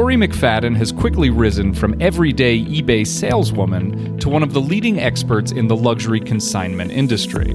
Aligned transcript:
Corri 0.00 0.16
McFadden 0.16 0.74
has 0.76 0.92
quickly 0.92 1.28
risen 1.28 1.74
from 1.74 1.94
everyday 2.00 2.58
eBay 2.58 3.06
saleswoman 3.06 4.18
to 4.18 4.30
one 4.30 4.42
of 4.42 4.54
the 4.54 4.60
leading 4.60 4.98
experts 4.98 5.52
in 5.52 5.68
the 5.68 5.76
luxury 5.76 6.20
consignment 6.20 6.90
industry. 6.90 7.50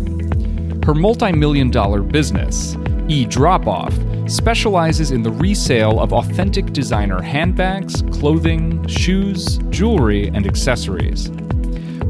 Her 0.85 0.93
multi 0.93 1.31
million 1.31 1.71
dollar 1.71 2.03
business, 2.03 2.77
E 3.07 3.25
Drop 3.25 3.65
Off, 3.65 3.97
specializes 4.27 5.09
in 5.09 5.23
the 5.23 5.31
resale 5.31 5.99
of 5.99 6.13
authentic 6.13 6.71
designer 6.71 7.19
handbags, 7.19 8.03
clothing, 8.11 8.85
shoes, 8.85 9.57
jewelry, 9.71 10.27
and 10.27 10.45
accessories. 10.45 11.31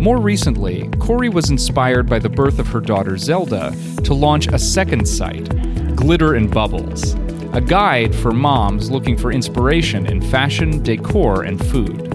More 0.02 0.18
recently, 0.18 0.90
Corri 1.00 1.30
was 1.30 1.50
inspired 1.50 2.10
by 2.10 2.20
the 2.20 2.28
birth 2.28 2.60
of 2.60 2.68
her 2.68 2.82
daughter 2.82 3.16
Zelda 3.18 3.74
to 4.04 4.14
launch 4.14 4.48
a 4.48 4.60
second 4.60 5.08
site, 5.08 5.48
Glitter 5.96 6.34
and 6.34 6.52
Bubbles, 6.52 7.16
a 7.56 7.62
guide 7.62 8.14
for 8.14 8.32
moms 8.32 8.92
looking 8.92 9.16
for 9.16 9.32
inspiration 9.32 10.06
in 10.08 10.22
fashion, 10.22 10.84
decor, 10.84 11.44
and 11.44 11.66
food. 11.68 12.12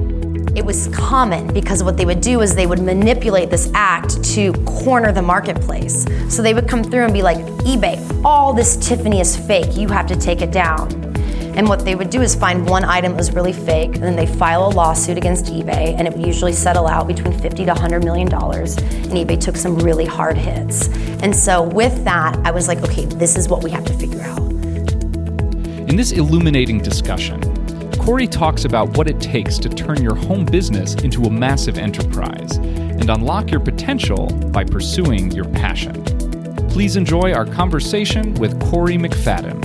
It 0.55 0.63
was 0.63 0.89
common 0.89 1.51
because 1.55 1.83
what 1.83 1.97
they 1.97 2.05
would 2.05 2.21
do 2.21 2.43
is 2.43 2.55
they 2.55 2.67
would 2.67 2.81
manipulate 2.81 3.49
this 3.49 3.71
act 3.73 4.23
to 4.35 4.53
corner 4.65 5.13
the 5.13 5.23
marketplace. 5.23 6.05
So 6.29 6.43
they 6.43 6.53
would 6.53 6.69
come 6.69 6.85
through 6.85 7.05
and 7.05 7.13
be 7.15 7.23
like, 7.23 7.39
eBay, 7.65 8.23
all 8.23 8.53
this 8.53 8.77
Tiffany 8.87 9.19
is 9.19 9.35
fake, 9.35 9.79
you 9.79 9.89
have 9.89 10.07
to 10.09 10.17
take 10.17 10.43
it 10.43 10.53
down. 10.53 10.93
And 11.57 11.67
what 11.67 11.87
they 11.87 11.95
would 11.95 12.11
do 12.11 12.21
is 12.21 12.35
find 12.35 12.69
one 12.69 12.85
item 12.85 13.13
that 13.13 13.19
was 13.19 13.33
really 13.33 13.55
fake, 13.55 13.95
and 13.95 14.03
then 14.03 14.17
they 14.17 14.27
file 14.27 14.67
a 14.67 14.73
lawsuit 14.75 15.17
against 15.17 15.47
eBay, 15.47 15.95
and 15.99 16.07
it 16.07 16.15
would 16.15 16.27
usually 16.27 16.53
settle 16.53 16.87
out 16.87 17.07
between 17.09 17.33
50 17.33 17.65
to 17.65 17.73
100 17.73 18.05
million 18.05 18.29
dollars. 18.29 18.77
And 18.77 19.13
eBay 19.13 19.41
took 19.41 19.57
some 19.57 19.77
really 19.79 20.07
hard 20.07 20.37
hits. 20.37 20.89
And 21.23 21.35
so 21.35 21.63
with 21.63 22.05
that, 22.05 22.39
I 22.45 22.51
was 22.51 22.69
like, 22.69 22.83
okay, 22.83 23.07
this 23.07 23.37
is 23.37 23.49
what 23.49 23.65
we 23.65 23.71
have 23.71 23.87
to 23.87 23.95
figure 23.95 24.21
out. 24.21 24.50
In 25.91 25.97
this 25.97 26.13
illuminating 26.13 26.79
discussion, 26.79 27.41
Corri 27.99 28.31
talks 28.31 28.65
about 28.65 28.97
what 28.97 29.09
it 29.09 29.21
takes 29.21 29.59
to 29.59 29.69
turn 29.69 30.01
your 30.01 30.15
home 30.15 30.45
business 30.45 30.95
into 30.95 31.25
a 31.25 31.31
massive 31.31 31.79
enterprise 31.79 32.59
and 32.59 33.11
unlock 33.11 33.51
your 33.51 33.59
potential 33.59 34.29
by 34.53 34.63
pursuing 34.63 35.33
your 35.33 35.47
passion. 35.47 36.01
Please 36.69 36.95
enjoy 36.95 37.33
our 37.33 37.45
conversation 37.45 38.35
with 38.35 38.57
Corri 38.61 38.99
McFadden. 39.05 39.61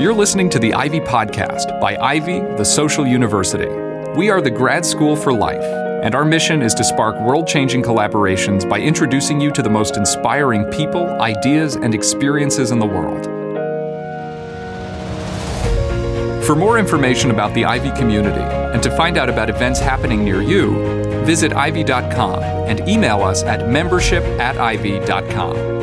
You're 0.00 0.14
listening 0.14 0.48
to 0.48 0.58
the 0.58 0.72
Ivy 0.72 1.00
Podcast 1.00 1.78
by 1.82 1.98
Ivy, 1.98 2.40
the 2.56 2.64
Social 2.64 3.06
University. 3.06 3.68
We 4.16 4.30
are 4.30 4.40
the 4.40 4.50
grad 4.50 4.86
school 4.86 5.14
for 5.16 5.34
life, 5.34 5.79
and 6.02 6.14
our 6.14 6.24
mission 6.24 6.62
is 6.62 6.74
to 6.74 6.84
spark 6.84 7.18
world 7.20 7.46
changing 7.46 7.82
collaborations 7.82 8.68
by 8.68 8.78
introducing 8.78 9.40
you 9.40 9.50
to 9.52 9.62
the 9.62 9.70
most 9.70 9.96
inspiring 9.96 10.64
people, 10.66 11.06
ideas, 11.20 11.76
and 11.76 11.94
experiences 11.94 12.70
in 12.70 12.78
the 12.78 12.86
world. 12.86 13.26
For 16.44 16.56
more 16.56 16.78
information 16.78 17.30
about 17.30 17.54
the 17.54 17.64
Ivy 17.64 17.92
community 17.92 18.42
and 18.42 18.82
to 18.82 18.90
find 18.96 19.18
out 19.18 19.28
about 19.28 19.50
events 19.50 19.78
happening 19.78 20.24
near 20.24 20.42
you, 20.42 20.70
visit 21.24 21.52
ivy.com 21.52 22.42
and 22.42 22.88
email 22.88 23.22
us 23.22 23.42
at 23.44 23.68
membership 23.68 24.24
at 24.40 24.56
ivy.com. 24.58 25.79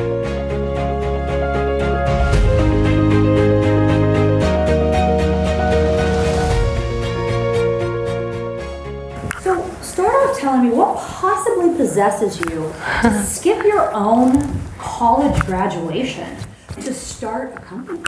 possesses 11.78 12.40
you 12.40 12.74
to 13.02 13.24
skip 13.28 13.64
your 13.64 13.92
own 13.94 14.60
college 14.78 15.40
graduation 15.46 16.36
to 16.82 16.94
start 16.94 17.54
a 17.56 17.60
company? 17.62 18.04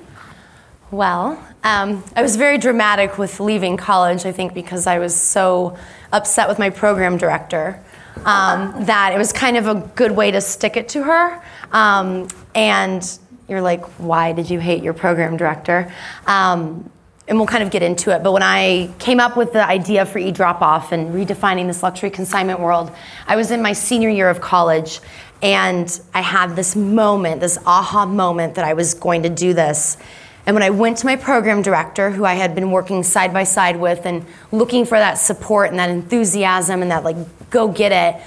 Well, 0.91 1.41
um, 1.63 2.03
I 2.15 2.23
was 2.23 2.35
very 2.35 2.57
dramatic 2.57 3.19
with 3.19 3.39
leaving 3.39 3.77
college, 3.77 4.25
I 4.25 4.31
think, 4.31 4.53
because 4.53 4.87
I 4.87 4.97
was 4.97 5.15
so 5.15 5.77
upset 6.11 6.49
with 6.49 6.57
my 6.57 6.71
program 6.71 7.17
director 7.17 7.81
um, 8.25 8.73
that 8.85 9.13
it 9.13 9.17
was 9.17 9.31
kind 9.31 9.55
of 9.55 9.67
a 9.67 9.75
good 9.95 10.11
way 10.11 10.31
to 10.31 10.41
stick 10.41 10.77
it 10.77 10.89
to 10.89 11.03
her. 11.03 11.43
Um, 11.71 12.27
and 12.55 13.19
you're 13.47 13.61
like, 13.61 13.85
why 13.99 14.33
did 14.33 14.49
you 14.49 14.59
hate 14.59 14.83
your 14.83 14.93
program 14.93 15.37
director? 15.37 15.93
Um, 16.25 16.89
and 17.29 17.37
we'll 17.37 17.47
kind 17.47 17.63
of 17.63 17.69
get 17.69 17.83
into 17.83 18.13
it. 18.13 18.23
But 18.23 18.33
when 18.33 18.43
I 18.43 18.89
came 18.97 19.19
up 19.19 19.37
with 19.37 19.53
the 19.53 19.65
idea 19.65 20.05
for 20.05 20.17
e 20.17 20.31
drop 20.31 20.61
off 20.61 20.91
and 20.91 21.13
redefining 21.13 21.67
this 21.67 21.83
luxury 21.83 22.09
consignment 22.09 22.59
world, 22.59 22.91
I 23.27 23.35
was 23.35 23.51
in 23.51 23.61
my 23.61 23.71
senior 23.71 24.09
year 24.09 24.29
of 24.29 24.41
college 24.41 24.99
and 25.41 26.01
I 26.13 26.21
had 26.21 26.55
this 26.55 26.75
moment, 26.75 27.39
this 27.39 27.59
aha 27.65 28.05
moment 28.07 28.55
that 28.55 28.65
I 28.65 28.73
was 28.73 28.95
going 28.95 29.23
to 29.23 29.29
do 29.29 29.53
this. 29.53 29.97
And 30.45 30.55
when 30.55 30.63
I 30.63 30.71
went 30.71 30.97
to 30.97 31.05
my 31.05 31.15
program 31.15 31.61
director, 31.61 32.09
who 32.09 32.25
I 32.25 32.33
had 32.33 32.55
been 32.55 32.71
working 32.71 33.03
side 33.03 33.31
by 33.31 33.43
side 33.43 33.79
with 33.79 34.05
and 34.05 34.25
looking 34.51 34.83
for 34.83 34.97
that 34.97 35.19
support 35.19 35.69
and 35.69 35.77
that 35.77 35.91
enthusiasm 35.91 36.81
and 36.81 36.89
that, 36.89 37.03
like, 37.03 37.17
go 37.51 37.67
get 37.67 37.91
it, 37.91 38.21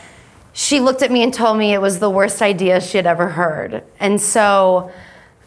she 0.53 0.79
looked 0.79 1.03
at 1.03 1.11
me 1.11 1.25
and 1.25 1.35
told 1.35 1.59
me 1.59 1.75
it 1.75 1.81
was 1.81 1.99
the 1.99 2.11
worst 2.11 2.41
idea 2.41 2.81
she 2.81 2.97
had 2.97 3.07
ever 3.07 3.29
heard. 3.29 3.83
And 3.99 4.21
so 4.21 4.93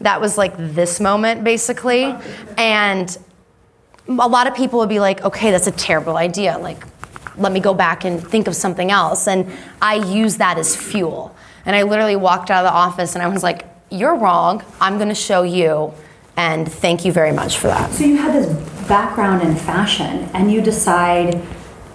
that 0.00 0.20
was 0.20 0.36
like 0.36 0.54
this 0.58 1.00
moment, 1.00 1.44
basically. 1.44 2.14
And 2.58 3.16
a 4.08 4.28
lot 4.28 4.46
of 4.46 4.54
people 4.54 4.78
would 4.78 4.88
be 4.88 5.00
like, 5.00 5.24
okay, 5.24 5.50
that's 5.50 5.66
a 5.66 5.72
terrible 5.72 6.16
idea. 6.16 6.58
Like, 6.58 6.84
let 7.36 7.52
me 7.52 7.60
go 7.60 7.74
back 7.74 8.04
and 8.04 8.26
think 8.26 8.46
of 8.46 8.56
something 8.56 8.90
else. 8.90 9.26
And 9.26 9.52
I 9.82 9.94
use 9.94 10.36
that 10.36 10.58
as 10.58 10.76
fuel. 10.76 11.34
And 11.64 11.74
I 11.74 11.82
literally 11.82 12.16
walked 12.16 12.50
out 12.50 12.64
of 12.64 12.70
the 12.70 12.76
office 12.76 13.14
and 13.14 13.22
I 13.22 13.28
was 13.28 13.42
like, 13.42 13.64
you're 13.90 14.16
wrong. 14.16 14.62
I'm 14.80 14.96
going 14.96 15.08
to 15.08 15.14
show 15.14 15.42
you. 15.42 15.92
And 16.36 16.70
thank 16.70 17.04
you 17.04 17.12
very 17.12 17.32
much 17.32 17.56
for 17.56 17.68
that. 17.68 17.90
So, 17.92 18.04
you 18.04 18.16
had 18.16 18.34
this 18.34 18.46
background 18.86 19.42
in 19.42 19.56
fashion 19.56 20.28
and 20.34 20.52
you 20.52 20.60
decide 20.60 21.42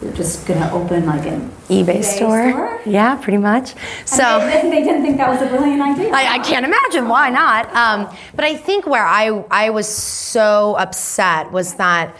you're 0.01 0.13
just 0.13 0.47
going 0.47 0.59
to 0.59 0.71
open 0.71 1.05
like 1.05 1.27
an 1.27 1.51
eBay, 1.71 2.03
store. 2.03 2.79
Yeah, 2.85 3.15
pretty 3.15 3.37
much. 3.37 3.73
So 4.05 4.39
they, 4.39 4.69
they 4.69 4.83
didn't 4.83 5.03
think 5.03 5.17
that 5.17 5.29
was 5.29 5.41
a 5.41 5.47
brilliant 5.47 5.81
idea. 5.81 6.11
I, 6.13 6.33
I 6.35 6.39
can't 6.39 6.65
imagine 6.65 7.07
why 7.07 7.29
not. 7.29 7.73
Um, 7.73 8.15
but 8.35 8.45
I 8.45 8.55
think 8.55 8.85
where 8.85 9.05
I 9.05 9.43
I 9.49 9.69
was 9.69 9.87
so 9.87 10.75
upset 10.77 11.51
was 11.51 11.75
that. 11.75 12.15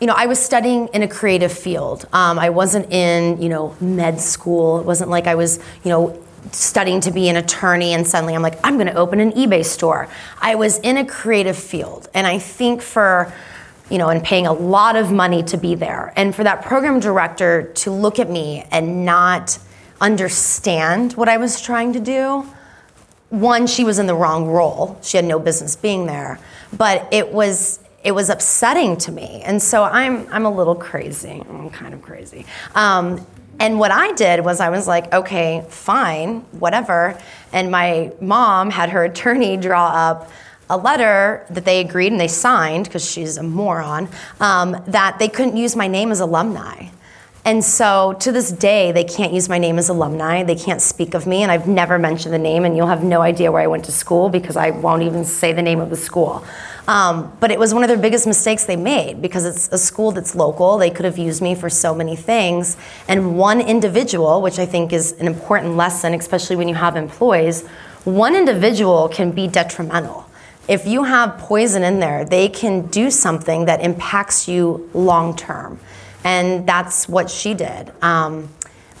You 0.00 0.06
know, 0.06 0.14
I 0.16 0.24
was 0.24 0.38
studying 0.38 0.88
in 0.94 1.02
a 1.02 1.08
creative 1.08 1.52
field. 1.52 2.06
Um, 2.14 2.38
I 2.38 2.48
wasn't 2.48 2.90
in, 2.90 3.42
you 3.42 3.50
know, 3.50 3.76
med 3.82 4.18
school. 4.18 4.80
It 4.80 4.86
wasn't 4.86 5.10
like 5.10 5.26
I 5.26 5.34
was, 5.34 5.58
you 5.84 5.90
know, 5.90 6.18
studying 6.52 7.00
to 7.02 7.10
be 7.10 7.28
an 7.28 7.36
attorney 7.36 7.92
and 7.92 8.06
suddenly 8.06 8.34
I'm 8.34 8.42
like, 8.42 8.58
I'm 8.64 8.76
going 8.76 8.86
to 8.86 8.94
open 8.94 9.20
an 9.20 9.32
eBay 9.32 9.62
store. 9.62 10.08
I 10.40 10.54
was 10.54 10.78
in 10.78 10.96
a 10.96 11.04
creative 11.04 11.58
field. 11.58 12.08
And 12.14 12.26
I 12.26 12.38
think 12.38 12.80
for, 12.80 13.30
you 13.90 13.98
know, 13.98 14.08
and 14.08 14.22
paying 14.22 14.46
a 14.46 14.52
lot 14.52 14.96
of 14.96 15.12
money 15.12 15.42
to 15.42 15.56
be 15.56 15.74
there. 15.74 16.12
And 16.16 16.34
for 16.34 16.44
that 16.44 16.62
program 16.62 17.00
director 17.00 17.64
to 17.74 17.90
look 17.90 18.18
at 18.18 18.30
me 18.30 18.64
and 18.70 19.04
not 19.04 19.58
understand 20.00 21.12
what 21.14 21.28
I 21.28 21.36
was 21.36 21.60
trying 21.60 21.92
to 21.94 22.00
do, 22.00 22.46
one, 23.30 23.66
she 23.66 23.84
was 23.84 23.98
in 23.98 24.06
the 24.06 24.14
wrong 24.14 24.46
role. 24.46 24.98
She 25.02 25.16
had 25.16 25.26
no 25.26 25.38
business 25.38 25.76
being 25.76 26.06
there. 26.06 26.38
But 26.72 27.08
it 27.12 27.32
was 27.32 27.80
it 28.02 28.12
was 28.12 28.30
upsetting 28.30 28.96
to 28.96 29.12
me. 29.12 29.42
And 29.44 29.62
so 29.62 29.84
I'm 29.84 30.26
I'm 30.32 30.46
a 30.46 30.50
little 30.50 30.74
crazy. 30.74 31.42
I'm 31.48 31.70
kind 31.70 31.92
of 31.92 32.02
crazy. 32.02 32.46
Um, 32.74 33.26
and 33.58 33.78
what 33.78 33.90
I 33.90 34.12
did 34.12 34.42
was 34.42 34.58
I 34.58 34.70
was 34.70 34.88
like, 34.88 35.12
okay, 35.12 35.64
fine, 35.68 36.40
whatever. 36.52 37.20
And 37.52 37.70
my 37.70 38.10
mom 38.20 38.70
had 38.70 38.88
her 38.90 39.04
attorney 39.04 39.58
draw 39.58 39.88
up 39.88 40.30
a 40.70 40.76
letter 40.76 41.44
that 41.50 41.64
they 41.64 41.80
agreed 41.80 42.12
and 42.12 42.20
they 42.20 42.28
signed 42.28 42.84
because 42.84 43.08
she's 43.08 43.36
a 43.36 43.42
moron 43.42 44.08
um, 44.40 44.82
that 44.86 45.18
they 45.18 45.28
couldn't 45.28 45.56
use 45.56 45.76
my 45.76 45.88
name 45.88 46.10
as 46.10 46.20
alumni. 46.20 46.88
And 47.44 47.64
so 47.64 48.14
to 48.20 48.32
this 48.32 48.52
day, 48.52 48.92
they 48.92 49.04
can't 49.04 49.32
use 49.32 49.48
my 49.48 49.58
name 49.58 49.78
as 49.78 49.88
alumni. 49.88 50.42
They 50.42 50.54
can't 50.54 50.80
speak 50.82 51.14
of 51.14 51.26
me, 51.26 51.42
and 51.42 51.50
I've 51.50 51.66
never 51.66 51.98
mentioned 51.98 52.34
the 52.34 52.38
name, 52.38 52.64
and 52.66 52.76
you'll 52.76 52.86
have 52.86 53.02
no 53.02 53.22
idea 53.22 53.50
where 53.50 53.62
I 53.62 53.66
went 53.66 53.86
to 53.86 53.92
school 53.92 54.28
because 54.28 54.56
I 54.56 54.70
won't 54.70 55.02
even 55.02 55.24
say 55.24 55.52
the 55.52 55.62
name 55.62 55.80
of 55.80 55.88
the 55.88 55.96
school. 55.96 56.44
Um, 56.86 57.34
but 57.40 57.50
it 57.50 57.58
was 57.58 57.72
one 57.72 57.82
of 57.82 57.88
their 57.88 57.98
biggest 57.98 58.26
mistakes 58.26 58.64
they 58.64 58.76
made 58.76 59.22
because 59.22 59.46
it's 59.46 59.68
a 59.68 59.78
school 59.78 60.12
that's 60.12 60.34
local. 60.34 60.76
They 60.76 60.90
could 60.90 61.04
have 61.04 61.18
used 61.18 61.40
me 61.40 61.54
for 61.54 61.70
so 61.70 61.94
many 61.94 62.14
things. 62.14 62.76
And 63.08 63.38
one 63.38 63.60
individual, 63.60 64.42
which 64.42 64.58
I 64.58 64.66
think 64.66 64.92
is 64.92 65.12
an 65.12 65.26
important 65.26 65.76
lesson, 65.76 66.14
especially 66.14 66.56
when 66.56 66.68
you 66.68 66.74
have 66.74 66.96
employees, 66.96 67.66
one 68.04 68.34
individual 68.34 69.08
can 69.08 69.30
be 69.30 69.46
detrimental. 69.46 70.29
If 70.70 70.86
you 70.86 71.02
have 71.02 71.36
poison 71.36 71.82
in 71.82 71.98
there, 71.98 72.24
they 72.24 72.48
can 72.48 72.86
do 72.86 73.10
something 73.10 73.64
that 73.64 73.80
impacts 73.80 74.46
you 74.46 74.88
long 74.94 75.34
term. 75.34 75.80
And 76.22 76.64
that's 76.64 77.08
what 77.08 77.28
she 77.28 77.54
did. 77.54 77.92
Um, 78.02 78.48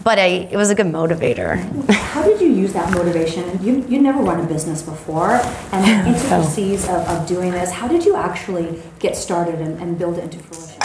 but 0.02 0.18
I, 0.18 0.48
it 0.50 0.56
was 0.56 0.70
a 0.70 0.74
good 0.74 0.86
motivator. 0.86 1.60
How 1.92 2.24
did 2.24 2.40
you 2.40 2.48
use 2.48 2.72
that 2.72 2.92
motivation? 2.92 3.62
You 3.62 3.86
you 3.88 4.02
never 4.02 4.20
run 4.20 4.40
a 4.40 4.48
business 4.48 4.82
before, 4.82 5.30
and 5.70 5.84
the 5.84 6.10
intricacies 6.10 6.88
of, 6.88 7.06
of 7.06 7.28
doing 7.28 7.52
this. 7.52 7.70
How 7.70 7.86
did 7.86 8.04
you 8.04 8.16
actually 8.16 8.82
get 8.98 9.14
started 9.14 9.60
and, 9.60 9.80
and 9.80 9.96
build 9.96 10.18
it 10.18 10.24
into 10.24 10.38
fruition? 10.40 10.82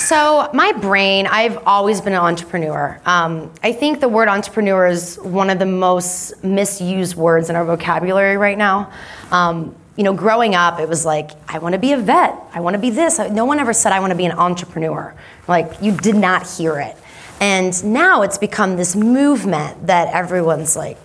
So, 0.00 0.50
my 0.52 0.72
brain, 0.72 1.28
I've 1.28 1.58
always 1.66 2.00
been 2.00 2.14
an 2.14 2.18
entrepreneur. 2.18 3.00
Um, 3.06 3.52
I 3.62 3.72
think 3.72 4.00
the 4.00 4.08
word 4.08 4.28
entrepreneur 4.28 4.86
is 4.86 5.16
one 5.22 5.48
of 5.48 5.58
the 5.58 5.66
most 5.66 6.42
misused 6.42 7.16
words 7.16 7.48
in 7.48 7.56
our 7.56 7.64
vocabulary 7.64 8.36
right 8.36 8.58
now. 8.58 8.90
Um, 9.30 9.76
you 10.00 10.04
know, 10.04 10.14
growing 10.14 10.54
up, 10.54 10.80
it 10.80 10.88
was 10.88 11.04
like, 11.04 11.32
I 11.46 11.58
want 11.58 11.74
to 11.74 11.78
be 11.78 11.92
a 11.92 11.98
vet. 11.98 12.34
I 12.54 12.60
want 12.60 12.72
to 12.72 12.80
be 12.80 12.88
this. 12.88 13.18
No 13.18 13.44
one 13.44 13.58
ever 13.58 13.74
said, 13.74 13.92
I 13.92 14.00
want 14.00 14.12
to 14.12 14.16
be 14.16 14.24
an 14.24 14.32
entrepreneur. 14.32 15.14
Like, 15.46 15.82
you 15.82 15.92
did 15.94 16.16
not 16.16 16.48
hear 16.48 16.78
it. 16.80 16.96
And 17.38 17.84
now 17.84 18.22
it's 18.22 18.38
become 18.38 18.76
this 18.76 18.96
movement 18.96 19.88
that 19.88 20.08
everyone's 20.14 20.74
like, 20.74 20.96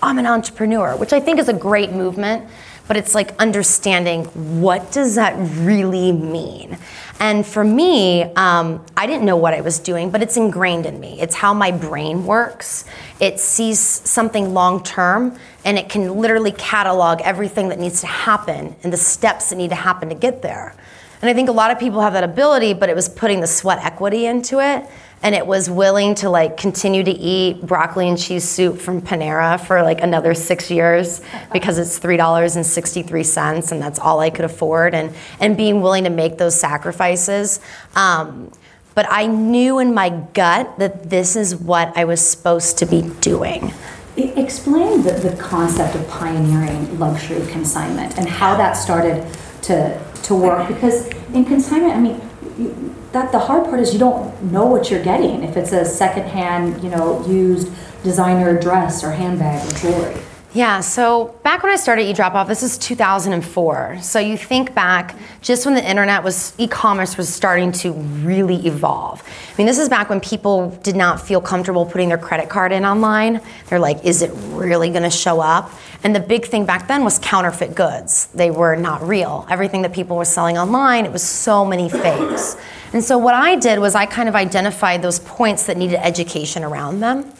I'm 0.00 0.18
an 0.18 0.26
entrepreneur, 0.26 0.94
which 0.96 1.12
I 1.12 1.18
think 1.18 1.40
is 1.40 1.48
a 1.48 1.52
great 1.52 1.90
movement 1.90 2.48
but 2.86 2.98
it's 2.98 3.14
like 3.14 3.34
understanding 3.38 4.24
what 4.60 4.92
does 4.92 5.14
that 5.14 5.34
really 5.64 6.12
mean 6.12 6.76
and 7.18 7.46
for 7.46 7.64
me 7.64 8.22
um, 8.34 8.84
i 8.94 9.06
didn't 9.06 9.24
know 9.24 9.36
what 9.36 9.54
i 9.54 9.60
was 9.62 9.78
doing 9.78 10.10
but 10.10 10.22
it's 10.22 10.36
ingrained 10.36 10.84
in 10.84 11.00
me 11.00 11.18
it's 11.18 11.34
how 11.34 11.54
my 11.54 11.70
brain 11.70 12.26
works 12.26 12.84
it 13.20 13.38
sees 13.38 13.78
something 13.78 14.54
long 14.54 14.82
term 14.82 15.36
and 15.64 15.78
it 15.78 15.88
can 15.88 16.20
literally 16.20 16.52
catalog 16.52 17.20
everything 17.22 17.68
that 17.68 17.78
needs 17.78 18.00
to 18.00 18.06
happen 18.06 18.74
and 18.82 18.92
the 18.92 18.96
steps 18.96 19.50
that 19.50 19.56
need 19.56 19.70
to 19.70 19.76
happen 19.76 20.08
to 20.08 20.14
get 20.14 20.42
there 20.42 20.74
and 21.20 21.30
i 21.30 21.34
think 21.34 21.48
a 21.48 21.52
lot 21.52 21.70
of 21.70 21.78
people 21.78 22.00
have 22.00 22.12
that 22.12 22.24
ability 22.24 22.74
but 22.74 22.88
it 22.88 22.96
was 22.96 23.08
putting 23.08 23.40
the 23.40 23.46
sweat 23.46 23.78
equity 23.84 24.26
into 24.26 24.60
it 24.60 24.88
and 25.24 25.34
it 25.34 25.46
was 25.46 25.70
willing 25.70 26.14
to 26.14 26.28
like 26.28 26.58
continue 26.58 27.02
to 27.02 27.10
eat 27.10 27.62
broccoli 27.62 28.08
and 28.08 28.18
cheese 28.18 28.44
soup 28.44 28.78
from 28.78 29.00
Panera 29.00 29.58
for 29.58 29.82
like 29.82 30.02
another 30.02 30.34
six 30.34 30.70
years 30.70 31.22
because 31.50 31.78
it's 31.78 31.98
three 31.98 32.18
dollars 32.18 32.56
and 32.56 32.64
sixty 32.64 33.02
three 33.02 33.24
cents, 33.24 33.72
and 33.72 33.80
that's 33.80 33.98
all 33.98 34.20
I 34.20 34.28
could 34.28 34.44
afford, 34.44 34.94
and 34.94 35.14
and 35.40 35.56
being 35.56 35.80
willing 35.80 36.04
to 36.04 36.10
make 36.10 36.36
those 36.36 36.60
sacrifices. 36.60 37.58
Um, 37.96 38.52
but 38.94 39.06
I 39.10 39.26
knew 39.26 39.78
in 39.78 39.92
my 39.92 40.10
gut 40.32 40.78
that 40.78 41.10
this 41.10 41.36
is 41.36 41.56
what 41.56 41.96
I 41.96 42.04
was 42.04 42.20
supposed 42.20 42.78
to 42.78 42.86
be 42.86 43.02
doing. 43.20 43.72
Explain 44.16 45.02
the, 45.02 45.12
the 45.12 45.36
concept 45.36 45.96
of 45.96 46.08
pioneering 46.08 46.98
luxury 46.98 47.44
consignment 47.50 48.16
and 48.16 48.28
how 48.28 48.56
that 48.56 48.74
started 48.74 49.26
to, 49.62 50.00
to 50.22 50.34
work 50.34 50.68
because 50.68 51.08
in 51.32 51.44
consignment, 51.44 51.94
I 51.94 52.00
mean, 52.00 52.94
that 53.12 53.32
the 53.32 53.38
hard 53.38 53.64
part 53.64 53.80
is 53.80 53.92
you 53.92 53.98
don't 53.98 54.42
know 54.52 54.66
what 54.66 54.90
you're 54.90 55.02
getting 55.02 55.42
if 55.42 55.56
it's 55.56 55.72
a 55.72 55.84
secondhand, 55.84 56.82
you 56.82 56.90
know, 56.90 57.24
used 57.26 57.72
designer 58.02 58.60
dress 58.60 59.02
or 59.02 59.10
handbag 59.10 59.66
or 59.66 59.78
jewelry. 59.78 60.20
Yeah, 60.54 60.82
so 60.82 61.36
back 61.42 61.64
when 61.64 61.72
I 61.72 61.76
started 61.76 62.06
eDrop-Off, 62.06 62.46
this 62.46 62.62
is 62.62 62.78
2004. 62.78 63.98
So 64.00 64.20
you 64.20 64.36
think 64.36 64.72
back 64.72 65.16
just 65.42 65.66
when 65.66 65.74
the 65.74 65.84
internet 65.84 66.22
was, 66.22 66.54
e 66.58 66.68
commerce 66.68 67.16
was 67.16 67.28
starting 67.28 67.72
to 67.72 67.90
really 67.90 68.64
evolve. 68.64 69.20
I 69.26 69.54
mean, 69.58 69.66
this 69.66 69.80
is 69.80 69.88
back 69.88 70.08
when 70.08 70.20
people 70.20 70.70
did 70.84 70.94
not 70.94 71.20
feel 71.20 71.40
comfortable 71.40 71.84
putting 71.84 72.08
their 72.08 72.18
credit 72.18 72.48
card 72.48 72.70
in 72.70 72.84
online. 72.84 73.40
They're 73.66 73.80
like, 73.80 74.04
is 74.04 74.22
it 74.22 74.30
really 74.50 74.90
gonna 74.90 75.10
show 75.10 75.40
up? 75.40 75.72
And 76.04 76.14
the 76.14 76.20
big 76.20 76.46
thing 76.46 76.64
back 76.64 76.86
then 76.86 77.02
was 77.02 77.18
counterfeit 77.18 77.74
goods. 77.74 78.26
They 78.26 78.52
were 78.52 78.76
not 78.76 79.02
real. 79.02 79.48
Everything 79.50 79.82
that 79.82 79.92
people 79.92 80.16
were 80.16 80.24
selling 80.24 80.56
online, 80.56 81.04
it 81.04 81.10
was 81.10 81.24
so 81.24 81.64
many 81.64 81.88
fakes. 81.88 82.56
And 82.92 83.02
so 83.02 83.18
what 83.18 83.34
I 83.34 83.56
did 83.56 83.80
was 83.80 83.96
I 83.96 84.06
kind 84.06 84.28
of 84.28 84.36
identified 84.36 85.02
those 85.02 85.18
points 85.18 85.66
that 85.66 85.76
needed 85.76 85.96
education 85.96 86.62
around 86.62 87.00
them. 87.00 87.32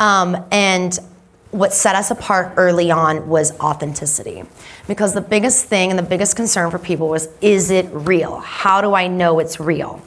Um, 0.00 0.44
and 0.52 0.98
what 1.50 1.72
set 1.72 1.96
us 1.96 2.10
apart 2.10 2.52
early 2.56 2.90
on 2.90 3.28
was 3.28 3.58
authenticity. 3.58 4.44
Because 4.86 5.14
the 5.14 5.20
biggest 5.20 5.66
thing 5.66 5.90
and 5.90 5.98
the 5.98 6.02
biggest 6.02 6.36
concern 6.36 6.70
for 6.70 6.78
people 6.78 7.08
was 7.08 7.28
is 7.40 7.70
it 7.70 7.86
real? 7.92 8.38
How 8.40 8.80
do 8.80 8.94
I 8.94 9.06
know 9.06 9.38
it's 9.38 9.58
real? 9.58 10.02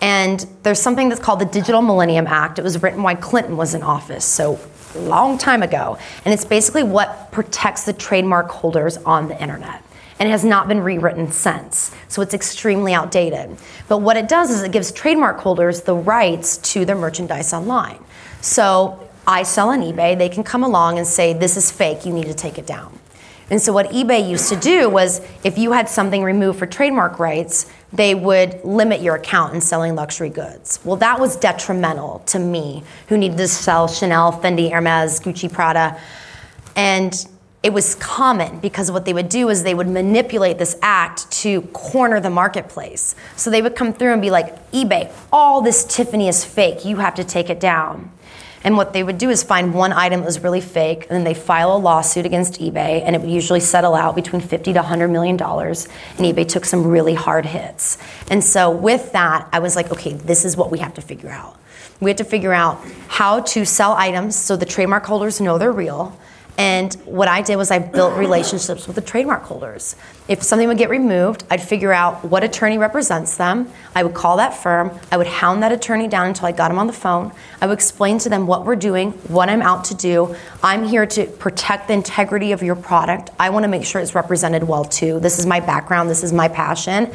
And 0.00 0.46
there's 0.62 0.80
something 0.80 1.08
that's 1.08 1.20
called 1.20 1.40
the 1.40 1.46
Digital 1.46 1.82
Millennium 1.82 2.26
Act. 2.26 2.58
It 2.58 2.62
was 2.62 2.82
written 2.82 3.02
while 3.02 3.16
Clinton 3.16 3.56
was 3.56 3.74
in 3.74 3.82
office, 3.82 4.24
so 4.24 4.58
a 4.94 4.98
long 5.00 5.38
time 5.38 5.62
ago. 5.62 5.98
And 6.24 6.32
it's 6.32 6.44
basically 6.44 6.82
what 6.82 7.30
protects 7.32 7.84
the 7.84 7.92
trademark 7.92 8.50
holders 8.50 8.96
on 8.98 9.28
the 9.28 9.40
internet. 9.40 9.82
And 10.18 10.28
it 10.28 10.32
has 10.32 10.44
not 10.44 10.66
been 10.66 10.80
rewritten 10.80 11.30
since. 11.30 11.94
So 12.08 12.22
it's 12.22 12.32
extremely 12.32 12.94
outdated. 12.94 13.56
But 13.86 13.98
what 13.98 14.16
it 14.16 14.28
does 14.28 14.50
is 14.50 14.62
it 14.62 14.72
gives 14.72 14.90
trademark 14.92 15.38
holders 15.40 15.82
the 15.82 15.94
rights 15.94 16.56
to 16.72 16.86
their 16.86 16.96
merchandise 16.96 17.52
online. 17.52 18.02
So 18.40 19.05
I 19.26 19.42
sell 19.42 19.70
on 19.70 19.80
eBay, 19.80 20.16
they 20.16 20.28
can 20.28 20.44
come 20.44 20.62
along 20.62 20.98
and 20.98 21.06
say, 21.06 21.32
This 21.32 21.56
is 21.56 21.70
fake, 21.70 22.06
you 22.06 22.12
need 22.12 22.26
to 22.26 22.34
take 22.34 22.58
it 22.58 22.66
down. 22.66 22.98
And 23.48 23.62
so, 23.62 23.72
what 23.72 23.90
eBay 23.90 24.28
used 24.28 24.48
to 24.48 24.56
do 24.56 24.88
was 24.88 25.20
if 25.44 25.56
you 25.56 25.72
had 25.72 25.88
something 25.88 26.22
removed 26.22 26.58
for 26.58 26.66
trademark 26.66 27.18
rights, 27.18 27.70
they 27.92 28.14
would 28.14 28.64
limit 28.64 29.00
your 29.00 29.14
account 29.14 29.54
in 29.54 29.60
selling 29.60 29.94
luxury 29.94 30.30
goods. 30.30 30.80
Well, 30.84 30.96
that 30.96 31.20
was 31.20 31.36
detrimental 31.36 32.20
to 32.26 32.38
me, 32.38 32.82
who 33.08 33.16
needed 33.16 33.38
to 33.38 33.48
sell 33.48 33.86
Chanel, 33.86 34.32
Fendi, 34.32 34.70
Hermes, 34.70 35.20
Gucci, 35.20 35.52
Prada. 35.52 35.98
And 36.74 37.26
it 37.62 37.72
was 37.72 37.94
common 37.96 38.58
because 38.60 38.90
what 38.90 39.04
they 39.04 39.12
would 39.12 39.28
do 39.28 39.48
is 39.48 39.62
they 39.62 39.74
would 39.74 39.88
manipulate 39.88 40.58
this 40.58 40.76
act 40.82 41.30
to 41.30 41.62
corner 41.72 42.20
the 42.20 42.30
marketplace. 42.30 43.14
So 43.36 43.50
they 43.50 43.62
would 43.62 43.74
come 43.74 43.92
through 43.92 44.12
and 44.12 44.22
be 44.22 44.30
like, 44.30 44.70
eBay, 44.72 45.12
all 45.32 45.62
this 45.62 45.84
Tiffany 45.84 46.28
is 46.28 46.44
fake, 46.44 46.84
you 46.84 46.96
have 46.96 47.14
to 47.14 47.24
take 47.24 47.48
it 47.48 47.58
down. 47.60 48.10
And 48.66 48.76
what 48.76 48.92
they 48.92 49.04
would 49.04 49.16
do 49.16 49.30
is 49.30 49.44
find 49.44 49.72
one 49.72 49.92
item 49.92 50.20
that 50.20 50.26
was 50.26 50.42
really 50.42 50.60
fake, 50.60 51.02
and 51.02 51.10
then 51.12 51.22
they 51.22 51.34
file 51.34 51.76
a 51.76 51.78
lawsuit 51.78 52.26
against 52.26 52.60
eBay, 52.60 53.00
and 53.04 53.14
it 53.14 53.20
would 53.20 53.30
usually 53.30 53.60
settle 53.60 53.94
out 53.94 54.16
between 54.16 54.42
50 54.42 54.72
to 54.72 54.80
100 54.80 55.06
million 55.06 55.36
dollars. 55.36 55.88
And 56.18 56.26
eBay 56.26 56.48
took 56.48 56.64
some 56.64 56.84
really 56.84 57.14
hard 57.14 57.46
hits. 57.46 57.96
And 58.28 58.42
so 58.42 58.68
with 58.68 59.12
that, 59.12 59.48
I 59.52 59.60
was 59.60 59.76
like, 59.76 59.92
okay, 59.92 60.14
this 60.14 60.44
is 60.44 60.56
what 60.56 60.72
we 60.72 60.80
have 60.80 60.94
to 60.94 61.00
figure 61.00 61.30
out. 61.30 61.60
We 62.00 62.10
had 62.10 62.18
to 62.18 62.24
figure 62.24 62.52
out 62.52 62.84
how 63.06 63.40
to 63.40 63.64
sell 63.64 63.92
items 63.92 64.34
so 64.34 64.56
the 64.56 64.66
trademark 64.66 65.06
holders 65.06 65.40
know 65.40 65.58
they're 65.58 65.70
real 65.70 66.18
and 66.58 66.94
what 67.04 67.28
I 67.28 67.42
did 67.42 67.56
was 67.56 67.70
I 67.70 67.78
built 67.78 68.16
relationships 68.16 68.86
with 68.86 68.96
the 68.96 69.02
trademark 69.02 69.42
holders. 69.42 69.94
If 70.26 70.42
something 70.42 70.66
would 70.68 70.78
get 70.78 70.88
removed, 70.88 71.44
I'd 71.50 71.60
figure 71.60 71.92
out 71.92 72.24
what 72.24 72.44
attorney 72.44 72.78
represents 72.78 73.36
them. 73.36 73.70
I 73.94 74.02
would 74.02 74.14
call 74.14 74.38
that 74.38 74.56
firm. 74.56 74.98
I 75.12 75.18
would 75.18 75.26
hound 75.26 75.62
that 75.62 75.72
attorney 75.72 76.08
down 76.08 76.28
until 76.28 76.46
I 76.46 76.52
got 76.52 76.70
him 76.70 76.78
on 76.78 76.86
the 76.86 76.94
phone. 76.94 77.32
I 77.60 77.66
would 77.66 77.74
explain 77.74 78.18
to 78.20 78.30
them 78.30 78.46
what 78.46 78.64
we're 78.64 78.76
doing, 78.76 79.12
what 79.28 79.50
I'm 79.50 79.60
out 79.60 79.84
to 79.86 79.94
do. 79.94 80.34
I'm 80.62 80.84
here 80.84 81.04
to 81.04 81.26
protect 81.26 81.88
the 81.88 81.94
integrity 81.94 82.52
of 82.52 82.62
your 82.62 82.76
product. 82.76 83.30
I 83.38 83.50
want 83.50 83.64
to 83.64 83.68
make 83.68 83.84
sure 83.84 84.00
it's 84.00 84.14
represented 84.14 84.64
well 84.64 84.84
too. 84.84 85.20
This 85.20 85.38
is 85.38 85.44
my 85.44 85.60
background, 85.60 86.08
this 86.08 86.24
is 86.24 86.32
my 86.32 86.48
passion. 86.48 87.12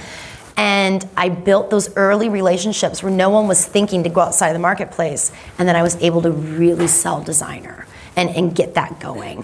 And 0.55 1.07
I 1.17 1.29
built 1.29 1.71
those 1.71 1.95
early 1.95 2.29
relationships 2.29 3.01
where 3.01 3.11
no 3.11 3.29
one 3.31 3.47
was 3.47 3.65
thinking 3.65 4.03
to 4.03 4.09
go 4.09 4.21
outside 4.21 4.49
of 4.49 4.53
the 4.53 4.59
marketplace. 4.59 5.31
And 5.57 5.67
then 5.67 5.75
I 5.75 5.81
was 5.81 5.95
able 5.95 6.21
to 6.21 6.31
really 6.31 6.87
sell 6.87 7.23
designer 7.23 7.80
and, 8.15 8.29
and 8.29 8.55
get 8.55 8.75
that 8.75 8.99
going. 8.99 9.43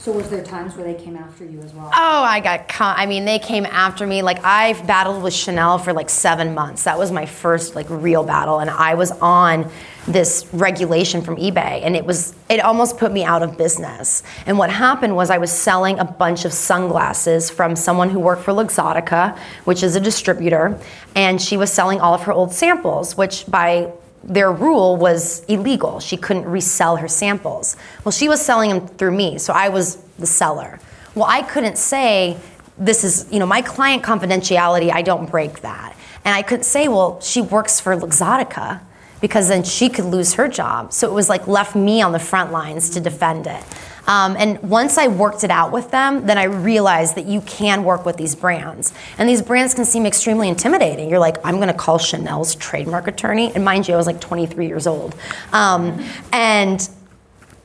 So 0.00 0.12
was 0.12 0.30
there 0.30 0.42
times 0.42 0.76
where 0.76 0.84
they 0.90 0.94
came 0.94 1.14
after 1.14 1.44
you 1.44 1.60
as 1.60 1.74
well? 1.74 1.90
Oh, 1.94 2.22
I 2.22 2.40
got 2.40 2.68
caught. 2.68 2.98
I 2.98 3.04
mean, 3.04 3.26
they 3.26 3.38
came 3.38 3.66
after 3.66 4.06
me. 4.06 4.22
Like 4.22 4.42
I've 4.42 4.86
battled 4.86 5.22
with 5.22 5.34
Chanel 5.34 5.76
for 5.76 5.92
like 5.92 6.08
seven 6.08 6.54
months. 6.54 6.84
That 6.84 6.98
was 6.98 7.12
my 7.12 7.26
first 7.26 7.74
like 7.74 7.84
real 7.90 8.24
battle, 8.24 8.60
and 8.60 8.70
I 8.70 8.94
was 8.94 9.10
on 9.10 9.70
this 10.08 10.48
regulation 10.54 11.20
from 11.20 11.36
eBay, 11.36 11.82
and 11.82 11.94
it 11.94 12.06
was 12.06 12.34
it 12.48 12.60
almost 12.60 12.96
put 12.96 13.12
me 13.12 13.24
out 13.24 13.42
of 13.42 13.58
business. 13.58 14.22
And 14.46 14.56
what 14.56 14.70
happened 14.70 15.16
was 15.16 15.28
I 15.28 15.36
was 15.36 15.52
selling 15.52 15.98
a 15.98 16.04
bunch 16.06 16.46
of 16.46 16.54
sunglasses 16.54 17.50
from 17.50 17.76
someone 17.76 18.08
who 18.08 18.20
worked 18.20 18.42
for 18.42 18.52
Luxottica, 18.52 19.36
which 19.64 19.82
is 19.82 19.96
a 19.96 20.00
distributor, 20.00 20.78
and 21.14 21.42
she 21.42 21.58
was 21.58 21.70
selling 21.70 22.00
all 22.00 22.14
of 22.14 22.22
her 22.22 22.32
old 22.32 22.54
samples, 22.54 23.18
which 23.18 23.44
by 23.48 23.92
their 24.22 24.52
rule 24.52 24.96
was 24.96 25.44
illegal. 25.46 26.00
She 26.00 26.16
couldn't 26.16 26.44
resell 26.44 26.96
her 26.96 27.08
samples. 27.08 27.76
Well, 28.04 28.12
she 28.12 28.28
was 28.28 28.40
selling 28.40 28.70
them 28.70 28.86
through 28.86 29.12
me, 29.16 29.38
so 29.38 29.52
I 29.52 29.68
was 29.68 29.96
the 30.18 30.26
seller. 30.26 30.78
Well, 31.14 31.26
I 31.28 31.42
couldn't 31.42 31.78
say, 31.78 32.38
this 32.78 33.04
is, 33.04 33.26
you 33.30 33.38
know, 33.38 33.46
my 33.46 33.62
client 33.62 34.02
confidentiality, 34.02 34.92
I 34.92 35.02
don't 35.02 35.30
break 35.30 35.60
that. 35.62 35.96
And 36.24 36.34
I 36.34 36.42
couldn't 36.42 36.64
say, 36.64 36.88
well, 36.88 37.20
she 37.20 37.40
works 37.40 37.80
for 37.80 37.96
Luxottica 37.96 38.80
because 39.20 39.48
then 39.48 39.62
she 39.62 39.88
could 39.88 40.04
lose 40.04 40.34
her 40.34 40.48
job. 40.48 40.92
So 40.92 41.10
it 41.10 41.14
was 41.14 41.28
like 41.28 41.46
left 41.46 41.74
me 41.74 42.02
on 42.02 42.12
the 42.12 42.18
front 42.18 42.52
lines 42.52 42.90
to 42.90 43.00
defend 43.00 43.46
it. 43.46 43.62
Um, 44.10 44.34
and 44.36 44.60
once 44.60 44.98
I 44.98 45.06
worked 45.06 45.44
it 45.44 45.52
out 45.52 45.70
with 45.70 45.92
them, 45.92 46.26
then 46.26 46.36
I 46.36 46.44
realized 46.44 47.14
that 47.14 47.26
you 47.26 47.42
can 47.42 47.84
work 47.84 48.04
with 48.04 48.16
these 48.16 48.34
brands. 48.34 48.92
And 49.18 49.28
these 49.28 49.40
brands 49.40 49.72
can 49.72 49.84
seem 49.84 50.04
extremely 50.04 50.48
intimidating. 50.48 51.08
You're 51.08 51.20
like, 51.20 51.36
I'm 51.44 51.56
going 51.56 51.68
to 51.68 51.74
call 51.74 51.96
Chanel's 51.98 52.56
trademark 52.56 53.06
attorney. 53.06 53.54
And 53.54 53.64
mind 53.64 53.86
you, 53.86 53.94
I 53.94 53.96
was 53.96 54.08
like 54.08 54.20
23 54.20 54.66
years 54.66 54.88
old. 54.88 55.14
Um, 55.52 56.04
and 56.32 56.90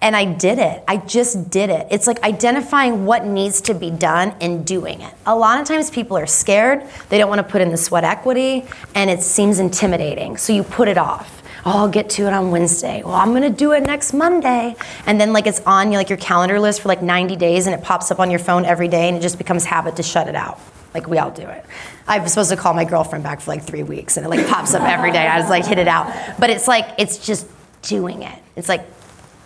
and 0.02 0.16
I 0.16 0.26
did 0.26 0.60
it. 0.60 0.84
I 0.88 0.98
just 0.98 1.50
did 1.50 1.72
it. 1.72 1.88
It's 1.90 2.06
like 2.06 2.22
identifying 2.22 3.08
what 3.08 3.26
needs 3.26 3.60
to 3.62 3.74
be 3.74 3.90
done 3.90 4.36
and 4.40 4.64
doing 4.64 5.02
it. 5.02 5.12
A 5.26 5.36
lot 5.36 5.60
of 5.60 5.66
times 5.66 5.90
people 5.90 6.16
are 6.16 6.28
scared, 6.28 6.84
they 7.10 7.18
don't 7.18 7.30
want 7.30 7.40
to 7.40 7.52
put 7.52 7.62
in 7.62 7.72
the 7.72 7.78
sweat 7.78 8.04
equity, 8.04 8.66
and 8.94 9.10
it 9.10 9.22
seems 9.22 9.58
intimidating. 9.58 10.38
So 10.38 10.54
you 10.54 10.62
put 10.62 10.90
it 10.90 11.00
off 11.00 11.35
oh, 11.66 11.80
I'll 11.80 11.90
get 11.90 12.10
to 12.12 12.28
it 12.28 12.34
on 12.34 12.52
Wednesday. 12.52 13.02
Well, 13.04 13.16
I'm 13.16 13.34
gonna 13.34 13.50
do 13.50 13.72
it 13.74 13.84
next 13.84 14.14
Monday. 14.14 14.76
And 15.06 15.20
then 15.20 15.34
like 15.34 15.48
it's 15.48 15.60
on 15.62 15.92
like 15.92 16.10
your 16.10 16.18
calendar 16.18 16.60
list 16.60 16.82
for 16.82 16.88
like 16.88 17.02
90 17.02 17.36
days 17.36 17.66
and 17.68 17.76
it 17.76 17.84
pops 17.84 18.12
up 18.12 18.20
on 18.20 18.30
your 18.30 18.40
phone 18.40 18.66
every 18.66 18.88
day 18.88 19.08
and 19.08 19.18
it 19.18 19.22
just 19.22 19.38
becomes 19.38 19.66
habit 19.66 19.96
to 19.96 20.04
shut 20.04 20.28
it 20.28 20.36
out. 20.36 20.60
Like 20.94 21.08
we 21.08 21.18
all 21.18 21.32
do 21.32 21.48
it. 21.48 21.66
I 22.08 22.20
was 22.20 22.32
supposed 22.32 22.52
to 22.52 22.56
call 22.56 22.74
my 22.74 22.86
girlfriend 22.86 23.24
back 23.24 23.42
for 23.42 23.52
like 23.52 23.64
three 23.64 23.84
weeks, 23.84 24.16
and 24.16 24.26
it 24.26 24.30
like 24.30 24.48
pops 24.48 24.74
up 24.74 24.84
every 24.84 25.12
day. 25.12 25.28
I 25.28 25.40
was 25.40 25.50
like 25.50 25.66
hit 25.66 25.78
it 25.78 25.90
out. 25.90 26.14
But 26.40 26.50
it's 26.50 26.70
like 26.70 26.88
it's 26.98 27.26
just 27.26 27.48
doing 27.82 28.22
it. 28.22 28.40
It's 28.56 28.70
like 28.70 28.86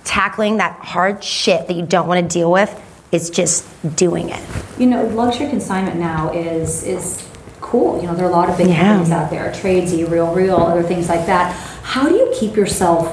tackling 0.03 0.57
that 0.57 0.73
hard 0.79 1.23
shit 1.23 1.67
that 1.67 1.75
you 1.75 1.85
don't 1.85 2.07
want 2.07 2.21
to 2.21 2.33
deal 2.33 2.51
with. 2.51 2.69
It's 3.11 3.31
just 3.31 3.65
doing 3.95 4.29
it. 4.29 4.41
You 4.77 4.85
know, 4.85 5.05
luxury 5.07 5.49
consignment 5.49 5.97
now 5.97 6.31
is 6.31 6.83
is 6.83 7.27
cool. 7.69 7.99
You 8.01 8.07
know, 8.07 8.15
there 8.15 8.25
are 8.25 8.29
a 8.29 8.33
lot 8.33 8.49
of 8.49 8.57
big 8.57 8.67
Yeah. 8.67 8.79
companies 8.87 9.11
out 9.11 9.29
there, 9.29 9.51
Tradesy, 9.51 10.09
Real 10.09 10.33
Real, 10.33 10.55
other 10.57 10.83
things 10.83 11.07
like 11.07 11.25
that. 11.27 11.53
How 11.83 12.07
do 12.07 12.15
you 12.15 12.31
keep 12.33 12.55
yourself 12.55 13.07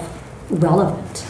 relevant? 0.50 1.24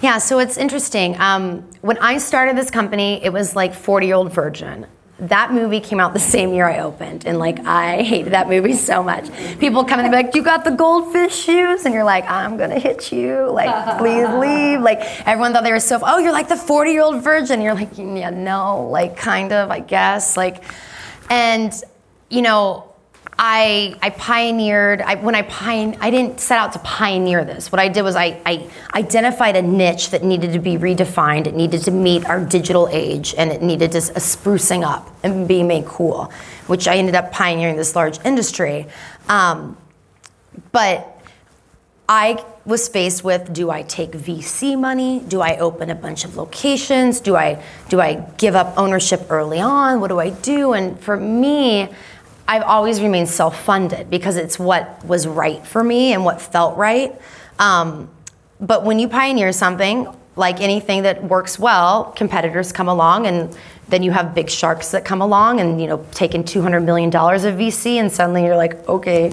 Yeah, 0.00 0.18
so 0.18 0.38
it's 0.38 0.56
interesting. 0.56 1.16
Um, 1.20 1.64
when 1.80 1.98
I 1.98 2.18
started 2.18 2.56
this 2.56 2.70
company, 2.70 3.20
it 3.24 3.32
was 3.32 3.56
like 3.56 3.74
40 3.74 4.06
year 4.06 4.14
old 4.14 4.32
virgin. 4.32 4.86
That 5.20 5.52
movie 5.52 5.80
came 5.80 5.98
out 5.98 6.12
the 6.12 6.20
same 6.20 6.54
year 6.54 6.66
I 6.66 6.78
opened, 6.78 7.26
and 7.26 7.40
like 7.40 7.58
I 7.66 8.02
hated 8.04 8.32
that 8.34 8.48
movie 8.48 8.74
so 8.74 9.02
much. 9.02 9.24
People 9.58 9.82
come 9.84 9.98
in 9.98 10.06
and 10.06 10.12
be 10.12 10.16
like, 10.22 10.32
"You 10.36 10.44
got 10.44 10.62
the 10.62 10.70
goldfish 10.70 11.34
shoes," 11.34 11.84
and 11.84 11.92
you're 11.92 12.04
like, 12.04 12.30
"I'm 12.30 12.56
gonna 12.56 12.78
hit 12.78 13.10
you!" 13.10 13.50
Like, 13.50 13.98
please 13.98 14.28
leave. 14.28 14.80
Like 14.80 15.00
everyone 15.26 15.52
thought 15.52 15.64
they 15.64 15.72
were 15.72 15.80
so. 15.80 15.98
Oh, 16.00 16.18
you're 16.18 16.30
like 16.30 16.46
the 16.46 16.56
40 16.56 16.92
year 16.92 17.02
old 17.02 17.20
virgin. 17.24 17.60
You're 17.60 17.74
like, 17.74 17.98
yeah, 17.98 18.30
no, 18.30 18.86
like 18.92 19.16
kind 19.16 19.52
of, 19.52 19.72
I 19.72 19.80
guess. 19.80 20.36
Like, 20.36 20.62
and 21.28 21.72
you 22.30 22.42
know, 22.42 22.84
I 23.38 23.94
I 24.02 24.10
pioneered. 24.10 25.00
I, 25.00 25.14
when 25.16 25.34
I 25.34 25.42
pioneered, 25.42 26.00
I 26.00 26.10
didn't 26.10 26.40
set 26.40 26.58
out 26.58 26.72
to 26.72 26.78
pioneer 26.80 27.44
this. 27.44 27.70
What 27.70 27.80
I 27.80 27.88
did 27.88 28.02
was 28.02 28.16
I, 28.16 28.40
I 28.44 28.68
identified 28.94 29.56
a 29.56 29.62
niche 29.62 30.10
that 30.10 30.24
needed 30.24 30.52
to 30.54 30.58
be 30.58 30.76
redefined. 30.76 31.46
It 31.46 31.54
needed 31.54 31.82
to 31.82 31.90
meet 31.90 32.24
our 32.26 32.44
digital 32.44 32.88
age, 32.90 33.34
and 33.38 33.50
it 33.52 33.62
needed 33.62 33.92
to 33.92 33.98
a 33.98 34.20
sprucing 34.20 34.84
up 34.84 35.14
and 35.22 35.46
being 35.46 35.68
made 35.68 35.86
cool. 35.86 36.32
Which 36.66 36.88
I 36.88 36.96
ended 36.96 37.14
up 37.14 37.30
pioneering 37.30 37.76
this 37.76 37.94
large 37.94 38.18
industry. 38.24 38.86
Um, 39.28 39.76
but 40.72 41.18
I 42.08 42.44
was 42.64 42.88
faced 42.88 43.22
with 43.22 43.52
do 43.52 43.70
I 43.70 43.82
take 43.82 44.12
VC 44.12 44.78
money? 44.78 45.20
Do 45.20 45.40
I 45.40 45.58
open 45.58 45.90
a 45.90 45.94
bunch 45.94 46.24
of 46.24 46.36
locations? 46.36 47.20
Do 47.20 47.36
I 47.36 47.62
do 47.88 48.00
I 48.00 48.26
give 48.36 48.54
up 48.54 48.76
ownership 48.76 49.26
early 49.30 49.60
on? 49.60 50.00
What 50.00 50.08
do 50.08 50.18
I 50.18 50.30
do? 50.30 50.72
And 50.72 50.98
for 50.98 51.16
me, 51.16 51.88
I've 52.48 52.62
always 52.62 53.02
remained 53.02 53.28
self-funded 53.28 54.08
because 54.08 54.36
it's 54.36 54.58
what 54.58 55.04
was 55.04 55.26
right 55.26 55.64
for 55.66 55.84
me 55.84 56.14
and 56.14 56.24
what 56.24 56.40
felt 56.40 56.78
right. 56.78 57.14
Um, 57.58 58.10
but 58.58 58.84
when 58.84 58.98
you 58.98 59.06
pioneer 59.06 59.52
something, 59.52 60.08
like 60.34 60.60
anything 60.60 61.02
that 61.02 61.22
works 61.22 61.58
well, 61.58 62.04
competitors 62.16 62.72
come 62.72 62.88
along 62.88 63.26
and 63.26 63.54
then 63.88 64.02
you 64.02 64.12
have 64.12 64.34
big 64.34 64.48
sharks 64.48 64.92
that 64.92 65.04
come 65.04 65.20
along 65.20 65.60
and 65.60 65.80
you 65.80 65.86
know 65.86 66.04
taking 66.12 66.42
200 66.42 66.80
million 66.80 67.10
dollars 67.10 67.44
of 67.44 67.56
VC 67.56 67.96
and 67.96 68.10
suddenly 68.10 68.44
you're 68.44 68.56
like, 68.56 68.88
okay, 68.88 69.30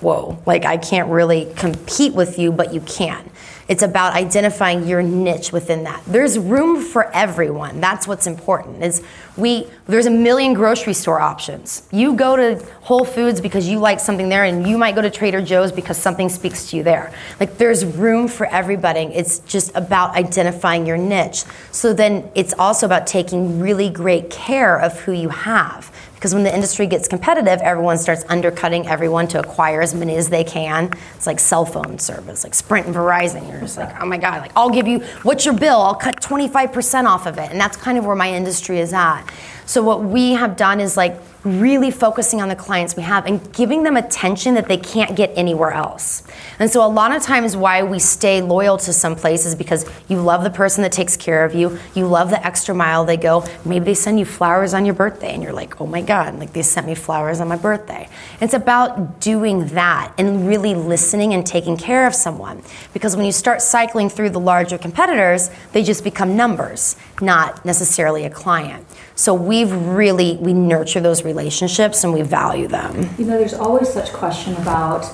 whoa, 0.00 0.42
like 0.44 0.64
I 0.64 0.78
can't 0.78 1.08
really 1.10 1.52
compete 1.56 2.12
with 2.12 2.38
you, 2.38 2.50
but 2.50 2.74
you 2.74 2.80
can. 2.80 3.30
It's 3.68 3.82
about 3.82 4.14
identifying 4.14 4.86
your 4.86 5.02
niche 5.02 5.52
within 5.52 5.84
that. 5.84 6.02
There's 6.06 6.38
room 6.38 6.82
for 6.82 7.14
everyone. 7.14 7.80
That's 7.80 8.08
what's 8.08 8.26
important. 8.26 8.82
Is 8.82 9.02
we 9.36 9.66
there's 9.86 10.06
a 10.06 10.10
million 10.10 10.54
grocery 10.54 10.94
store 10.94 11.20
options. 11.20 11.86
You 11.92 12.14
go 12.14 12.34
to 12.34 12.64
Whole 12.80 13.04
Foods 13.04 13.42
because 13.42 13.68
you 13.68 13.78
like 13.78 14.00
something 14.00 14.30
there 14.30 14.44
and 14.44 14.66
you 14.66 14.78
might 14.78 14.94
go 14.94 15.02
to 15.02 15.10
Trader 15.10 15.42
Joe's 15.42 15.70
because 15.70 15.98
something 15.98 16.30
speaks 16.30 16.70
to 16.70 16.78
you 16.78 16.82
there. 16.82 17.12
Like 17.38 17.58
there's 17.58 17.84
room 17.84 18.26
for 18.26 18.46
everybody. 18.46 19.00
It's 19.00 19.40
just 19.40 19.70
about 19.74 20.16
identifying 20.16 20.86
your 20.86 20.96
niche. 20.96 21.44
So 21.70 21.92
then 21.92 22.30
it's 22.34 22.54
also 22.58 22.86
about 22.86 23.06
taking 23.06 23.60
really 23.60 23.90
great 23.90 24.30
care 24.30 24.78
of 24.78 24.98
who 25.00 25.12
you 25.12 25.28
have. 25.28 25.92
Because 26.18 26.34
when 26.34 26.42
the 26.42 26.52
industry 26.52 26.88
gets 26.88 27.06
competitive, 27.06 27.60
everyone 27.60 27.96
starts 27.96 28.24
undercutting 28.28 28.88
everyone 28.88 29.28
to 29.28 29.38
acquire 29.38 29.80
as 29.80 29.94
many 29.94 30.16
as 30.16 30.28
they 30.28 30.42
can. 30.42 30.92
It's 31.14 31.28
like 31.28 31.38
cell 31.38 31.64
phone 31.64 32.00
service, 32.00 32.42
like 32.42 32.54
Sprint 32.54 32.86
and 32.86 32.94
Verizon. 32.94 33.48
You're 33.48 33.60
just 33.60 33.78
like, 33.78 34.02
oh 34.02 34.04
my 34.04 34.18
God, 34.18 34.42
like 34.42 34.50
I'll 34.56 34.68
give 34.68 34.88
you, 34.88 34.98
what's 35.22 35.44
your 35.44 35.54
bill? 35.54 35.80
I'll 35.80 35.94
cut 35.94 36.20
25% 36.20 37.04
off 37.04 37.26
of 37.26 37.38
it. 37.38 37.52
And 37.52 37.60
that's 37.60 37.76
kind 37.76 37.98
of 37.98 38.04
where 38.04 38.16
my 38.16 38.32
industry 38.32 38.80
is 38.80 38.92
at. 38.92 39.22
So 39.68 39.82
what 39.82 40.02
we 40.02 40.32
have 40.32 40.56
done 40.56 40.80
is 40.80 40.96
like 40.96 41.20
really 41.44 41.90
focusing 41.90 42.40
on 42.40 42.48
the 42.48 42.56
clients 42.56 42.96
we 42.96 43.02
have 43.02 43.26
and 43.26 43.52
giving 43.52 43.82
them 43.82 43.98
attention 43.98 44.54
that 44.54 44.66
they 44.66 44.78
can't 44.78 45.14
get 45.14 45.30
anywhere 45.36 45.72
else. 45.72 46.22
And 46.58 46.70
so 46.70 46.84
a 46.84 46.88
lot 46.88 47.14
of 47.14 47.22
times 47.22 47.54
why 47.54 47.82
we 47.82 47.98
stay 47.98 48.40
loyal 48.40 48.78
to 48.78 48.94
some 48.94 49.14
places 49.14 49.54
because 49.54 49.84
you 50.08 50.22
love 50.22 50.42
the 50.42 50.50
person 50.50 50.82
that 50.82 50.92
takes 50.92 51.18
care 51.18 51.44
of 51.44 51.54
you, 51.54 51.78
you 51.94 52.06
love 52.06 52.30
the 52.30 52.44
extra 52.44 52.74
mile 52.74 53.04
they 53.04 53.18
go. 53.18 53.44
Maybe 53.66 53.84
they 53.84 53.94
send 53.94 54.18
you 54.18 54.24
flowers 54.24 54.72
on 54.72 54.86
your 54.86 54.94
birthday 54.94 55.34
and 55.34 55.42
you're 55.42 55.52
like, 55.52 55.78
"Oh 55.82 55.86
my 55.86 56.00
god, 56.00 56.38
like 56.38 56.54
they 56.54 56.62
sent 56.62 56.86
me 56.86 56.94
flowers 56.94 57.38
on 57.38 57.48
my 57.48 57.56
birthday." 57.56 58.08
It's 58.40 58.54
about 58.54 59.20
doing 59.20 59.66
that 59.68 60.14
and 60.16 60.48
really 60.48 60.74
listening 60.74 61.34
and 61.34 61.46
taking 61.46 61.76
care 61.76 62.06
of 62.06 62.14
someone. 62.14 62.62
Because 62.94 63.16
when 63.16 63.26
you 63.26 63.32
start 63.32 63.60
cycling 63.60 64.08
through 64.08 64.30
the 64.30 64.40
larger 64.40 64.78
competitors, 64.78 65.50
they 65.72 65.82
just 65.82 66.04
become 66.04 66.36
numbers, 66.36 66.96
not 67.20 67.66
necessarily 67.66 68.24
a 68.24 68.30
client. 68.30 68.86
So 69.18 69.34
we've 69.34 69.72
really 69.72 70.36
we 70.36 70.52
nurture 70.52 71.00
those 71.00 71.24
relationships 71.24 72.04
and 72.04 72.12
we 72.12 72.22
value 72.22 72.68
them. 72.68 73.10
You 73.18 73.24
know, 73.24 73.36
there's 73.36 73.52
always 73.52 73.92
such 73.92 74.12
question 74.12 74.54
about 74.54 75.12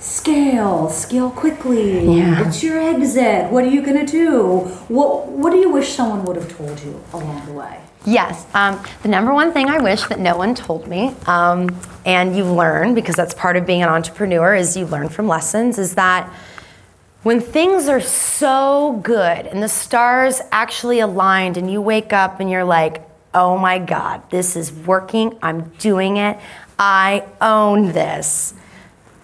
scale, 0.00 0.90
scale 0.90 1.30
quickly. 1.30 2.16
Yeah. 2.16 2.42
What's 2.42 2.60
your 2.64 2.80
exit? 2.80 3.52
What 3.52 3.62
are 3.62 3.68
you 3.68 3.82
gonna 3.82 4.04
do? 4.04 4.62
What 4.88 5.28
What 5.28 5.52
do 5.52 5.58
you 5.58 5.70
wish 5.70 5.90
someone 5.94 6.24
would 6.24 6.34
have 6.34 6.56
told 6.56 6.80
you 6.80 7.00
along 7.12 7.46
the 7.46 7.52
way? 7.52 7.78
Yes, 8.04 8.46
um, 8.52 8.82
the 9.02 9.08
number 9.08 9.32
one 9.32 9.52
thing 9.52 9.68
I 9.68 9.78
wish 9.78 10.02
that 10.04 10.18
no 10.18 10.36
one 10.36 10.56
told 10.56 10.88
me, 10.88 11.14
um, 11.26 11.68
and 12.04 12.36
you 12.36 12.44
learn 12.44 12.94
because 12.94 13.14
that's 13.14 13.34
part 13.34 13.56
of 13.56 13.64
being 13.64 13.82
an 13.82 13.90
entrepreneur, 13.90 14.56
is 14.56 14.76
you 14.76 14.86
learn 14.86 15.08
from 15.08 15.28
lessons, 15.28 15.78
is 15.78 15.94
that 15.94 16.28
when 17.22 17.40
things 17.40 17.86
are 17.86 18.00
so 18.00 18.98
good 19.04 19.46
and 19.46 19.62
the 19.62 19.68
stars 19.68 20.40
actually 20.50 20.98
aligned, 20.98 21.56
and 21.56 21.70
you 21.70 21.80
wake 21.80 22.12
up 22.12 22.40
and 22.40 22.50
you're 22.50 22.64
like, 22.64 23.06
oh 23.34 23.56
my 23.58 23.78
God, 23.78 24.28
this 24.30 24.56
is 24.56 24.72
working, 24.72 25.38
I'm 25.42 25.68
doing 25.78 26.16
it, 26.16 26.38
I 26.78 27.24
own 27.40 27.92
this. 27.92 28.54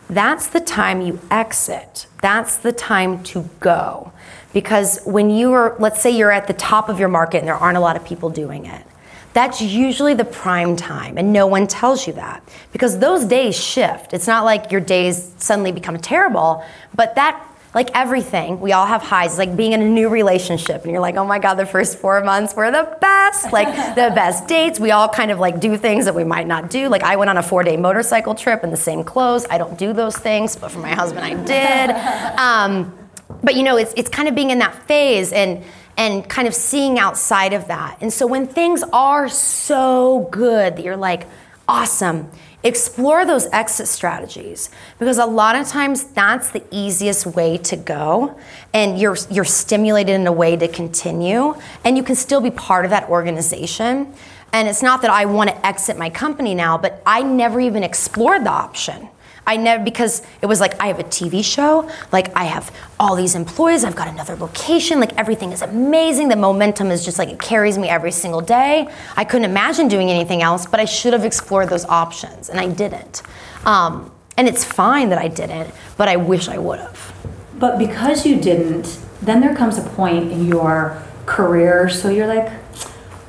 That's 0.08 0.46
the 0.46 0.60
time 0.60 1.00
you 1.00 1.18
exit. 1.30 2.06
That's 2.22 2.56
the 2.56 2.72
time 2.72 3.24
to 3.24 3.48
go. 3.60 4.12
Because 4.52 5.00
when 5.04 5.30
you 5.30 5.52
are, 5.52 5.76
let's 5.78 6.00
say 6.00 6.10
you're 6.10 6.30
at 6.30 6.46
the 6.46 6.54
top 6.54 6.88
of 6.88 7.00
your 7.00 7.08
market 7.08 7.38
and 7.38 7.48
there 7.48 7.56
aren't 7.56 7.76
a 7.76 7.80
lot 7.80 7.96
of 7.96 8.04
people 8.04 8.30
doing 8.30 8.66
it, 8.66 8.86
that's 9.32 9.60
usually 9.60 10.14
the 10.14 10.24
prime 10.24 10.76
time, 10.76 11.18
and 11.18 11.30
no 11.30 11.46
one 11.46 11.66
tells 11.66 12.06
you 12.06 12.14
that. 12.14 12.42
Because 12.72 13.00
those 13.00 13.26
days 13.26 13.54
shift. 13.54 14.14
It's 14.14 14.26
not 14.26 14.46
like 14.46 14.72
your 14.72 14.80
days 14.80 15.30
suddenly 15.36 15.72
become 15.72 15.98
terrible, 15.98 16.64
but 16.94 17.16
that, 17.16 17.46
like 17.76 17.90
everything, 17.94 18.58
we 18.58 18.72
all 18.72 18.86
have 18.86 19.02
highs. 19.02 19.32
It's 19.32 19.38
like 19.38 19.54
being 19.54 19.72
in 19.72 19.82
a 19.82 19.88
new 19.88 20.08
relationship, 20.08 20.82
and 20.84 20.90
you're 20.90 21.00
like, 21.02 21.16
oh 21.16 21.26
my 21.26 21.38
God, 21.38 21.56
the 21.56 21.66
first 21.66 21.98
four 21.98 22.24
months 22.24 22.54
were 22.56 22.70
the 22.70 22.96
best. 23.02 23.52
Like 23.52 23.68
the 23.94 24.10
best 24.14 24.48
dates. 24.48 24.80
We 24.80 24.92
all 24.92 25.10
kind 25.10 25.30
of 25.30 25.38
like 25.38 25.60
do 25.60 25.76
things 25.76 26.06
that 26.06 26.14
we 26.14 26.24
might 26.24 26.46
not 26.46 26.70
do. 26.70 26.88
Like 26.88 27.02
I 27.02 27.16
went 27.16 27.28
on 27.28 27.36
a 27.36 27.42
four 27.42 27.62
day 27.62 27.76
motorcycle 27.76 28.34
trip 28.34 28.64
in 28.64 28.70
the 28.70 28.78
same 28.78 29.04
clothes. 29.04 29.44
I 29.50 29.58
don't 29.58 29.78
do 29.78 29.92
those 29.92 30.16
things, 30.16 30.56
but 30.56 30.70
for 30.70 30.78
my 30.78 30.94
husband, 30.94 31.24
I 31.24 31.34
did. 31.44 31.94
Um, 32.46 32.96
but 33.42 33.56
you 33.56 33.62
know, 33.62 33.76
it's, 33.76 33.92
it's 33.96 34.08
kind 34.08 34.28
of 34.28 34.34
being 34.34 34.50
in 34.50 34.60
that 34.60 34.74
phase 34.86 35.32
and 35.32 35.62
and 35.98 36.28
kind 36.28 36.48
of 36.48 36.54
seeing 36.54 36.98
outside 36.98 37.52
of 37.52 37.68
that. 37.68 37.98
And 38.00 38.12
so 38.12 38.26
when 38.26 38.46
things 38.46 38.82
are 38.92 39.28
so 39.28 40.28
good 40.30 40.76
that 40.76 40.84
you're 40.84 40.96
like, 40.96 41.26
awesome, 41.68 42.30
explore 42.64 43.24
those 43.24 43.46
exit 43.52 43.86
strategies 43.86 44.70
because 44.98 45.18
a 45.18 45.26
lot 45.26 45.56
of 45.56 45.68
times 45.68 46.04
that's 46.04 46.50
the 46.50 46.62
easiest 46.70 47.26
way 47.26 47.58
to 47.58 47.76
go 47.76 48.38
and 48.72 48.98
you're 48.98 49.16
you're 49.30 49.44
stimulated 49.44 50.14
in 50.14 50.26
a 50.26 50.32
way 50.32 50.56
to 50.56 50.66
continue 50.66 51.54
and 51.84 51.96
you 51.96 52.02
can 52.02 52.14
still 52.14 52.40
be 52.40 52.50
part 52.50 52.84
of 52.84 52.90
that 52.90 53.08
organization. 53.08 54.12
And 54.52 54.68
it's 54.68 54.82
not 54.82 55.02
that 55.02 55.10
I 55.10 55.26
want 55.26 55.50
to 55.50 55.66
exit 55.66 55.98
my 55.98 56.08
company 56.08 56.54
now, 56.54 56.78
but 56.78 57.02
I 57.04 57.22
never 57.22 57.60
even 57.60 57.82
explored 57.82 58.44
the 58.44 58.50
option. 58.50 59.08
I 59.46 59.56
never 59.56 59.84
because 59.84 60.22
it 60.42 60.46
was 60.46 60.60
like 60.60 60.80
I 60.80 60.88
have 60.88 60.98
a 60.98 61.04
TV 61.04 61.44
show, 61.44 61.88
like 62.12 62.34
I 62.36 62.44
have 62.44 62.74
all 62.98 63.14
these 63.14 63.34
employees, 63.34 63.84
I've 63.84 63.94
got 63.94 64.08
another 64.08 64.34
location, 64.36 64.98
like 64.98 65.16
everything 65.16 65.52
is 65.52 65.62
amazing. 65.62 66.28
The 66.28 66.36
momentum 66.36 66.90
is 66.90 67.04
just 67.04 67.18
like 67.18 67.28
it 67.28 67.38
carries 67.38 67.78
me 67.78 67.88
every 67.88 68.10
single 68.10 68.40
day. 68.40 68.88
I 69.16 69.24
couldn't 69.24 69.48
imagine 69.48 69.88
doing 69.88 70.10
anything 70.10 70.42
else, 70.42 70.66
but 70.66 70.80
I 70.80 70.84
should 70.84 71.12
have 71.12 71.24
explored 71.24 71.68
those 71.68 71.84
options, 71.84 72.48
and 72.48 72.58
I 72.58 72.68
didn't. 72.68 73.22
Um, 73.64 74.10
and 74.36 74.48
it's 74.48 74.64
fine 74.64 75.08
that 75.10 75.18
I 75.18 75.28
didn't, 75.28 75.72
but 75.96 76.08
I 76.08 76.16
wish 76.16 76.48
I 76.48 76.58
would 76.58 76.80
have. 76.80 77.12
But 77.58 77.78
because 77.78 78.26
you 78.26 78.36
didn't, 78.40 78.98
then 79.22 79.40
there 79.40 79.54
comes 79.54 79.78
a 79.78 79.82
point 79.82 80.30
in 80.30 80.46
your 80.46 81.02
career, 81.24 81.88
so 81.88 82.10
you're 82.10 82.26
like, 82.26 82.52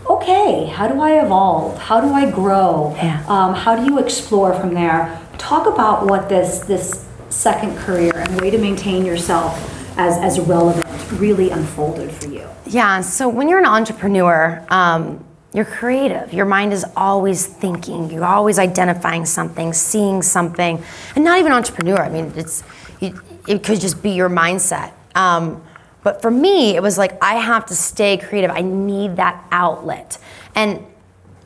okay, 0.10 0.66
how 0.66 0.88
do 0.88 1.00
I 1.00 1.24
evolve? 1.24 1.78
How 1.78 2.02
do 2.02 2.10
I 2.14 2.30
grow? 2.30 2.94
Yeah. 2.98 3.24
Um, 3.28 3.54
how 3.54 3.76
do 3.76 3.86
you 3.86 4.00
explore 4.00 4.54
from 4.54 4.74
there? 4.74 5.22
Talk 5.38 5.68
about 5.68 6.06
what 6.06 6.30
this 6.30 6.60
this 6.60 7.06
second 7.30 7.78
career 7.78 8.14
and 8.16 8.42
way 8.42 8.50
to 8.50 8.58
maintain 8.58 9.06
yourself 9.06 9.56
as 9.98 10.18
as 10.18 10.40
relevant 10.40 10.86
really 11.14 11.50
unfolded 11.50 12.12
for 12.12 12.28
you. 12.28 12.48
Yeah, 12.66 13.02
so 13.02 13.30
when 13.30 13.48
you're 13.48 13.60
an 13.60 13.66
entrepreneur, 13.66 14.66
um, 14.70 15.24
you're 15.54 15.66
creative. 15.66 16.34
Your 16.34 16.46
mind 16.46 16.74
is 16.74 16.86
always 16.96 17.46
thinking. 17.46 18.12
You're 18.12 18.26
always 18.26 18.60
identifying 18.60 19.26
something, 19.26 19.74
seeing 19.74 20.22
something, 20.22 20.84
and 21.16 21.24
not 21.24 21.40
even 21.40 21.52
entrepreneur. 21.52 22.02
I 22.02 22.10
mean, 22.10 22.34
it's 22.36 22.64
it 23.02 23.64
could 23.64 23.80
just 23.80 24.04
be 24.04 24.12
your 24.12 24.30
mindset. 24.30 24.92
Um, 25.16 25.64
but 26.04 26.22
for 26.22 26.30
me, 26.32 26.76
it 26.76 26.82
was 26.82 26.98
like 26.98 27.22
I 27.24 27.36
have 27.36 27.66
to 27.68 27.76
stay 27.76 28.18
creative. 28.18 28.52
I 28.52 28.62
need 28.62 29.16
that 29.16 29.44
outlet, 29.52 30.18
and 30.56 30.86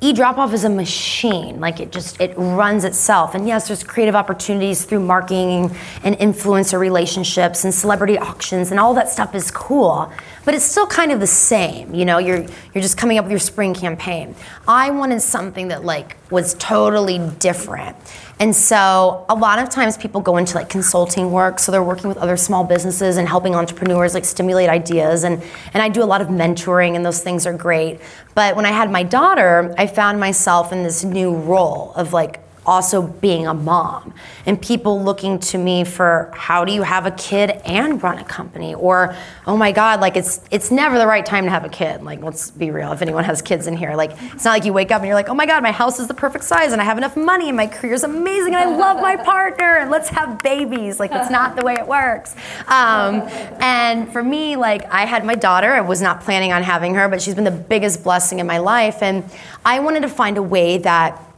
eDrop-Off 0.02 0.52
is 0.52 0.64
a 0.64 0.70
machine. 0.70 1.60
Like 1.60 1.80
it 1.80 1.92
just 1.92 2.20
it 2.20 2.34
runs 2.36 2.84
itself. 2.84 3.36
And 3.36 3.48
yes 3.48 3.68
there's 3.68 3.84
creative 3.84 4.16
opportunities 4.16 4.84
through 4.84 5.02
marketing 5.02 5.76
and 6.04 6.16
influencer 6.18 6.80
relationships 6.80 7.64
and 7.64 7.74
celebrity 7.74 8.18
auctions 8.18 8.72
and 8.72 8.80
all 8.80 8.96
that 8.96 9.10
stuff 9.10 9.36
is 9.36 9.52
cool 9.52 10.12
but 10.46 10.54
it's 10.54 10.66
still 10.66 10.88
kind 10.88 11.12
of 11.12 11.20
the 11.20 11.28
same 11.28 11.92
you 11.94 12.06
know? 12.06 12.18
You're 12.18 12.46
you're 12.74 12.82
just 12.82 12.98
coming 12.98 13.18
up 13.18 13.26
with 13.26 13.32
your 13.32 13.40
spring 13.40 13.74
campaign. 13.74 14.36
I 14.68 14.92
wanted 14.92 15.22
something 15.22 15.70
that 15.70 15.84
like 15.84 16.18
was 16.32 16.54
totally 16.56 17.20
different. 17.40 17.96
And 18.40 18.56
so 18.56 19.26
a 19.30 19.36
lot 19.36 19.60
of 19.60 19.70
times 19.70 19.98
people 19.98 20.20
go 20.20 20.38
into 20.38 20.56
like 20.56 20.68
consulting 20.68 21.32
work, 21.32 21.60
so 21.60 21.72
they're 21.72 21.84
working 21.84 22.08
with 22.08 22.18
other 22.18 22.38
small 22.38 22.64
businesses 22.64 23.18
and 23.18 23.28
helping 23.28 23.54
entrepreneurs 23.54 24.14
like 24.14 24.26
stimulate 24.26 24.70
ideas 24.70 25.24
and 25.24 25.44
and 25.74 25.84
I 25.84 25.90
do 25.90 26.04
a 26.04 26.06
lot 26.06 26.22
of 26.22 26.28
mentoring 26.28 26.96
and 26.96 27.06
those 27.06 27.22
things 27.22 27.46
are 27.46 27.54
great. 27.54 28.00
But 28.34 28.56
when 28.56 28.66
I 28.66 28.72
had 28.72 28.92
my 28.92 29.04
daughter, 29.04 29.74
I 29.78 29.88
found 29.88 30.20
myself 30.20 30.72
in 30.72 30.84
this 30.84 31.04
new 31.04 31.36
role 31.36 31.94
of 31.96 32.14
like 32.14 32.40
also 32.66 33.02
being 33.02 33.48
a 33.48 33.54
mom 33.54 34.14
and 34.46 34.62
people 34.62 35.02
looking 35.02 35.40
to 35.40 35.58
me 35.58 35.84
for 35.84 36.32
how 36.36 36.64
do 36.64 36.72
you 36.72 36.84
have 36.84 37.06
a 37.06 37.12
kid 37.12 37.50
and 37.66 38.02
run 38.04 38.20
a 38.20 38.24
company? 38.24 38.76
Or 38.76 39.16
oh 39.48 39.58
my 39.58 39.72
god 39.72 40.00
like 40.00 40.16
it's 40.16 40.42
it's 40.52 40.70
never 40.70 41.00
the 41.00 41.08
right 41.08 41.26
time 41.26 41.46
to 41.46 41.50
have 41.50 41.66
a 41.66 41.70
kid. 41.70 42.04
Like 42.04 42.22
let's 42.22 42.52
be 42.52 42.70
real 42.70 42.92
if 42.92 43.02
anyone 43.02 43.24
has 43.24 43.42
kids 43.42 43.66
in 43.66 43.76
here 43.76 43.96
like 43.96 44.12
it's 44.34 44.46
not 44.46 44.52
like 44.52 44.66
you 44.66 44.74
wake 44.74 44.92
up 44.92 45.02
and 45.02 45.08
you're 45.08 45.16
like 45.16 45.30
oh 45.30 45.34
my 45.34 45.46
god 45.46 45.64
my 45.64 45.72
house 45.72 46.00
is 46.00 46.08
the 46.08 46.14
perfect 46.14 46.44
size 46.44 46.72
and 46.72 46.82
I 46.82 46.86
have 46.86 46.98
enough 46.98 47.18
money 47.18 47.48
and 47.48 47.58
my 47.58 47.68
career's 47.68 48.04
amazing 48.04 48.54
and 48.54 48.70
I 48.70 48.78
love 48.78 49.02
my 49.02 49.16
partner 49.24 49.78
and 49.78 49.90
let's 49.90 50.10
have 50.10 50.44
babies. 50.44 51.00
Like 51.00 51.10
that's 51.10 51.32
not 51.32 51.56
the 51.56 51.64
way 51.64 51.74
it 51.74 51.88
works. 51.88 52.36
Um, 52.68 53.22
and 53.60 54.12
for 54.12 54.22
me 54.22 54.56
like 54.56 54.86
I 54.92 55.06
had 55.06 55.26
my 55.26 55.36
daughter. 55.36 55.72
I 55.72 55.82
was 55.82 56.02
not 56.02 56.22
planning 56.22 56.54
on 56.54 56.62
having 56.62 56.94
her 56.96 57.10
but 57.10 57.22
she's 57.22 57.34
been 57.34 57.44
the 57.44 57.52
biggest 57.52 58.04
blessing 58.04 58.40
in 58.40 58.46
my 58.46 58.60
life. 58.60 59.02
And 59.02 59.24
I 59.66 59.80
wanted 59.80 60.02
to 60.02 60.10
find 60.10 60.38
a 60.38 60.44
way 60.44 60.78
that 60.80 61.31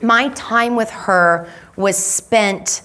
my 0.00 0.28
time 0.30 0.76
with 0.76 0.90
her 0.90 1.50
was 1.76 1.96
spent 1.96 2.82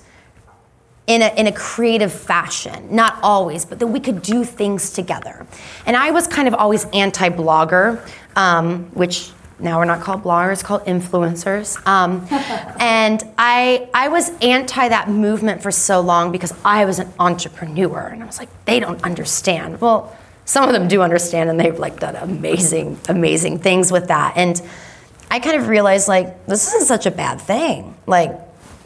in 1.08 1.22
a, 1.22 1.34
in 1.36 1.48
a 1.48 1.51
creative 1.51 2.13
fashion. 2.13 2.96
Not 2.96 3.20
always, 3.22 3.65
but 3.65 3.79
that 3.79 3.88
we 3.88 4.00
could 4.00 4.22
do 4.22 4.43
things 4.43 4.91
together. 4.91 5.46
And 5.86 5.96
I 5.98 6.12
was 6.12 6.27
kind 6.27 6.48
of 6.48 6.53
always 6.53 6.86
anti 6.93 7.29
blogger, 7.29 8.08
um, 8.36 8.86
which 8.93 9.32
now 9.60 9.79
we're 9.79 9.86
not 9.86 10.01
called 10.01 10.24
bloggers, 10.24 10.63
called 10.63 10.84
influencers. 10.86 11.86
Um, 11.88 12.27
and 12.79 13.24
I, 13.38 13.89
I 13.93 14.08
was 14.08 14.29
anti 14.41 14.88
that 14.89 15.10
movement 15.10 15.62
for 15.62 15.72
so 15.72 16.00
long 16.01 16.32
because 16.32 16.53
I 16.63 16.86
was 16.86 17.00
an 17.00 17.12
entrepreneur. 17.20 18.08
And 18.08 18.24
I 18.24 18.25
was 18.25 18.39
like, 18.39 18.50
they 18.65 18.79
don't 18.79 19.01
understand. 19.03 19.82
Well, 19.82 20.15
some 20.46 20.67
of 20.67 20.74
them 20.74 20.88
do 20.88 21.01
understand 21.01 21.50
and 21.50 21.60
they've 21.60 21.79
like 21.79 22.00
done 22.00 22.15
amazing, 22.15 23.00
amazing 23.08 23.60
things 23.60 23.91
with 23.91 24.08
that. 24.08 24.34
And 24.36 24.62
I 25.34 25.40
kind 25.40 25.60
of 25.60 25.68
realized 25.68 26.08
like 26.08 26.46
this 26.46 26.68
isn't 26.68 26.86
such 26.86 27.08
a 27.08 27.12
bad 27.12 27.42
thing. 27.42 27.96
Like 28.06 28.40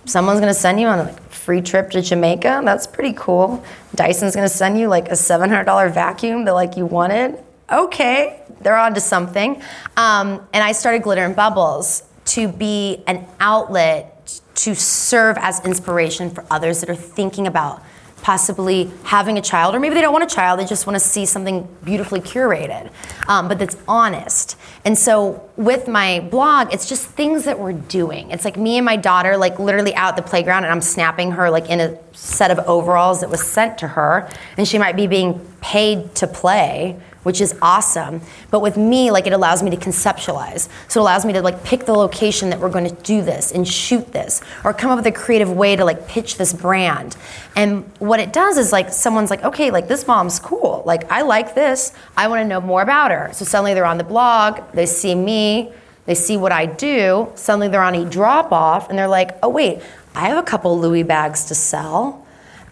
someone's 0.06 0.40
gonna 0.40 0.54
send 0.54 0.80
you 0.80 0.88
on 0.88 1.00
a 1.00 1.12
free 1.28 1.62
trip 1.62 1.90
to 1.90 2.02
Jamaica. 2.02 2.62
That's 2.64 2.88
pretty 2.88 3.12
cool. 3.18 3.66
Dyson's 3.96 4.34
gonna 4.34 4.48
send 4.48 4.80
you 4.80 4.88
like 4.88 5.10
a 5.10 5.16
$700 5.16 5.94
vacuum 5.94 6.46
that 6.46 6.54
like 6.54 6.78
you 6.78 6.86
wanted. 6.86 7.38
Okay, 7.70 8.44
they're 8.62 8.78
on 8.78 8.94
to 8.94 9.02
something. 9.02 9.62
Um, 9.98 10.48
and 10.54 10.64
I 10.64 10.72
started 10.72 11.04
Glitter 11.04 11.26
and 11.26 11.36
Bubbles 11.36 12.04
to 12.28 12.48
be 12.48 13.04
an 13.08 13.28
outlet 13.42 14.40
to 14.56 14.74
serve 14.74 15.38
as 15.42 15.66
inspiration 15.66 16.30
for 16.30 16.46
others 16.50 16.80
that 16.80 16.90
are 16.90 16.96
thinking 16.96 17.46
about 17.46 17.84
possibly 18.22 18.92
having 19.04 19.38
a 19.38 19.42
child, 19.42 19.76
or 19.76 19.80
maybe 19.80 19.96
they 19.96 20.02
don't 20.02 20.14
want 20.14 20.24
a 20.24 20.36
child, 20.36 20.60
they 20.60 20.66
just 20.66 20.86
want 20.86 20.96
to 20.96 21.00
see 21.00 21.26
something 21.26 21.68
beautifully 21.84 22.20
curated, 22.20 22.92
um, 23.28 23.48
but 23.48 23.60
that's 23.60 23.78
honest. 23.88 24.58
And 24.84 24.98
so 24.98 25.50
with 25.56 25.88
my 25.88 26.20
blog, 26.20 26.74
it's 26.74 26.90
just 26.90 27.06
things 27.08 27.46
that 27.46 27.60
we're 27.60 27.74
doing. 27.74 28.32
It's 28.32 28.44
like 28.44 28.58
me 28.58 28.78
and 28.78 28.86
my 28.86 28.96
daughter, 28.96 29.38
like 29.38 29.60
literally 29.60 29.96
out 29.96 30.16
the 30.16 30.22
playground, 30.22 30.64
and 30.64 30.72
I'm 30.72 30.82
snapping 30.82 31.32
her 31.32 31.50
like 31.50 31.70
in 31.70 31.80
a 31.80 31.98
set 32.14 32.52
of 32.52 32.60
overalls 32.68 33.22
that 33.22 33.30
was 33.30 33.42
sent 33.42 33.78
to 33.80 33.88
her, 33.88 34.30
and 34.58 34.68
she 34.68 34.78
might 34.78 34.96
be 34.96 35.08
being 35.08 35.40
paid 35.62 36.16
to 36.16 36.28
play 36.28 37.00
which 37.28 37.42
is 37.42 37.54
awesome. 37.62 38.22
But 38.52 38.62
with 38.62 38.78
me, 38.78 39.12
like 39.12 39.28
it 39.28 39.34
allows 39.34 39.62
me 39.62 39.70
to 39.72 39.76
conceptualize. 39.76 40.70
So 40.88 41.02
it 41.02 41.04
allows 41.04 41.26
me 41.26 41.34
to 41.34 41.42
like 41.42 41.62
pick 41.66 41.86
the 41.86 41.92
location 41.92 42.52
that 42.52 42.60
we're 42.62 42.70
going 42.70 42.88
to 42.88 42.96
do 43.04 43.22
this 43.22 43.52
and 43.52 43.68
shoot 43.68 44.14
this, 44.14 44.42
or 44.64 44.74
come 44.74 44.92
up 44.92 44.98
with 44.98 45.08
a 45.08 45.12
creative 45.12 45.52
way 45.52 45.76
to 45.76 45.84
like 45.84 46.08
pitch 46.08 46.38
this 46.38 46.54
brand. 46.54 47.18
And 47.54 47.84
what 48.00 48.22
it 48.22 48.32
does 48.32 48.58
is 48.58 48.72
like 48.72 48.94
someone's 48.94 49.30
like, 49.30 49.44
okay, 49.44 49.72
like 49.72 49.90
this 49.90 50.08
mom's 50.08 50.40
cool. 50.40 50.84
Like 50.86 51.12
I 51.12 51.24
like 51.24 51.54
this. 51.54 51.92
I 52.16 52.30
want 52.30 52.40
to 52.40 52.48
know 52.48 52.62
more 52.62 52.82
about 52.82 53.12
her. 53.12 53.30
So 53.34 53.44
suddenly 53.44 53.74
they're 53.74 53.86
on 53.86 53.98
the 53.98 54.06
blog. 54.06 54.62
They 54.72 54.86
see 54.86 55.14
me. 55.14 55.74
They 56.06 56.16
see 56.16 56.38
what 56.38 56.54
I 56.54 56.66
do. 56.66 57.30
Suddenly 57.36 57.68
they're 57.68 57.84
on 57.84 57.94
a 57.94 58.06
drop 58.10 58.54
off, 58.54 58.90
and 58.90 58.98
they're 58.98 59.10
like, 59.10 59.38
oh 59.44 59.50
wait, 59.50 59.82
I 60.16 60.30
have 60.30 60.38
a 60.38 60.44
couple 60.44 60.80
Louis 60.80 61.04
bags 61.04 61.44
to 61.48 61.56
sell 61.56 62.26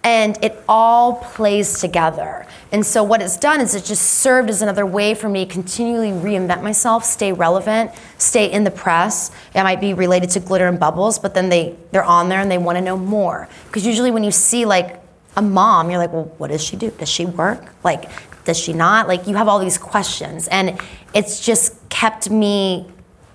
and 0.06 0.38
it 0.44 0.64
all 0.70 1.16
plays 1.16 1.80
together. 1.80 2.46
And 2.72 2.86
so 2.86 3.04
what 3.04 3.24
it's 3.24 3.38
done 3.38 3.60
is 3.60 3.74
it 3.74 3.84
just 3.84 4.04
served 4.04 4.52
as 4.52 4.62
another 4.62 4.86
way 4.86 5.16
for 5.16 5.28
me 5.28 5.46
to 5.46 5.52
continually 5.52 6.12
reinvent 6.12 6.62
myself, 6.62 7.04
stay 7.04 7.34
relevant, 7.34 7.90
stay 8.20 8.52
in 8.52 8.64
the 8.64 8.72
press. 8.72 9.32
It 9.56 9.64
might 9.64 9.82
be 9.82 9.96
related 9.96 10.30
to 10.32 10.40
glitter 10.40 10.68
and 10.68 10.80
bubbles, 10.80 11.18
but 11.18 11.34
then 11.34 11.50
they 11.50 11.76
they're 11.92 12.04
on 12.04 12.30
there 12.30 12.40
and 12.40 12.52
they 12.52 12.60
want 12.60 12.78
to 12.78 12.84
know 12.84 12.96
more. 12.96 13.50
Because 13.66 13.84
usually 13.84 14.12
when 14.12 14.24
you 14.24 14.30
see 14.30 14.64
like 14.64 15.02
a 15.36 15.42
mom, 15.42 15.90
you're 15.90 16.00
like, 16.00 16.14
well, 16.14 16.32
what 16.38 16.52
does 16.52 16.64
she 16.64 16.78
do? 16.78 16.92
Does 16.92 17.10
she 17.10 17.26
work? 17.26 17.74
Like, 17.84 18.08
does 18.46 18.60
she 18.60 18.74
not? 18.74 19.08
Like 19.08 19.26
you 19.26 19.36
have 19.36 19.48
all 19.48 19.58
these 19.58 19.80
questions, 19.80 20.48
and 20.50 20.80
it's 21.16 21.44
just 21.44 21.90
kept 21.90 22.30
me 22.30 22.86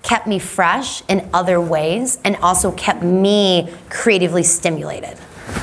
kept 0.03 0.25
me 0.25 0.39
fresh 0.39 1.03
in 1.09 1.29
other 1.33 1.59
ways, 1.59 2.17
and 2.23 2.37
also 2.37 2.71
kept 2.71 3.03
me 3.03 3.69
creatively 3.89 4.43
stimulated. 4.43 5.17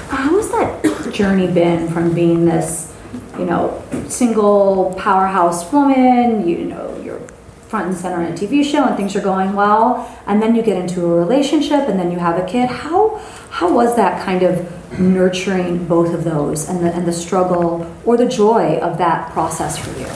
How 0.08 0.36
has 0.36 0.50
that 0.50 1.12
journey 1.12 1.46
been 1.46 1.88
from 1.88 2.14
being 2.14 2.44
this, 2.44 2.94
you 3.38 3.44
know, 3.44 3.82
single 4.08 4.94
powerhouse 4.98 5.70
woman, 5.72 6.48
you 6.48 6.64
know, 6.64 7.00
you're 7.02 7.20
front 7.68 7.88
and 7.88 7.96
center 7.96 8.22
in 8.22 8.32
a 8.32 8.36
TV 8.36 8.64
show 8.64 8.84
and 8.84 8.96
things 8.96 9.14
are 9.14 9.20
going 9.20 9.52
well, 9.52 10.08
and 10.26 10.42
then 10.42 10.54
you 10.54 10.62
get 10.62 10.78
into 10.78 11.04
a 11.04 11.14
relationship 11.14 11.88
and 11.88 11.98
then 11.98 12.10
you 12.10 12.18
have 12.18 12.38
a 12.38 12.46
kid. 12.46 12.68
How 12.68 13.16
how 13.50 13.72
was 13.72 13.96
that 13.96 14.24
kind 14.24 14.42
of 14.42 14.98
nurturing 14.98 15.86
both 15.86 16.14
of 16.14 16.24
those 16.24 16.68
and 16.68 16.82
the 16.82 16.94
and 16.94 17.06
the 17.06 17.12
struggle 17.12 17.86
or 18.04 18.16
the 18.16 18.28
joy 18.28 18.78
of 18.78 18.98
that 18.98 19.30
process 19.32 19.76
for 19.78 19.98
you? 20.00 20.08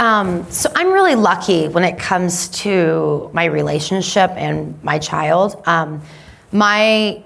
Um, 0.00 0.50
so 0.50 0.70
I'm 0.74 0.92
really 0.92 1.14
lucky 1.14 1.68
when 1.68 1.84
it 1.84 1.98
comes 1.98 2.48
to 2.48 3.30
my 3.32 3.44
relationship 3.44 4.30
and 4.32 4.82
my 4.82 4.98
child. 4.98 5.62
Um, 5.66 6.02
my 6.50 7.22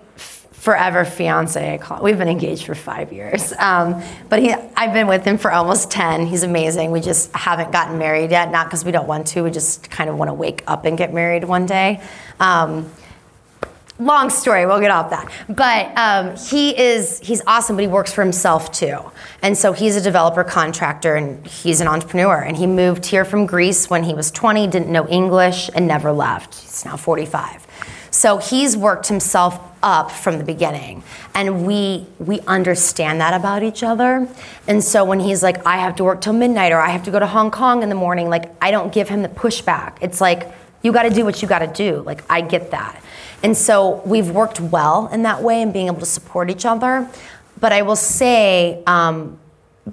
forever 0.59 1.05
fiance. 1.05 1.81
We've 2.03 2.19
been 2.19 2.29
engaged 2.29 2.67
for 2.67 2.75
five 2.75 3.13
years, 3.13 3.53
um, 3.59 4.03
but 4.29 4.41
he, 4.41 4.53
I've 4.53 4.93
been 4.93 5.07
with 5.07 5.25
him 5.25 5.39
for 5.39 5.53
almost 5.53 5.91
ten. 5.91 6.27
He's 6.27 6.43
amazing. 6.43 6.91
We 6.91 7.01
just 7.01 7.35
haven't 7.35 7.73
gotten 7.73 7.99
married 7.99 8.31
yet, 8.31 8.51
not 8.51 8.67
because 8.67 8.85
we 8.85 8.93
don't 8.93 9.07
want 9.07 9.29
to. 9.29 9.43
We 9.43 9.51
just 9.51 9.91
kind 9.91 10.11
of 10.11 10.17
want 10.17 10.29
to 10.29 10.35
wake 10.35 10.63
up 10.67 10.85
and 10.85 10.99
get 10.99 11.15
married 11.15 11.45
one 11.45 11.65
day. 11.65 12.03
Um, 12.41 12.91
long 13.99 14.31
story. 14.31 14.67
We'll 14.67 14.81
get 14.81 14.91
off 14.91 15.11
that. 15.11 15.31
But 15.49 15.97
um, 15.97 16.37
he 16.37 16.79
is 16.79 17.21
he's 17.21 17.43
awesome, 17.47 17.77
but 17.77 17.83
he 17.83 17.89
works 17.89 18.13
for 18.13 18.23
himself 18.23 18.73
too. 18.73 18.99
And 19.43 19.57
so 19.57 19.73
he's 19.73 19.97
a 19.97 20.01
developer 20.01 20.45
contractor 20.45 21.17
and 21.17 21.47
he's 21.47 21.81
an 21.81 21.89
entrepreneur. 21.89 22.41
And 22.41 22.57
he 22.57 22.67
moved 22.67 23.07
here 23.07 23.25
from 23.25 23.47
Greece 23.47 23.89
when 23.89 24.05
he 24.05 24.15
was 24.15 24.31
20, 24.31 24.67
didn't 24.67 24.91
know 24.91 25.09
English, 25.09 25.71
and 25.75 25.87
never 25.87 26.13
left. 26.13 26.55
He's 26.55 26.85
now 26.85 26.97
45. 26.97 27.68
So 28.11 28.39
he's 28.39 28.77
worked 28.77 29.09
himself 29.09 29.61
up 29.83 30.11
from 30.11 30.39
the 30.39 30.45
beginning. 30.45 31.03
And 31.35 31.67
we 31.67 32.07
we 32.19 32.41
understand 32.41 33.21
that 33.21 33.35
about 33.35 33.63
each 33.63 33.83
other. 33.83 34.29
And 34.67 34.83
so 34.83 35.05
when 35.05 35.21
he's 35.21 35.43
like 35.43 35.65
i 35.67 35.77
have 35.77 35.97
to 35.97 36.05
work 36.05 36.21
till 36.21 36.33
midnight 36.33 36.73
or 36.73 36.81
i 36.81 36.89
have 36.89 37.05
to 37.05 37.11
go 37.11 37.19
to 37.19 37.27
hong 37.27 37.51
kong 37.51 37.83
in 37.83 37.89
the 37.89 37.95
morning 37.95 38.29
like 38.29 38.51
i 38.63 38.71
don't 38.71 38.93
give 38.93 39.09
him 39.09 39.23
the 39.23 39.29
pushback. 39.29 39.97
It's 40.01 40.21
like 40.21 40.53
you 40.83 40.93
got 40.93 41.03
to 41.03 41.11
do 41.11 41.25
what 41.25 41.43
you 41.43 41.49
got 41.49 41.61
to 41.61 41.67
do. 41.67 42.03
Like 42.03 42.29
i 42.31 42.41
get 42.41 42.71
that. 42.73 43.03
And 43.43 43.57
so 43.57 44.03
we've 44.05 44.31
worked 44.31 44.61
well 44.61 45.09
in 45.09 45.23
that 45.23 45.43
way 45.43 45.63
and 45.63 45.73
being 45.73 45.87
able 45.87 46.01
to 46.01 46.07
support 46.07 46.51
each 46.51 46.67
other. 46.67 47.09
But 47.61 47.73
i 47.73 47.83
will 47.83 47.97
say 47.97 48.83
um, 48.87 49.39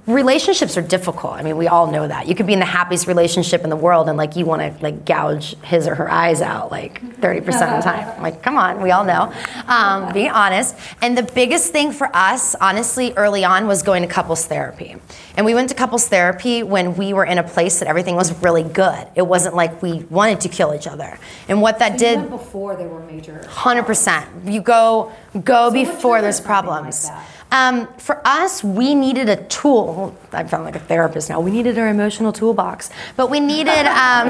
relationships 0.07 0.77
are 0.77 0.81
difficult. 0.81 1.33
I 1.33 1.43
mean, 1.43 1.57
we 1.57 1.67
all 1.67 1.91
know 1.91 2.07
that. 2.07 2.27
You 2.27 2.35
could 2.35 2.47
be 2.47 2.53
in 2.53 2.59
the 2.59 2.65
happiest 2.65 3.07
relationship 3.07 3.63
in 3.63 3.69
the 3.69 3.75
world 3.75 4.09
and 4.09 4.17
like 4.17 4.35
you 4.35 4.45
want 4.45 4.61
to 4.61 4.83
like 4.83 5.05
gouge 5.05 5.55
his 5.61 5.87
or 5.87 5.95
her 5.95 6.09
eyes 6.09 6.41
out 6.41 6.71
like 6.71 7.01
30% 7.21 7.37
of 7.37 7.43
the 7.43 7.55
time. 7.81 8.05
Like, 8.25 8.41
come 8.41 8.57
on, 8.57 8.81
we 8.81 8.89
all 8.89 9.03
know. 9.03 9.31
Um, 9.67 10.11
being 10.11 10.31
honest. 10.31 10.75
And 11.01 11.15
the 11.15 11.23
biggest 11.23 11.71
thing 11.71 11.91
for 11.91 12.09
us, 12.15 12.55
honestly, 12.55 13.13
early 13.15 13.43
on 13.43 13.67
was 13.67 13.83
going 13.83 14.01
to 14.01 14.07
couples 14.07 14.45
therapy. 14.47 14.95
And 15.37 15.45
we 15.45 15.53
went 15.53 15.69
to 15.69 15.75
couples 15.75 16.07
therapy 16.07 16.63
when 16.63 16.95
we 16.95 17.13
were 17.13 17.25
in 17.25 17.37
a 17.37 17.43
place 17.43 17.79
that 17.79 17.87
everything 17.87 18.15
was 18.15 18.33
really 18.41 18.63
good. 18.63 19.07
It 19.15 19.23
wasn't 19.23 19.55
like 19.55 19.81
we 19.83 20.03
wanted 20.09 20.41
to 20.41 20.49
kill 20.49 20.73
each 20.73 20.87
other. 20.87 21.19
And 21.47 21.61
what 21.61 21.77
that 21.79 21.93
You 21.93 21.99
did 21.99 22.17
went 22.17 22.29
before 22.31 22.75
there 22.75 22.87
were 22.87 23.05
major. 23.05 23.45
Hundred 23.47 23.83
percent. 23.83 24.27
You 24.45 24.61
go 24.61 25.11
go 25.43 25.69
what's 25.69 25.73
before 25.73 26.21
there's 26.21 26.39
like 26.39 26.47
problems. 26.47 27.07
that? 27.09 27.27
Um, 27.51 27.87
for 27.97 28.21
us, 28.25 28.63
we 28.63 28.95
needed 28.95 29.29
a 29.29 29.37
tool. 29.45 30.17
I 30.31 30.45
sound 30.45 30.65
like 30.65 30.75
a 30.75 30.79
therapist 30.79 31.29
now. 31.29 31.39
We 31.39 31.51
needed 31.51 31.77
our 31.77 31.87
emotional 31.87 32.33
toolbox, 32.33 32.89
but 33.15 33.29
we 33.29 33.39
needed 33.39 33.85
um, 33.87 34.29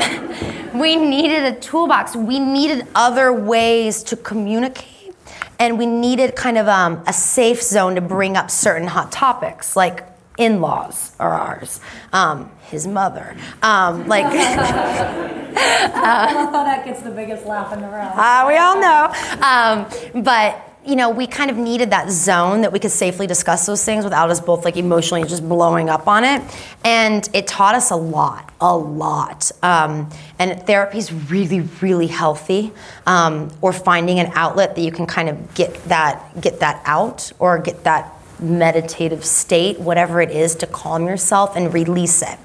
we 0.79 0.95
needed 0.95 1.43
a 1.43 1.59
toolbox. 1.59 2.15
We 2.15 2.39
needed 2.39 2.87
other 2.93 3.33
ways 3.33 4.03
to 4.03 4.17
communicate, 4.17 5.15
and 5.59 5.79
we 5.79 5.85
needed 5.85 6.35
kind 6.35 6.57
of 6.57 6.67
um, 6.67 7.03
a 7.07 7.13
safe 7.13 7.61
zone 7.61 7.95
to 7.95 8.01
bring 8.01 8.37
up 8.37 8.51
certain 8.51 8.87
hot 8.87 9.11
topics, 9.11 9.75
like 9.75 10.03
in-laws 10.37 11.15
are 11.17 11.33
ours, 11.33 11.79
um, 12.11 12.51
his 12.69 12.85
mother, 12.87 13.35
um, 13.61 14.07
like. 14.07 14.25
How 15.55 16.51
that 16.51 16.83
gets 16.83 17.01
the 17.01 17.11
biggest 17.11 17.45
laugh 17.45 17.71
in 17.71 17.79
the 17.79 17.87
room. 17.87 18.11
Uh, 18.13 18.43
we 18.45 18.57
all 18.57 18.77
know. 18.77 19.09
Um, 19.41 20.21
but 20.21 20.74
you 20.85 20.95
know, 20.95 21.09
we 21.09 21.25
kind 21.25 21.49
of 21.49 21.57
needed 21.57 21.89
that 21.89 22.11
zone 22.11 22.61
that 22.61 22.71
we 22.71 22.79
could 22.79 22.91
safely 22.91 23.25
discuss 23.25 23.65
those 23.65 23.83
things 23.83 24.03
without 24.03 24.29
us 24.29 24.39
both 24.39 24.65
like 24.65 24.77
emotionally 24.77 25.27
just 25.27 25.47
blowing 25.47 25.89
up 25.89 26.07
on 26.07 26.23
it. 26.23 26.41
And 26.83 27.27
it 27.33 27.47
taught 27.47 27.75
us 27.75 27.91
a 27.91 27.95
lot, 27.95 28.51
a 28.61 28.75
lot. 28.75 29.51
Um, 29.63 30.09
and 30.37 30.61
therapy 30.67 30.99
is 30.99 31.11
really, 31.11 31.61
really 31.81 32.07
healthy. 32.07 32.71
Um, 33.07 33.51
or 33.61 33.73
finding 33.73 34.19
an 34.19 34.31
outlet 34.35 34.75
that 34.75 34.81
you 34.81 34.91
can 34.91 35.05
kind 35.05 35.29
of 35.29 35.53
get 35.55 35.73
that 35.85 36.39
get 36.39 36.59
that 36.59 36.81
out 36.85 37.31
or 37.39 37.57
get 37.57 37.83
that 37.83 38.11
meditative 38.39 39.25
state, 39.25 39.79
whatever 39.79 40.21
it 40.21 40.29
is, 40.29 40.55
to 40.55 40.67
calm 40.67 41.07
yourself 41.07 41.55
and 41.55 41.73
release 41.73 42.21
it 42.21 42.37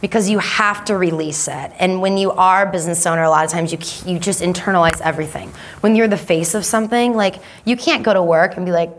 because 0.00 0.30
you 0.30 0.38
have 0.38 0.84
to 0.86 0.96
release 0.96 1.48
it. 1.48 1.72
And 1.78 2.00
when 2.00 2.16
you 2.18 2.30
are 2.32 2.68
a 2.68 2.70
business 2.70 3.06
owner, 3.06 3.22
a 3.22 3.30
lot 3.30 3.44
of 3.44 3.50
times 3.50 3.72
you 3.72 3.78
you 4.10 4.18
just 4.18 4.42
internalize 4.42 5.00
everything. 5.00 5.52
When 5.80 5.96
you're 5.96 6.08
the 6.08 6.16
face 6.16 6.54
of 6.54 6.64
something, 6.64 7.14
like 7.14 7.36
you 7.64 7.76
can't 7.76 8.02
go 8.02 8.12
to 8.12 8.22
work 8.22 8.56
and 8.56 8.64
be 8.64 8.72
like 8.72 8.90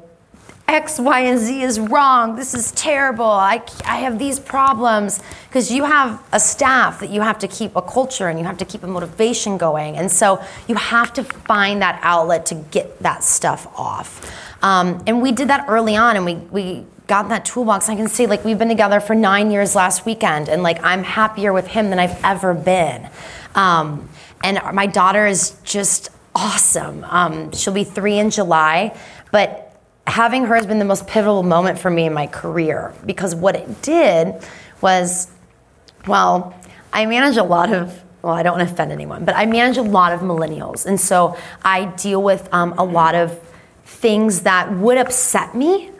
X, 0.69 0.99
Y, 0.99 1.21
and 1.21 1.39
Z 1.39 1.63
is 1.63 1.79
wrong. 1.79 2.35
This 2.35 2.53
is 2.53 2.71
terrible. 2.73 3.25
I, 3.25 3.63
I 3.85 3.97
have 3.97 4.19
these 4.19 4.39
problems. 4.39 5.19
Because 5.47 5.71
you 5.71 5.83
have 5.83 6.23
a 6.31 6.39
staff 6.39 6.99
that 6.99 7.09
you 7.09 7.21
have 7.21 7.39
to 7.39 7.47
keep 7.47 7.75
a 7.75 7.81
culture 7.81 8.27
and 8.27 8.37
you 8.37 8.45
have 8.45 8.59
to 8.59 8.65
keep 8.65 8.83
a 8.83 8.87
motivation 8.87 9.57
going. 9.57 9.97
And 9.97 10.11
so 10.11 10.43
you 10.67 10.75
have 10.75 11.11
to 11.13 11.23
find 11.23 11.81
that 11.81 11.99
outlet 12.03 12.45
to 12.47 12.55
get 12.55 12.99
that 12.99 13.23
stuff 13.23 13.65
off. 13.75 14.31
Um, 14.61 15.03
and 15.07 15.23
we 15.23 15.31
did 15.31 15.47
that 15.47 15.65
early 15.67 15.95
on 15.95 16.15
and 16.15 16.23
we, 16.23 16.35
we 16.35 16.85
got 17.09 17.25
in 17.25 17.29
that 17.29 17.43
toolbox. 17.43 17.89
I 17.89 17.95
can 17.95 18.07
say, 18.07 18.27
like, 18.27 18.45
we've 18.45 18.57
been 18.57 18.69
together 18.69 19.01
for 19.01 19.15
nine 19.15 19.51
years 19.51 19.75
last 19.75 20.05
weekend. 20.05 20.47
And, 20.47 20.63
like, 20.63 20.81
I'm 20.83 21.03
happier 21.03 21.51
with 21.51 21.67
him 21.67 21.89
than 21.89 21.99
I've 21.99 22.23
ever 22.23 22.53
been. 22.53 23.09
Um, 23.55 24.07
and 24.41 24.61
my 24.73 24.85
daughter 24.85 25.27
is 25.27 25.57
just 25.63 26.09
awesome. 26.33 27.03
Um, 27.09 27.51
she'll 27.51 27.73
be 27.73 27.83
three 27.83 28.19
in 28.19 28.29
July. 28.29 28.97
But 29.31 29.75
having 30.07 30.45
her 30.45 30.55
has 30.55 30.65
been 30.65 30.79
the 30.79 30.85
most 30.85 31.07
pivotal 31.07 31.43
moment 31.43 31.79
for 31.79 31.89
me 31.89 32.05
in 32.05 32.13
my 32.13 32.27
career 32.27 32.93
because 33.05 33.35
what 33.35 33.55
it 33.55 33.81
did 33.81 34.35
was, 34.81 35.29
well, 36.07 36.55
I 36.93 37.05
manage 37.05 37.37
a 37.37 37.43
lot 37.43 37.73
of, 37.73 38.01
well, 38.21 38.33
I 38.33 38.43
don't 38.43 38.57
want 38.57 38.67
to 38.67 38.73
offend 38.73 38.91
anyone, 38.91 39.25
but 39.25 39.35
I 39.35 39.45
manage 39.45 39.77
a 39.77 39.81
lot 39.81 40.13
of 40.13 40.21
millennials. 40.21 40.85
And 40.85 40.99
so 40.99 41.37
I 41.63 41.85
deal 41.85 42.21
with 42.23 42.47
um, 42.53 42.73
a 42.77 42.83
lot 42.83 43.15
of 43.15 43.39
things 43.83 44.41
that 44.43 44.71
would 44.73 44.97
upset 44.97 45.55
me 45.55 45.91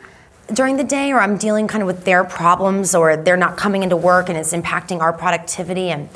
during 0.52 0.76
the 0.76 0.84
day, 0.84 1.12
or 1.12 1.20
I'm 1.20 1.36
dealing 1.36 1.68
kind 1.68 1.82
of 1.82 1.86
with 1.86 2.04
their 2.04 2.24
problems, 2.24 2.94
or 2.94 3.16
they're 3.16 3.36
not 3.36 3.56
coming 3.56 3.82
into 3.82 3.96
work 3.96 4.28
and 4.28 4.38
it's 4.38 4.52
impacting 4.52 5.00
our 5.00 5.12
productivity. 5.12 5.90
And 5.90 6.08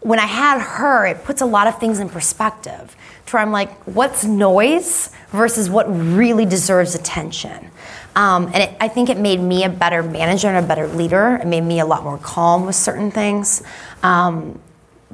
when 0.00 0.18
I 0.18 0.26
had 0.26 0.60
her, 0.60 1.06
it 1.06 1.24
puts 1.24 1.40
a 1.40 1.46
lot 1.46 1.66
of 1.66 1.78
things 1.78 1.98
in 1.98 2.08
perspective 2.08 2.96
to 3.26 3.32
where 3.32 3.42
I'm 3.42 3.52
like, 3.52 3.72
what's 3.84 4.24
noise 4.24 5.10
versus 5.30 5.70
what 5.70 5.86
really 5.88 6.44
deserves 6.44 6.94
attention? 6.94 7.70
Um, 8.16 8.46
and 8.46 8.56
it, 8.56 8.76
I 8.80 8.88
think 8.88 9.08
it 9.08 9.18
made 9.18 9.40
me 9.40 9.64
a 9.64 9.68
better 9.68 10.02
manager 10.02 10.48
and 10.48 10.64
a 10.64 10.68
better 10.68 10.86
leader. 10.86 11.36
It 11.36 11.46
made 11.46 11.62
me 11.62 11.80
a 11.80 11.86
lot 11.86 12.04
more 12.04 12.18
calm 12.18 12.66
with 12.66 12.76
certain 12.76 13.10
things. 13.10 13.62
Um, 14.02 14.60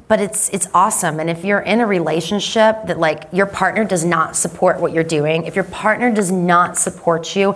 but 0.08 0.20
it's 0.20 0.48
it's 0.48 0.68
awesome. 0.74 1.20
And 1.20 1.30
if 1.30 1.44
you're 1.44 1.60
in 1.60 1.80
a 1.80 1.86
relationship 1.86 2.86
that 2.86 2.98
like 2.98 3.28
your 3.32 3.46
partner 3.46 3.84
does 3.84 4.04
not 4.04 4.34
support 4.34 4.80
what 4.80 4.92
you're 4.92 5.04
doing, 5.04 5.44
if 5.44 5.54
your 5.54 5.64
partner 5.64 6.12
does 6.12 6.32
not 6.32 6.76
support 6.76 7.36
you, 7.36 7.54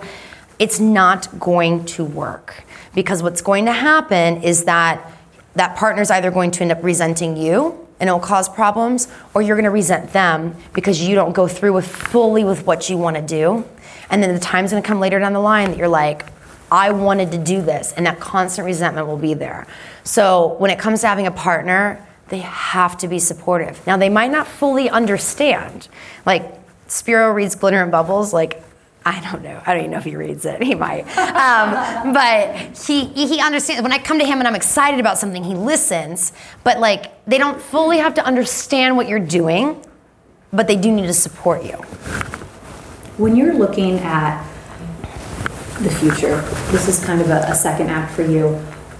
it's 0.59 0.79
not 0.79 1.39
going 1.39 1.85
to 1.85 2.03
work. 2.03 2.63
Because 2.93 3.21
what's 3.21 3.41
going 3.41 3.65
to 3.65 3.73
happen 3.73 4.41
is 4.41 4.65
that 4.65 5.11
that 5.55 5.75
partner's 5.75 6.11
either 6.11 6.31
going 6.31 6.51
to 6.51 6.61
end 6.61 6.71
up 6.71 6.83
resenting 6.83 7.37
you 7.37 7.85
and 7.99 8.09
it'll 8.09 8.19
cause 8.19 8.49
problems, 8.49 9.07
or 9.33 9.41
you're 9.41 9.55
gonna 9.55 9.71
resent 9.71 10.11
them 10.11 10.55
because 10.73 11.01
you 11.01 11.15
don't 11.15 11.33
go 11.33 11.47
through 11.47 11.71
with 11.71 11.87
fully 11.87 12.43
with 12.43 12.65
what 12.65 12.89
you 12.89 12.97
wanna 12.97 13.21
do. 13.21 13.63
And 14.09 14.21
then 14.21 14.33
the 14.33 14.39
time's 14.39 14.71
gonna 14.71 14.81
come 14.81 14.99
later 14.99 15.17
down 15.17 15.33
the 15.33 15.39
line 15.39 15.69
that 15.69 15.77
you're 15.77 15.87
like, 15.87 16.25
I 16.71 16.91
wanted 16.91 17.31
to 17.31 17.37
do 17.37 17.61
this, 17.61 17.93
and 17.93 18.05
that 18.05 18.19
constant 18.19 18.65
resentment 18.65 19.07
will 19.07 19.17
be 19.17 19.33
there. 19.33 19.65
So 20.03 20.55
when 20.57 20.71
it 20.71 20.79
comes 20.79 21.01
to 21.01 21.07
having 21.07 21.27
a 21.27 21.31
partner, 21.31 22.05
they 22.27 22.39
have 22.39 22.97
to 22.97 23.07
be 23.07 23.19
supportive. 23.19 23.85
Now 23.87 23.95
they 23.97 24.09
might 24.09 24.31
not 24.31 24.47
fully 24.47 24.89
understand. 24.89 25.87
Like 26.25 26.43
Spiro 26.87 27.31
reads 27.31 27.55
Glitter 27.55 27.81
and 27.81 27.91
Bubbles, 27.91 28.33
like 28.33 28.61
I 29.07 29.21
don't 29.29 29.43
know. 29.43 29.61
I 29.63 29.73
don't 29.73 29.81
even 29.81 29.91
know 29.91 29.99
if 29.99 30.03
he 30.03 30.15
reads 30.15 30.45
it. 30.45 30.63
He 30.63 30.73
might. 30.73 31.05
Um, 31.17 32.13
but 32.13 32.55
he 32.85 33.05
he 33.05 33.39
understands. 33.39 33.83
When 33.83 33.91
I 33.91 33.99
come 33.99 34.17
to 34.17 34.25
him 34.25 34.39
and 34.39 34.47
I'm 34.47 34.55
excited 34.55 34.99
about 34.99 35.19
something, 35.19 35.43
he 35.43 35.53
listens. 35.53 36.33
But 36.63 36.79
like 36.79 37.23
they 37.25 37.37
don't 37.37 37.61
fully 37.61 37.99
have 37.99 38.15
to 38.15 38.25
understand 38.25 38.97
what 38.97 39.07
you're 39.07 39.19
doing, 39.19 39.85
but 40.51 40.67
they 40.67 40.75
do 40.75 40.91
need 40.91 41.05
to 41.05 41.13
support 41.13 41.63
you. 41.63 41.77
When 43.17 43.35
you're 43.35 43.53
looking 43.53 43.99
at 43.99 44.43
the 45.81 45.91
future, 45.91 46.41
this 46.71 46.87
is 46.87 47.03
kind 47.05 47.21
of 47.21 47.29
a, 47.29 47.41
a 47.47 47.55
second 47.55 47.89
act 47.89 48.13
for 48.13 48.23
you. 48.23 48.59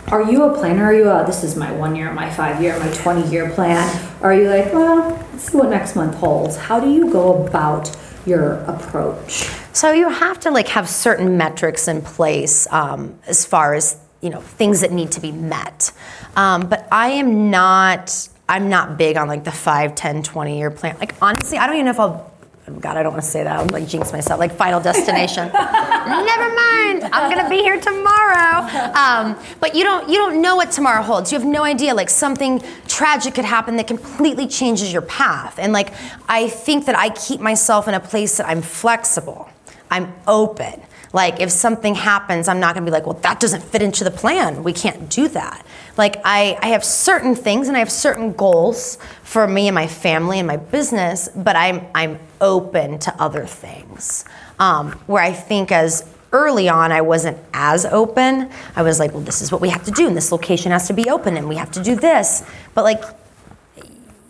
Are 0.09 0.29
you 0.29 0.43
a 0.43 0.53
planner? 0.55 0.83
Are 0.83 0.93
you 0.93 1.09
a, 1.09 1.25
this 1.25 1.43
is 1.43 1.55
my 1.55 1.71
one 1.71 1.95
year, 1.95 2.13
my 2.13 2.29
five 2.29 2.61
year, 2.61 2.77
my 2.79 2.91
20 2.91 3.27
year 3.29 3.49
plan? 3.49 3.89
Or 4.21 4.31
are 4.31 4.35
you 4.35 4.49
like, 4.49 4.71
well, 4.71 5.09
let's 5.31 5.51
see 5.51 5.57
what 5.57 5.69
next 5.69 5.95
month 5.95 6.13
holds? 6.15 6.57
How 6.57 6.79
do 6.79 6.91
you 6.91 7.11
go 7.11 7.43
about 7.43 7.95
your 8.25 8.53
approach? 8.63 9.49
So 9.73 9.91
you 9.91 10.09
have 10.09 10.39
to 10.41 10.51
like 10.51 10.67
have 10.69 10.89
certain 10.89 11.37
metrics 11.37 11.87
in 11.87 12.01
place 12.01 12.67
um, 12.71 13.19
as 13.27 13.45
far 13.45 13.73
as 13.73 13.97
you 14.21 14.29
know 14.29 14.41
things 14.41 14.81
that 14.81 14.91
need 14.91 15.11
to 15.11 15.21
be 15.21 15.31
met. 15.31 15.91
Um, 16.35 16.67
but 16.67 16.87
I 16.91 17.09
am 17.09 17.49
not. 17.49 18.29
I'm 18.47 18.69
not 18.69 18.95
big 18.97 19.17
on 19.17 19.27
like 19.27 19.43
the 19.43 19.51
5, 19.51 19.95
10, 19.95 20.21
20 20.21 20.57
year 20.59 20.69
plan. 20.69 20.95
Like 20.99 21.15
honestly, 21.19 21.57
I 21.57 21.65
don't 21.65 21.75
even 21.77 21.85
know 21.85 21.91
if 21.91 21.99
I'll. 21.99 22.31
Oh 22.67 22.73
God, 22.79 22.97
I 22.97 23.03
don't 23.03 23.11
want 23.11 23.23
to 23.23 23.29
say 23.29 23.43
that. 23.43 23.59
I'm 23.59 23.67
like 23.67 23.87
jinx 23.87 24.11
myself. 24.11 24.39
Like 24.39 24.51
Final 24.55 24.79
Destination. 24.79 25.47
Never 25.53 26.55
mind. 26.55 27.03
I'm 27.13 27.29
gonna 27.29 27.47
be 27.47 27.57
here 27.57 27.79
tomorrow. 27.79 28.61
Um, 28.95 29.37
but 29.59 29.75
you 29.75 29.83
don't. 29.83 30.09
You 30.09 30.15
don't 30.15 30.41
know 30.41 30.55
what 30.55 30.71
tomorrow 30.71 31.03
holds. 31.03 31.31
You 31.31 31.37
have 31.37 31.47
no 31.47 31.63
idea. 31.63 31.93
Like 31.93 32.09
something 32.09 32.63
tragic 32.87 33.35
could 33.35 33.45
happen 33.45 33.75
that 33.75 33.85
completely 33.85 34.47
changes 34.47 34.91
your 34.91 35.03
path. 35.03 35.59
And 35.59 35.73
like 35.73 35.93
I 36.27 36.49
think 36.49 36.87
that 36.87 36.97
I 36.97 37.09
keep 37.09 37.39
myself 37.39 37.87
in 37.87 37.93
a 37.93 37.99
place 37.99 38.37
that 38.37 38.47
I'm 38.47 38.63
flexible. 38.63 39.47
I'm 39.91 40.13
open. 40.27 40.81
Like 41.13 41.39
if 41.39 41.49
something 41.51 41.95
happens, 41.95 42.47
I'm 42.47 42.59
not 42.59 42.73
gonna 42.73 42.85
be 42.85 42.91
like, 42.91 43.05
well, 43.05 43.19
that 43.21 43.39
doesn't 43.39 43.63
fit 43.63 43.81
into 43.81 44.03
the 44.03 44.11
plan. 44.11 44.63
We 44.63 44.73
can't 44.73 45.07
do 45.09 45.27
that. 45.29 45.65
Like 45.97 46.17
I, 46.25 46.57
I 46.61 46.67
have 46.69 46.83
certain 46.83 47.35
things 47.35 47.67
and 47.67 47.77
I 47.77 47.79
have 47.79 47.91
certain 47.91 48.33
goals 48.33 48.97
for 49.23 49.47
me 49.47 49.67
and 49.69 49.75
my 49.75 49.87
family 49.87 50.39
and 50.39 50.47
my 50.47 50.57
business, 50.57 51.29
but 51.35 51.55
I'm 51.55 51.87
I'm 51.95 52.19
open 52.45 52.99
to 52.99 53.21
other 53.21 53.45
things. 53.45 54.23
Um, 54.59 54.91
where 55.07 55.23
I 55.23 55.33
think 55.33 55.71
as 55.71 56.07
early 56.31 56.69
on 56.69 56.91
I 56.91 57.01
wasn't 57.01 57.37
as 57.53 57.85
open. 57.85 58.49
I 58.75 58.83
was 58.83 58.99
like, 58.99 59.11
well, 59.13 59.21
this 59.21 59.41
is 59.41 59.51
what 59.51 59.61
we 59.61 59.69
have 59.69 59.83
to 59.85 59.91
do, 59.91 60.07
and 60.07 60.15
this 60.15 60.31
location 60.31 60.71
has 60.71 60.87
to 60.87 60.93
be 60.93 61.09
open, 61.09 61.37
and 61.37 61.49
we 61.49 61.55
have 61.55 61.71
to 61.71 61.81
do 61.81 61.95
this. 61.95 62.43
But 62.73 62.83
like 62.83 63.03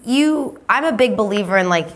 you, 0.05 0.59
I'm 0.69 0.85
a 0.85 0.91
big 0.91 1.17
believer 1.17 1.57
in 1.57 1.67
like 1.67 1.89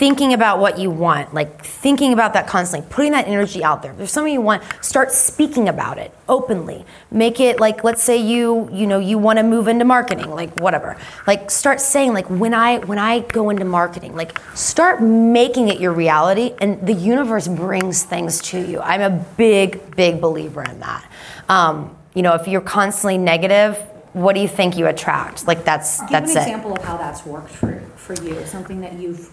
thinking 0.00 0.32
about 0.32 0.58
what 0.58 0.78
you 0.78 0.90
want, 0.90 1.34
like 1.34 1.62
thinking 1.62 2.14
about 2.14 2.32
that 2.32 2.46
constantly, 2.46 2.88
putting 2.88 3.12
that 3.12 3.28
energy 3.28 3.62
out 3.62 3.82
there. 3.82 3.90
If 3.90 3.98
there's 3.98 4.10
something 4.10 4.32
you 4.32 4.40
want, 4.40 4.62
start 4.80 5.12
speaking 5.12 5.68
about 5.68 5.98
it 5.98 6.10
openly. 6.26 6.86
Make 7.10 7.38
it 7.38 7.60
like 7.60 7.84
let's 7.84 8.02
say 8.02 8.16
you, 8.16 8.70
you 8.72 8.86
know, 8.86 8.98
you 8.98 9.18
want 9.18 9.38
to 9.40 9.42
move 9.42 9.68
into 9.68 9.84
marketing, 9.84 10.30
like 10.30 10.58
whatever. 10.58 10.96
Like 11.26 11.50
start 11.50 11.82
saying 11.82 12.14
like 12.14 12.30
when 12.30 12.54
I 12.54 12.78
when 12.78 12.98
I 12.98 13.18
go 13.20 13.50
into 13.50 13.66
marketing, 13.66 14.16
like 14.16 14.38
start 14.54 15.02
making 15.02 15.68
it 15.68 15.78
your 15.78 15.92
reality 15.92 16.54
and 16.62 16.80
the 16.86 16.94
universe 16.94 17.46
brings 17.46 18.02
things 18.02 18.40
to 18.52 18.58
you. 18.58 18.80
I'm 18.80 19.02
a 19.02 19.10
big 19.36 19.94
big 19.96 20.18
believer 20.18 20.62
in 20.62 20.80
that. 20.80 21.04
Um, 21.50 21.94
you 22.14 22.22
know, 22.22 22.32
if 22.36 22.48
you're 22.48 22.62
constantly 22.62 23.18
negative, 23.18 23.76
what 24.14 24.32
do 24.34 24.40
you 24.40 24.48
think 24.48 24.78
you 24.78 24.86
attract? 24.86 25.46
Like 25.46 25.62
that's 25.66 26.00
Give 26.00 26.08
that's 26.08 26.30
an 26.30 26.38
it. 26.38 26.40
example 26.44 26.72
of 26.72 26.82
how 26.82 26.96
that's 26.96 27.26
worked 27.26 27.50
for, 27.50 27.80
for 27.96 28.14
you, 28.14 28.46
something 28.46 28.80
that 28.80 28.94
you've 28.94 29.30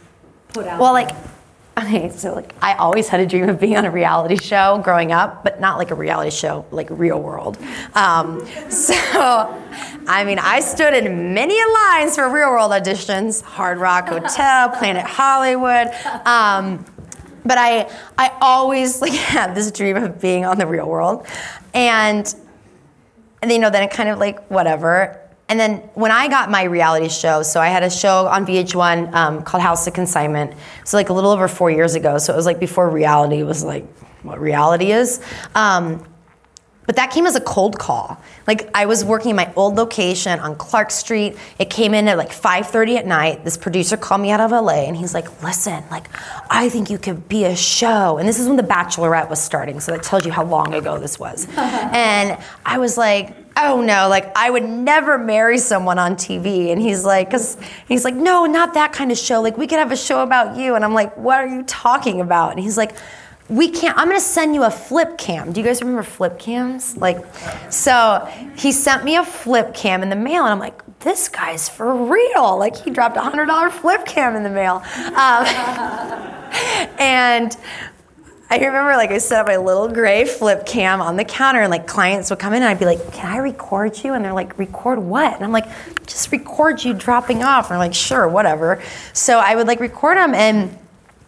put 0.49 0.67
out. 0.67 0.79
Well, 0.79 0.93
like, 0.93 1.09
okay, 1.77 2.09
so 2.09 2.33
like, 2.33 2.53
I 2.61 2.73
always 2.75 3.07
had 3.07 3.19
a 3.19 3.25
dream 3.25 3.49
of 3.49 3.59
being 3.59 3.77
on 3.77 3.85
a 3.85 3.91
reality 3.91 4.37
show 4.37 4.79
growing 4.83 5.11
up, 5.11 5.43
but 5.43 5.59
not 5.59 5.77
like 5.77 5.91
a 5.91 5.95
reality 5.95 6.31
show, 6.31 6.65
like 6.71 6.87
real 6.89 7.21
world. 7.21 7.57
Um, 7.93 8.45
so, 8.69 8.95
I 10.07 10.23
mean, 10.25 10.39
I 10.39 10.59
stood 10.59 10.93
in 10.93 11.33
many 11.33 11.59
lines 11.73 12.15
for 12.15 12.29
real 12.29 12.49
world 12.49 12.71
auditions, 12.71 13.41
Hard 13.41 13.77
Rock 13.77 14.09
Hotel, 14.09 14.69
Planet 14.77 15.05
Hollywood. 15.05 15.87
Um, 16.25 16.85
but 17.47 17.57
I, 17.57 17.89
I 18.17 18.37
always 18.41 19.01
like 19.01 19.13
had 19.13 19.55
this 19.55 19.71
dream 19.71 19.95
of 19.95 20.19
being 20.21 20.45
on 20.45 20.57
the 20.57 20.67
real 20.67 20.87
world, 20.87 21.25
and 21.73 22.33
and 23.41 23.51
you 23.51 23.59
know, 23.59 23.69
then 23.69 23.83
it 23.83 23.91
kind 23.91 24.09
of 24.09 24.19
like 24.19 24.45
whatever. 24.47 25.21
And 25.49 25.59
then 25.59 25.77
when 25.93 26.11
I 26.11 26.27
got 26.27 26.51
my 26.51 26.63
reality 26.63 27.07
show, 27.07 27.41
so 27.41 27.61
I 27.61 27.67
had 27.67 27.83
a 27.83 27.89
show 27.89 28.27
on 28.27 28.45
VH1 28.45 29.13
um, 29.13 29.43
called 29.43 29.63
House 29.63 29.87
of 29.87 29.93
Consignment. 29.93 30.53
So 30.83 30.97
like 30.97 31.09
a 31.09 31.13
little 31.13 31.31
over 31.31 31.47
four 31.47 31.71
years 31.71 31.95
ago. 31.95 32.17
So 32.17 32.33
it 32.33 32.35
was 32.35 32.45
like 32.45 32.59
before 32.59 32.89
reality 32.89 33.43
was 33.43 33.63
like 33.63 33.85
what 34.23 34.41
reality 34.41 34.91
is. 34.91 35.21
Um, 35.55 36.03
but 36.87 36.95
that 36.95 37.11
came 37.11 37.27
as 37.27 37.35
a 37.35 37.41
cold 37.41 37.77
call. 37.77 38.19
Like 38.47 38.69
I 38.73 38.85
was 38.85 39.03
working 39.03 39.31
in 39.31 39.35
my 39.35 39.51
old 39.55 39.75
location 39.75 40.39
on 40.39 40.55
Clark 40.55 40.89
Street. 40.89 41.37
It 41.59 41.69
came 41.69 41.93
in 41.93 42.07
at 42.07 42.17
like 42.17 42.31
5:30 42.31 42.97
at 42.97 43.05
night. 43.05 43.43
This 43.43 43.57
producer 43.57 43.97
called 43.97 44.21
me 44.21 44.31
out 44.31 44.39
of 44.39 44.51
LA 44.51 44.87
and 44.87 44.95
he's 44.95 45.13
like, 45.13 45.43
"Listen, 45.43 45.83
like 45.91 46.07
I 46.49 46.69
think 46.69 46.89
you 46.89 46.97
could 46.97 47.27
be 47.27 47.43
a 47.43 47.55
show." 47.55 48.17
And 48.17 48.27
this 48.27 48.39
is 48.39 48.47
when 48.47 48.55
The 48.55 48.63
Bachelorette 48.63 49.29
was 49.29 49.41
starting, 49.41 49.81
so 49.81 49.91
that 49.91 50.01
tells 50.01 50.25
you 50.25 50.31
how 50.31 50.45
long 50.45 50.73
ago 50.73 50.97
this 50.97 51.19
was. 51.19 51.45
and 51.57 52.37
I 52.65 52.77
was 52.77 52.97
like, 52.97 53.35
"Oh 53.57 53.81
no, 53.81 54.07
like 54.07 54.31
I 54.37 54.49
would 54.49 54.63
never 54.63 55.17
marry 55.17 55.57
someone 55.57 55.99
on 55.99 56.15
TV." 56.15 56.71
And 56.71 56.81
he's 56.81 57.03
like, 57.03 57.29
"Cuz 57.29 57.57
he's 57.89 58.05
like, 58.05 58.15
"No, 58.15 58.45
not 58.45 58.75
that 58.75 58.93
kind 58.93 59.11
of 59.11 59.17
show. 59.17 59.41
Like 59.41 59.57
we 59.57 59.67
could 59.67 59.79
have 59.79 59.91
a 59.91 59.97
show 59.97 60.23
about 60.23 60.55
you." 60.55 60.75
And 60.75 60.85
I'm 60.85 60.93
like, 60.93 61.17
"What 61.17 61.37
are 61.39 61.47
you 61.47 61.63
talking 61.63 62.21
about?" 62.21 62.51
And 62.51 62.61
he's 62.61 62.77
like, 62.77 62.95
we 63.49 63.69
can't 63.69 63.97
i'm 63.97 64.07
going 64.07 64.17
to 64.17 64.25
send 64.25 64.53
you 64.53 64.63
a 64.63 64.71
flip 64.71 65.17
cam 65.17 65.51
do 65.51 65.59
you 65.59 65.65
guys 65.65 65.81
remember 65.81 66.03
flip 66.03 66.37
cams 66.37 66.97
like 66.97 67.23
so 67.71 68.27
he 68.57 68.71
sent 68.71 69.03
me 69.03 69.15
a 69.15 69.23
flip 69.23 69.73
cam 69.73 70.03
in 70.03 70.09
the 70.09 70.15
mail 70.15 70.43
and 70.43 70.51
i'm 70.51 70.59
like 70.59 70.81
this 70.99 71.29
guy's 71.29 71.69
for 71.69 71.95
real 71.95 72.57
like 72.57 72.75
he 72.75 72.89
dropped 72.89 73.15
a 73.15 73.21
hundred 73.21 73.45
dollar 73.45 73.69
flip 73.69 74.05
cam 74.05 74.35
in 74.35 74.43
the 74.43 74.49
mail 74.49 74.83
um, 75.15 75.45
and 76.99 77.55
I 78.49 78.59
remember 78.59 78.95
like 78.95 79.11
I 79.11 79.17
set 79.17 79.41
up 79.41 79.47
my 79.47 79.57
little 79.57 79.89
gray 79.89 80.23
flip 80.23 80.65
cam 80.65 81.01
on 81.01 81.17
the 81.17 81.25
counter 81.25 81.61
and 81.61 81.69
like 81.69 81.85
clients 81.85 82.29
would 82.29 82.39
come 82.39 82.53
in 82.53 82.63
and 82.63 82.69
I'd 82.69 82.79
be 82.79 82.85
like, 82.85 83.11
Can 83.11 83.29
I 83.29 83.39
record 83.39 84.01
you? 84.01 84.13
And 84.13 84.23
they're 84.23 84.33
like, 84.33 84.57
Record 84.57 84.99
what? 84.99 85.35
And 85.35 85.43
I'm 85.43 85.51
like, 85.51 85.67
Just 86.05 86.31
record 86.31 86.81
you 86.81 86.93
dropping 86.93 87.43
off. 87.43 87.65
And 87.65 87.71
they're 87.71 87.77
like, 87.77 87.93
Sure, 87.93 88.25
whatever. 88.25 88.81
So 89.11 89.39
I 89.39 89.53
would 89.55 89.67
like 89.67 89.81
record 89.81 90.17
them 90.17 90.33
and 90.33 90.77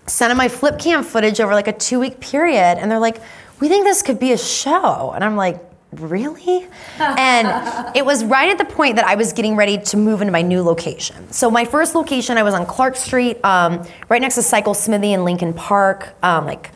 send 0.09 0.31
them 0.31 0.37
my 0.37 0.47
flip 0.47 0.79
cam 0.79 1.03
footage 1.03 1.39
over 1.39 1.53
like 1.53 1.67
a 1.67 1.73
two 1.73 1.99
week 1.99 2.19
period. 2.19 2.77
And 2.77 2.89
they're 2.89 2.99
like, 2.99 3.21
We 3.59 3.69
think 3.69 3.85
this 3.85 4.01
could 4.01 4.19
be 4.19 4.31
a 4.31 4.37
show. 4.37 5.11
And 5.13 5.23
I'm 5.23 5.35
like, 5.35 5.59
Really? 5.93 6.67
and 6.99 7.95
it 7.95 8.05
was 8.05 8.23
right 8.23 8.49
at 8.49 8.57
the 8.57 8.73
point 8.73 8.97
that 8.97 9.05
I 9.05 9.15
was 9.15 9.33
getting 9.33 9.55
ready 9.55 9.77
to 9.77 9.97
move 9.97 10.21
into 10.21 10.31
my 10.31 10.41
new 10.41 10.61
location. 10.61 11.31
So 11.31 11.49
my 11.49 11.65
first 11.65 11.95
location, 11.95 12.37
I 12.37 12.43
was 12.43 12.53
on 12.53 12.65
Clark 12.65 12.95
Street, 12.95 13.43
um, 13.43 13.87
right 14.07 14.21
next 14.21 14.35
to 14.35 14.43
Cycle 14.43 14.73
Smithy 14.73 15.13
in 15.13 15.23
Lincoln 15.23 15.53
Park, 15.53 16.13
um, 16.21 16.45
like 16.45 16.71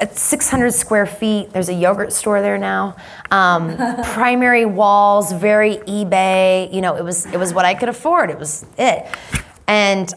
it's 0.00 0.20
600 0.20 0.72
square 0.72 1.06
feet. 1.06 1.52
There's 1.52 1.68
a 1.68 1.74
yogurt 1.74 2.12
store 2.12 2.40
there 2.40 2.56
now. 2.56 2.96
Um, 3.30 3.76
primary 4.04 4.64
walls, 4.64 5.32
very 5.32 5.78
eBay. 5.78 6.72
You 6.72 6.80
know, 6.80 6.94
it 6.94 7.02
was 7.02 7.26
it 7.26 7.36
was 7.36 7.52
what 7.52 7.64
I 7.64 7.74
could 7.74 7.88
afford. 7.88 8.30
It 8.30 8.38
was 8.38 8.64
it. 8.78 9.06
And 9.66 10.12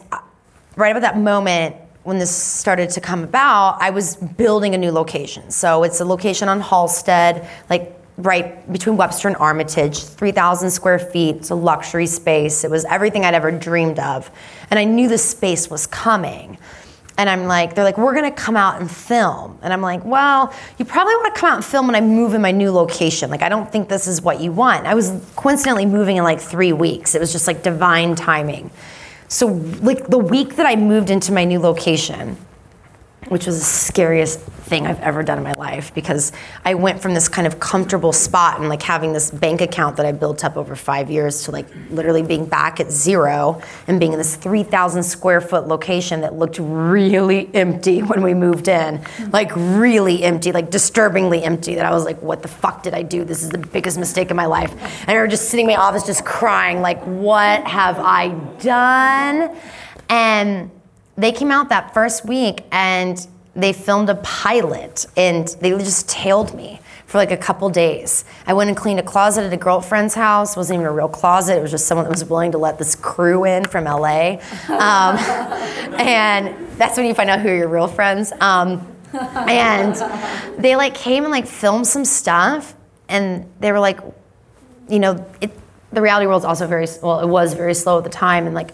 right 0.76 0.90
about 0.90 1.02
that 1.02 1.18
moment 1.18 1.76
when 2.04 2.18
this 2.18 2.34
started 2.34 2.90
to 2.90 3.00
come 3.00 3.22
about, 3.22 3.78
I 3.80 3.90
was 3.90 4.16
building 4.16 4.74
a 4.74 4.78
new 4.78 4.90
location. 4.90 5.50
So 5.50 5.84
it's 5.84 6.00
a 6.00 6.04
location 6.04 6.48
on 6.48 6.60
Halsted, 6.60 7.46
like 7.70 7.96
right 8.16 8.70
between 8.72 8.96
Webster 8.96 9.28
and 9.28 9.36
Armitage, 9.36 10.02
3,000 10.02 10.70
square 10.70 10.98
feet. 10.98 11.36
It's 11.36 11.50
a 11.50 11.54
luxury 11.54 12.06
space. 12.06 12.64
It 12.64 12.70
was 12.70 12.84
everything 12.86 13.24
I'd 13.24 13.34
ever 13.34 13.50
dreamed 13.50 13.98
of. 13.98 14.30
And 14.70 14.78
I 14.78 14.84
knew 14.84 15.08
the 15.08 15.18
space 15.18 15.70
was 15.70 15.86
coming. 15.86 16.58
And 17.18 17.28
I'm 17.28 17.44
like, 17.44 17.74
they're 17.74 17.84
like, 17.84 17.98
we're 17.98 18.14
gonna 18.14 18.32
come 18.32 18.56
out 18.56 18.80
and 18.80 18.90
film. 18.90 19.58
And 19.62 19.72
I'm 19.72 19.82
like, 19.82 20.04
well, 20.04 20.52
you 20.78 20.84
probably 20.84 21.14
wanna 21.16 21.34
come 21.34 21.50
out 21.50 21.56
and 21.56 21.64
film 21.64 21.86
when 21.86 21.94
I 21.94 22.00
move 22.00 22.34
in 22.34 22.40
my 22.40 22.50
new 22.50 22.72
location. 22.72 23.30
Like, 23.30 23.42
I 23.42 23.48
don't 23.48 23.70
think 23.70 23.88
this 23.88 24.06
is 24.08 24.22
what 24.22 24.40
you 24.40 24.50
want. 24.50 24.86
I 24.86 24.94
was 24.94 25.12
coincidentally 25.36 25.86
moving 25.86 26.16
in 26.16 26.24
like 26.24 26.40
three 26.40 26.72
weeks. 26.72 27.14
It 27.14 27.20
was 27.20 27.30
just 27.30 27.46
like 27.46 27.62
divine 27.62 28.14
timing. 28.14 28.70
So, 29.32 29.46
like, 29.80 30.08
the 30.08 30.18
week 30.18 30.56
that 30.56 30.66
I 30.66 30.76
moved 30.76 31.08
into 31.08 31.32
my 31.32 31.44
new 31.44 31.58
location, 31.58 32.36
which 33.28 33.46
was 33.46 33.60
the 33.60 33.64
scariest 33.64 34.40
thing 34.72 34.86
I've 34.86 35.00
ever 35.00 35.22
done 35.22 35.36
in 35.36 35.44
my 35.44 35.52
life 35.52 35.92
because 35.92 36.32
I 36.64 36.72
went 36.72 37.02
from 37.02 37.12
this 37.12 37.28
kind 37.28 37.46
of 37.46 37.60
comfortable 37.60 38.10
spot 38.10 38.58
and 38.58 38.70
like 38.70 38.80
having 38.80 39.12
this 39.12 39.30
bank 39.30 39.60
account 39.60 39.98
that 39.98 40.06
I 40.06 40.12
built 40.12 40.46
up 40.46 40.56
over 40.56 40.74
five 40.74 41.10
years 41.10 41.42
to 41.42 41.50
like 41.50 41.66
literally 41.90 42.22
being 42.22 42.46
back 42.46 42.80
at 42.80 42.90
zero 42.90 43.60
and 43.86 44.00
being 44.00 44.12
in 44.14 44.18
this 44.18 44.34
3,000 44.34 45.02
square 45.02 45.42
foot 45.42 45.68
location 45.68 46.22
that 46.22 46.36
looked 46.36 46.58
really 46.58 47.54
empty 47.54 48.00
when 48.00 48.22
we 48.22 48.32
moved 48.32 48.66
in. 48.66 49.04
Like, 49.30 49.52
really 49.54 50.22
empty, 50.22 50.52
like 50.52 50.70
disturbingly 50.70 51.44
empty. 51.44 51.74
That 51.74 51.84
I 51.84 51.90
was 51.90 52.06
like, 52.06 52.22
what 52.22 52.40
the 52.40 52.48
fuck 52.48 52.82
did 52.82 52.94
I 52.94 53.02
do? 53.02 53.24
This 53.24 53.42
is 53.42 53.50
the 53.50 53.58
biggest 53.58 53.98
mistake 53.98 54.30
of 54.30 54.38
my 54.38 54.46
life. 54.46 54.72
And 54.72 55.10
I 55.10 55.12
remember 55.12 55.32
just 55.32 55.50
sitting 55.50 55.68
in 55.68 55.76
my 55.76 55.82
office 55.82 56.06
just 56.06 56.24
crying, 56.24 56.80
like, 56.80 57.02
what 57.02 57.66
have 57.66 57.98
I 57.98 58.28
done? 58.62 59.54
And 60.08 60.70
they 61.18 61.32
came 61.32 61.50
out 61.50 61.68
that 61.68 61.92
first 61.92 62.24
week 62.24 62.64
and 62.72 63.26
they 63.54 63.72
filmed 63.72 64.08
a 64.08 64.14
pilot 64.16 65.06
and 65.16 65.48
they 65.60 65.70
just 65.70 66.08
tailed 66.08 66.54
me 66.54 66.80
for 67.06 67.18
like 67.18 67.30
a 67.30 67.36
couple 67.36 67.68
days. 67.68 68.24
I 68.46 68.54
went 68.54 68.68
and 68.68 68.76
cleaned 68.76 68.98
a 68.98 69.02
closet 69.02 69.44
at 69.44 69.52
a 69.52 69.56
girlfriend's 69.56 70.14
house. 70.14 70.56
It 70.56 70.56
wasn't 70.56 70.78
even 70.78 70.86
a 70.86 70.92
real 70.92 71.08
closet. 71.08 71.58
It 71.58 71.62
was 71.62 71.70
just 71.70 71.86
someone 71.86 72.04
that 72.04 72.10
was 72.10 72.24
willing 72.24 72.52
to 72.52 72.58
let 72.58 72.78
this 72.78 72.94
crew 72.94 73.44
in 73.44 73.66
from 73.66 73.84
LA. 73.84 74.38
Um, 74.68 75.18
and 76.00 76.56
that's 76.78 76.96
when 76.96 77.06
you 77.06 77.14
find 77.14 77.28
out 77.28 77.40
who 77.40 77.48
are 77.48 77.54
your 77.54 77.68
real 77.68 77.88
friends. 77.88 78.32
Um, 78.40 78.86
and 79.12 79.94
they 80.58 80.74
like 80.74 80.94
came 80.94 81.24
and 81.24 81.30
like 81.30 81.46
filmed 81.46 81.86
some 81.86 82.06
stuff 82.06 82.74
and 83.08 83.46
they 83.60 83.70
were 83.72 83.80
like, 83.80 84.00
you 84.88 84.98
know, 84.98 85.24
it, 85.40 85.50
the 85.92 86.00
reality 86.00 86.26
world's 86.26 86.44
also 86.44 86.66
very 86.66 86.86
well. 87.02 87.20
It 87.20 87.28
was 87.28 87.52
very 87.54 87.74
slow 87.74 87.98
at 87.98 88.04
the 88.04 88.10
time, 88.10 88.46
and 88.46 88.54
like 88.54 88.70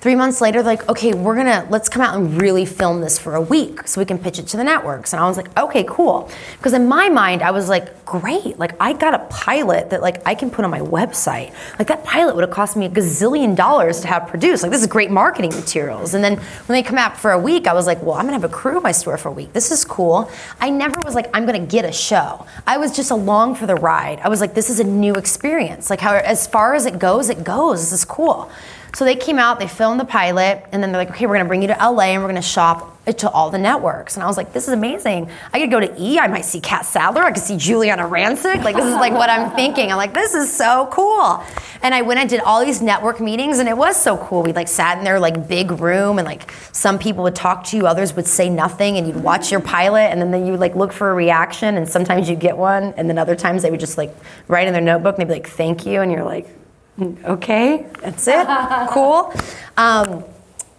three 0.00 0.14
months 0.14 0.40
later, 0.40 0.62
they're 0.62 0.72
like, 0.72 0.88
okay, 0.88 1.12
we're 1.12 1.36
gonna 1.36 1.66
let's 1.70 1.88
come 1.88 2.02
out 2.02 2.16
and 2.16 2.40
really 2.40 2.64
film 2.64 3.00
this 3.00 3.18
for 3.18 3.34
a 3.34 3.40
week 3.40 3.86
so 3.86 4.00
we 4.00 4.04
can 4.04 4.18
pitch 4.18 4.38
it 4.38 4.46
to 4.48 4.56
the 4.56 4.64
networks. 4.64 5.12
And 5.12 5.22
I 5.22 5.28
was 5.28 5.36
like, 5.36 5.56
okay, 5.58 5.84
cool, 5.88 6.30
because 6.56 6.72
in 6.72 6.88
my 6.88 7.08
mind, 7.08 7.42
I 7.42 7.50
was 7.50 7.68
like, 7.68 8.04
great, 8.04 8.58
like 8.58 8.74
I 8.80 8.92
got 8.92 9.14
a 9.14 9.20
pilot 9.30 9.90
that 9.90 10.02
like 10.02 10.26
I 10.26 10.34
can 10.34 10.50
put 10.50 10.64
on 10.64 10.70
my 10.70 10.80
website. 10.80 11.54
Like 11.78 11.88
that 11.88 12.04
pilot 12.04 12.34
would 12.34 12.42
have 12.42 12.50
cost 12.50 12.76
me 12.76 12.86
a 12.86 12.88
gazillion 12.88 13.54
dollars 13.54 14.00
to 14.00 14.08
have 14.08 14.26
produced. 14.26 14.62
Like 14.62 14.72
this 14.72 14.80
is 14.80 14.88
great 14.88 15.10
marketing 15.10 15.50
materials. 15.54 16.14
And 16.14 16.24
then 16.24 16.36
when 16.36 16.76
they 16.76 16.82
come 16.82 16.98
out 16.98 17.16
for 17.16 17.30
a 17.30 17.38
week, 17.38 17.66
I 17.66 17.72
was 17.72 17.86
like, 17.86 18.02
well, 18.02 18.14
I'm 18.14 18.24
gonna 18.24 18.32
have 18.32 18.44
a 18.44 18.48
crew 18.48 18.78
in 18.78 18.82
my 18.82 18.92
store 18.92 19.16
for 19.16 19.28
a 19.28 19.32
week. 19.32 19.52
This 19.52 19.70
is 19.70 19.84
cool. 19.84 20.30
I 20.60 20.70
never 20.70 21.00
was 21.02 21.14
like, 21.14 21.30
I'm 21.32 21.46
gonna 21.46 21.60
get 21.60 21.84
a 21.84 21.92
show. 21.92 22.46
I 22.66 22.78
was 22.78 22.96
just 22.96 23.10
along 23.10 23.54
for 23.54 23.66
the 23.66 23.76
ride. 23.76 24.18
I 24.20 24.28
was 24.28 24.40
like, 24.40 24.54
this 24.54 24.70
is 24.70 24.80
a 24.80 24.84
new 24.84 25.14
experience. 25.14 25.88
Like 25.90 26.00
how 26.00 26.14
as 26.14 26.46
far 26.46 26.74
as 26.74 26.86
it 26.86 26.98
goes, 26.98 27.28
it 27.28 27.44
goes. 27.44 27.80
This 27.80 27.92
is 27.92 28.04
cool. 28.04 28.50
So 28.94 29.04
they 29.04 29.16
came 29.16 29.38
out, 29.38 29.58
they 29.58 29.68
filmed 29.68 30.00
the 30.00 30.04
pilot, 30.04 30.64
and 30.72 30.82
then 30.82 30.92
they're 30.92 31.00
like, 31.00 31.10
okay, 31.10 31.26
we're 31.26 31.36
gonna 31.36 31.48
bring 31.48 31.62
you 31.62 31.68
to 31.68 31.76
LA 31.80 32.12
and 32.12 32.22
we're 32.22 32.28
gonna 32.28 32.42
shop 32.42 32.98
it 33.06 33.18
to 33.18 33.30
all 33.30 33.50
the 33.50 33.58
networks. 33.58 34.16
And 34.16 34.22
I 34.22 34.26
was 34.26 34.36
like, 34.36 34.52
this 34.52 34.68
is 34.68 34.74
amazing. 34.74 35.30
I 35.52 35.60
could 35.60 35.70
go 35.70 35.80
to 35.80 35.94
E, 36.00 36.18
I 36.18 36.26
might 36.26 36.44
see 36.44 36.60
Catt 36.60 36.84
Sadler, 36.84 37.22
I 37.22 37.32
could 37.32 37.42
see 37.42 37.54
Giuliana 37.56 38.08
Rancic. 38.08 38.62
Like, 38.62 38.76
this 38.76 38.84
is 38.84 38.94
like 38.94 39.12
what 39.12 39.30
I'm 39.30 39.50
thinking. 39.56 39.90
I'm 39.90 39.96
like, 39.96 40.12
this 40.12 40.34
is 40.34 40.52
so 40.54 40.88
cool. 40.92 41.42
And 41.82 41.94
I 41.94 42.02
went 42.02 42.20
and 42.20 42.28
did 42.28 42.40
all 42.40 42.64
these 42.64 42.82
network 42.82 43.20
meetings, 43.20 43.58
and 43.58 43.68
it 43.68 43.76
was 43.76 43.96
so 43.96 44.18
cool. 44.18 44.42
We 44.42 44.52
like 44.52 44.68
sat 44.68 44.98
in 44.98 45.04
their 45.04 45.18
like 45.18 45.48
big 45.48 45.70
room, 45.70 46.18
and 46.18 46.26
like 46.26 46.52
some 46.72 46.98
people 46.98 47.22
would 47.24 47.34
talk 47.34 47.64
to 47.64 47.76
you, 47.76 47.86
others 47.86 48.14
would 48.14 48.26
say 48.26 48.50
nothing, 48.50 48.98
and 48.98 49.06
you'd 49.06 49.22
watch 49.22 49.50
your 49.50 49.60
pilot, 49.60 50.10
and 50.10 50.20
then 50.20 50.44
you 50.44 50.52
would 50.52 50.60
like 50.60 50.74
look 50.74 50.92
for 50.92 51.10
a 51.10 51.14
reaction, 51.14 51.76
and 51.76 51.88
sometimes 51.88 52.28
you'd 52.28 52.40
get 52.40 52.56
one, 52.56 52.92
and 52.96 53.08
then 53.08 53.16
other 53.18 53.34
times 53.34 53.62
they 53.62 53.70
would 53.70 53.80
just 53.80 53.96
like 53.96 54.14
write 54.46 54.66
in 54.66 54.74
their 54.74 54.82
notebook, 54.82 55.18
and 55.18 55.22
they'd 55.22 55.32
be 55.32 55.40
like, 55.40 55.48
thank 55.48 55.86
you, 55.86 56.02
and 56.02 56.12
you're 56.12 56.24
like, 56.24 56.46
okay, 57.24 57.86
that's 58.00 58.26
it, 58.28 58.46
cool. 58.90 59.32
Um, 59.76 60.24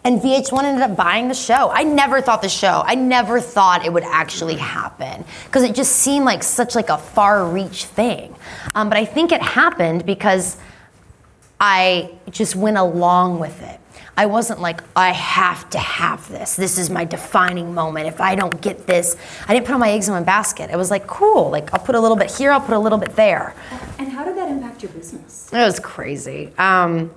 And 0.03 0.19
VH1 0.19 0.63
ended 0.63 0.81
up 0.81 0.97
buying 0.97 1.27
the 1.27 1.35
show. 1.35 1.69
I 1.71 1.83
never 1.83 2.21
thought 2.21 2.41
the 2.41 2.49
show. 2.49 2.81
I 2.83 2.95
never 2.95 3.39
thought 3.39 3.85
it 3.85 3.93
would 3.93 4.03
actually 4.03 4.55
happen 4.55 5.23
because 5.45 5.61
it 5.61 5.75
just 5.75 5.91
seemed 5.91 6.25
like 6.25 6.41
such 6.41 6.73
like 6.73 6.89
a 6.89 6.97
far-reach 6.97 7.85
thing. 7.85 8.33
Um, 8.73 8.89
but 8.89 8.97
I 8.97 9.05
think 9.05 9.31
it 9.31 9.43
happened 9.43 10.05
because 10.07 10.57
I 11.59 12.09
just 12.31 12.55
went 12.55 12.77
along 12.77 13.37
with 13.39 13.61
it. 13.61 13.79
I 14.21 14.27
wasn't 14.27 14.61
like, 14.61 14.83
I 14.95 15.13
have 15.13 15.67
to 15.71 15.79
have 15.79 16.29
this. 16.29 16.55
This 16.55 16.77
is 16.77 16.91
my 16.91 17.05
defining 17.05 17.73
moment. 17.73 18.05
If 18.05 18.21
I 18.21 18.35
don't 18.35 18.61
get 18.61 18.85
this, 18.85 19.17
I 19.47 19.53
didn't 19.55 19.65
put 19.65 19.73
all 19.73 19.79
my 19.79 19.89
eggs 19.89 20.09
in 20.09 20.13
one 20.13 20.23
basket. 20.23 20.69
It 20.69 20.75
was 20.75 20.91
like, 20.91 21.07
cool, 21.07 21.49
like 21.49 21.73
I'll 21.73 21.79
put 21.79 21.95
a 21.95 21.99
little 21.99 22.15
bit 22.15 22.29
here, 22.29 22.51
I'll 22.51 22.61
put 22.61 22.75
a 22.75 22.79
little 22.79 22.99
bit 22.99 23.15
there. 23.15 23.55
And 23.97 24.09
how 24.09 24.23
did 24.23 24.37
that 24.37 24.47
impact 24.51 24.83
your 24.83 24.91
business? 24.91 25.49
It 25.51 25.57
was 25.57 25.79
crazy. 25.79 26.53
Um, 26.59 27.11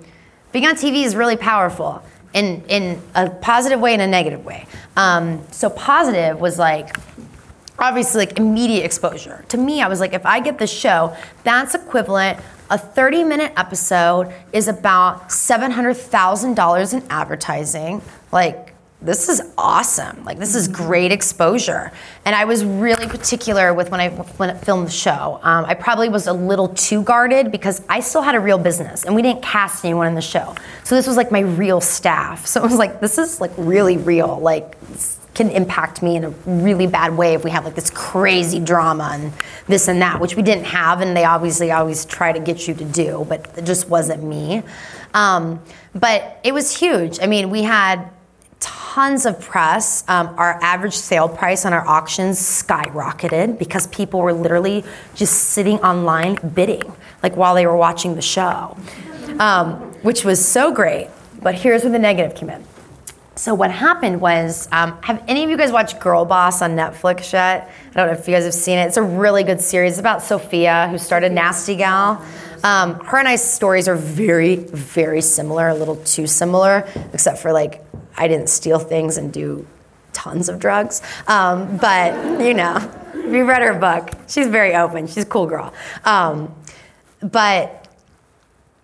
being 0.50 0.64
on 0.64 0.76
TV 0.76 1.04
is 1.04 1.14
really 1.14 1.36
powerful 1.36 2.02
in, 2.32 2.64
in 2.68 2.98
a 3.14 3.28
positive 3.28 3.80
way 3.80 3.92
and 3.92 4.00
a 4.00 4.06
negative 4.06 4.42
way. 4.42 4.66
Um, 4.96 5.42
so, 5.50 5.68
positive 5.68 6.40
was 6.40 6.58
like, 6.58 6.96
obviously 7.78 8.24
like 8.24 8.38
immediate 8.38 8.84
exposure. 8.86 9.44
To 9.48 9.58
me, 9.58 9.82
I 9.82 9.88
was 9.88 10.00
like, 10.00 10.14
if 10.14 10.24
I 10.24 10.40
get 10.40 10.58
the 10.58 10.66
show, 10.66 11.14
that's 11.42 11.74
equivalent 11.74 12.38
a 12.74 12.78
30 12.78 13.22
minute 13.22 13.52
episode 13.56 14.34
is 14.52 14.66
about 14.66 15.28
$700,000 15.28 16.92
in 16.92 17.04
advertising. 17.08 18.02
Like, 18.32 18.73
this 19.04 19.28
is 19.28 19.42
awesome. 19.58 20.24
Like, 20.24 20.38
this 20.38 20.54
is 20.54 20.68
great 20.68 21.12
exposure. 21.12 21.92
And 22.24 22.34
I 22.34 22.44
was 22.44 22.64
really 22.64 23.06
particular 23.06 23.74
with 23.74 23.90
when 23.90 24.00
I, 24.00 24.10
when 24.10 24.50
I 24.50 24.54
filmed 24.54 24.86
the 24.86 24.92
show. 24.92 25.38
Um, 25.42 25.64
I 25.66 25.74
probably 25.74 26.08
was 26.08 26.26
a 26.26 26.32
little 26.32 26.68
too 26.68 27.02
guarded 27.02 27.52
because 27.52 27.82
I 27.88 28.00
still 28.00 28.22
had 28.22 28.34
a 28.34 28.40
real 28.40 28.58
business 28.58 29.04
and 29.04 29.14
we 29.14 29.22
didn't 29.22 29.42
cast 29.42 29.84
anyone 29.84 30.06
in 30.06 30.14
the 30.14 30.22
show. 30.22 30.54
So, 30.84 30.94
this 30.94 31.06
was 31.06 31.16
like 31.16 31.30
my 31.30 31.40
real 31.40 31.80
staff. 31.80 32.46
So, 32.46 32.62
it 32.62 32.66
was 32.70 32.78
like, 32.78 33.00
this 33.00 33.18
is 33.18 33.40
like 33.40 33.52
really 33.56 33.96
real. 33.96 34.38
Like, 34.38 34.76
can 35.34 35.50
impact 35.50 36.02
me 36.02 36.16
in 36.16 36.24
a 36.24 36.30
really 36.46 36.86
bad 36.86 37.16
way 37.16 37.34
if 37.34 37.44
we 37.44 37.50
have 37.50 37.64
like 37.64 37.74
this 37.74 37.90
crazy 37.90 38.60
drama 38.60 39.10
and 39.14 39.32
this 39.66 39.88
and 39.88 40.00
that, 40.00 40.20
which 40.20 40.36
we 40.36 40.42
didn't 40.42 40.64
have, 40.64 41.00
and 41.00 41.16
they 41.16 41.24
obviously 41.24 41.72
always 41.72 42.04
try 42.04 42.32
to 42.32 42.38
get 42.38 42.68
you 42.68 42.74
to 42.74 42.84
do, 42.84 43.26
but 43.28 43.50
it 43.56 43.64
just 43.64 43.88
wasn't 43.88 44.22
me. 44.22 44.62
Um, 45.12 45.60
but 45.94 46.40
it 46.44 46.54
was 46.54 46.76
huge. 46.76 47.18
I 47.20 47.26
mean, 47.26 47.50
we 47.50 47.62
had 47.62 48.10
tons 48.64 49.27
of 49.27 49.40
press. 49.40 50.05
Um, 50.09 50.35
our 50.38 50.59
average 50.62 50.94
sale 50.96 51.29
price 51.29 51.64
on 51.64 51.72
our 51.72 51.87
auctions 51.87 52.38
skyrocketed 52.38 53.59
because 53.59 53.87
people 53.88 54.20
were 54.20 54.33
literally 54.33 54.85
just 55.14 55.35
sitting 55.50 55.79
online 55.81 56.37
bidding, 56.55 56.92
like 57.22 57.37
while 57.37 57.55
they 57.55 57.66
were 57.66 57.77
watching 57.77 58.14
the 58.14 58.22
show, 58.22 58.77
um, 59.38 59.74
which 60.03 60.24
was 60.24 60.46
so 60.46 60.72
great. 60.72 61.09
But 61.42 61.55
here's 61.55 61.83
where 61.83 61.92
the 61.92 61.98
negative 61.98 62.35
came 62.35 62.50
in 62.50 62.64
so 63.37 63.53
what 63.53 63.70
happened 63.70 64.20
was, 64.20 64.68
um, 64.70 64.96
have 65.03 65.22
any 65.27 65.42
of 65.42 65.50
you 65.50 65.57
guys 65.57 65.72
watched 65.72 65.98
Girl 65.98 66.24
Boss 66.24 66.62
on 66.62 66.77
Netflix 66.77 67.33
yet? 67.33 67.70
I 67.90 67.94
don't 67.94 68.07
know 68.07 68.18
if 68.18 68.29
you 68.29 68.35
guys 68.35 68.44
have 68.44 68.55
seen 68.55 68.79
it. 68.79 68.87
It's 68.87 68.96
a 68.96 69.03
really 69.03 69.42
good 69.42 69.61
series 69.61 69.98
about 69.98 70.22
Sophia, 70.22 70.88
who 70.88 70.98
started 70.98 71.33
Nasty 71.33 71.74
Gal. 71.74 72.24
Um, 72.62 72.94
her 73.00 73.18
and 73.18 73.27
I's 73.27 73.42
stories 73.42 73.88
are 73.88 73.96
very, 73.96 74.57
very 74.57 75.20
similar, 75.20 75.68
a 75.68 75.74
little 75.74 75.96
too 75.96 76.27
similar, 76.27 76.88
except 77.12 77.38
for 77.38 77.53
like 77.53 77.83
I 78.16 78.29
didn't 78.29 78.48
steal 78.48 78.79
things 78.79 79.16
and 79.16 79.33
do 79.33 79.66
tons 80.12 80.48
of 80.48 80.59
drugs. 80.59 81.03
Um, 81.27 81.77
but 81.77 82.40
you 82.40 82.55
know, 82.55 82.77
if 83.14 83.33
you 83.33 83.44
read 83.44 83.62
her 83.62 83.74
book, 83.74 84.11
she's 84.29 84.48
very 84.48 84.74
open. 84.74 85.07
She's 85.07 85.24
a 85.24 85.27
cool 85.27 85.46
girl. 85.46 85.72
Um, 86.05 86.55
but 87.20 87.88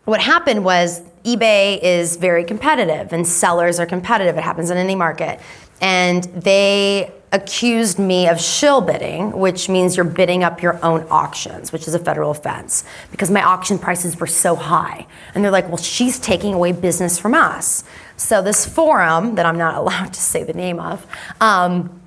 what 0.04 0.20
happened 0.20 0.64
was 0.64 1.02
eBay 1.24 1.78
is 1.82 2.16
very 2.16 2.44
competitive 2.44 3.12
and 3.12 3.26
sellers 3.26 3.78
are 3.78 3.86
competitive. 3.86 4.36
It 4.36 4.42
happens 4.42 4.70
in 4.70 4.78
any 4.78 4.94
market. 4.94 5.40
And 5.80 6.24
they 6.24 7.12
accused 7.32 7.98
me 7.98 8.28
of 8.28 8.40
shill 8.40 8.80
bidding, 8.80 9.32
which 9.32 9.68
means 9.68 9.96
you're 9.96 10.04
bidding 10.04 10.42
up 10.42 10.62
your 10.62 10.84
own 10.84 11.06
auctions, 11.10 11.72
which 11.72 11.86
is 11.86 11.94
a 11.94 11.98
federal 11.98 12.32
offense, 12.32 12.84
because 13.10 13.30
my 13.30 13.42
auction 13.42 13.78
prices 13.78 14.18
were 14.18 14.26
so 14.26 14.56
high. 14.56 15.06
And 15.34 15.44
they're 15.44 15.52
like, 15.52 15.68
well, 15.68 15.76
she's 15.76 16.18
taking 16.18 16.54
away 16.54 16.72
business 16.72 17.18
from 17.18 17.34
us. 17.34 17.84
So 18.16 18.42
this 18.42 18.66
forum 18.66 19.36
that 19.36 19.46
I'm 19.46 19.58
not 19.58 19.74
allowed 19.76 20.12
to 20.12 20.20
say 20.20 20.42
the 20.42 20.54
name 20.54 20.80
of, 20.80 21.06
um, 21.40 22.00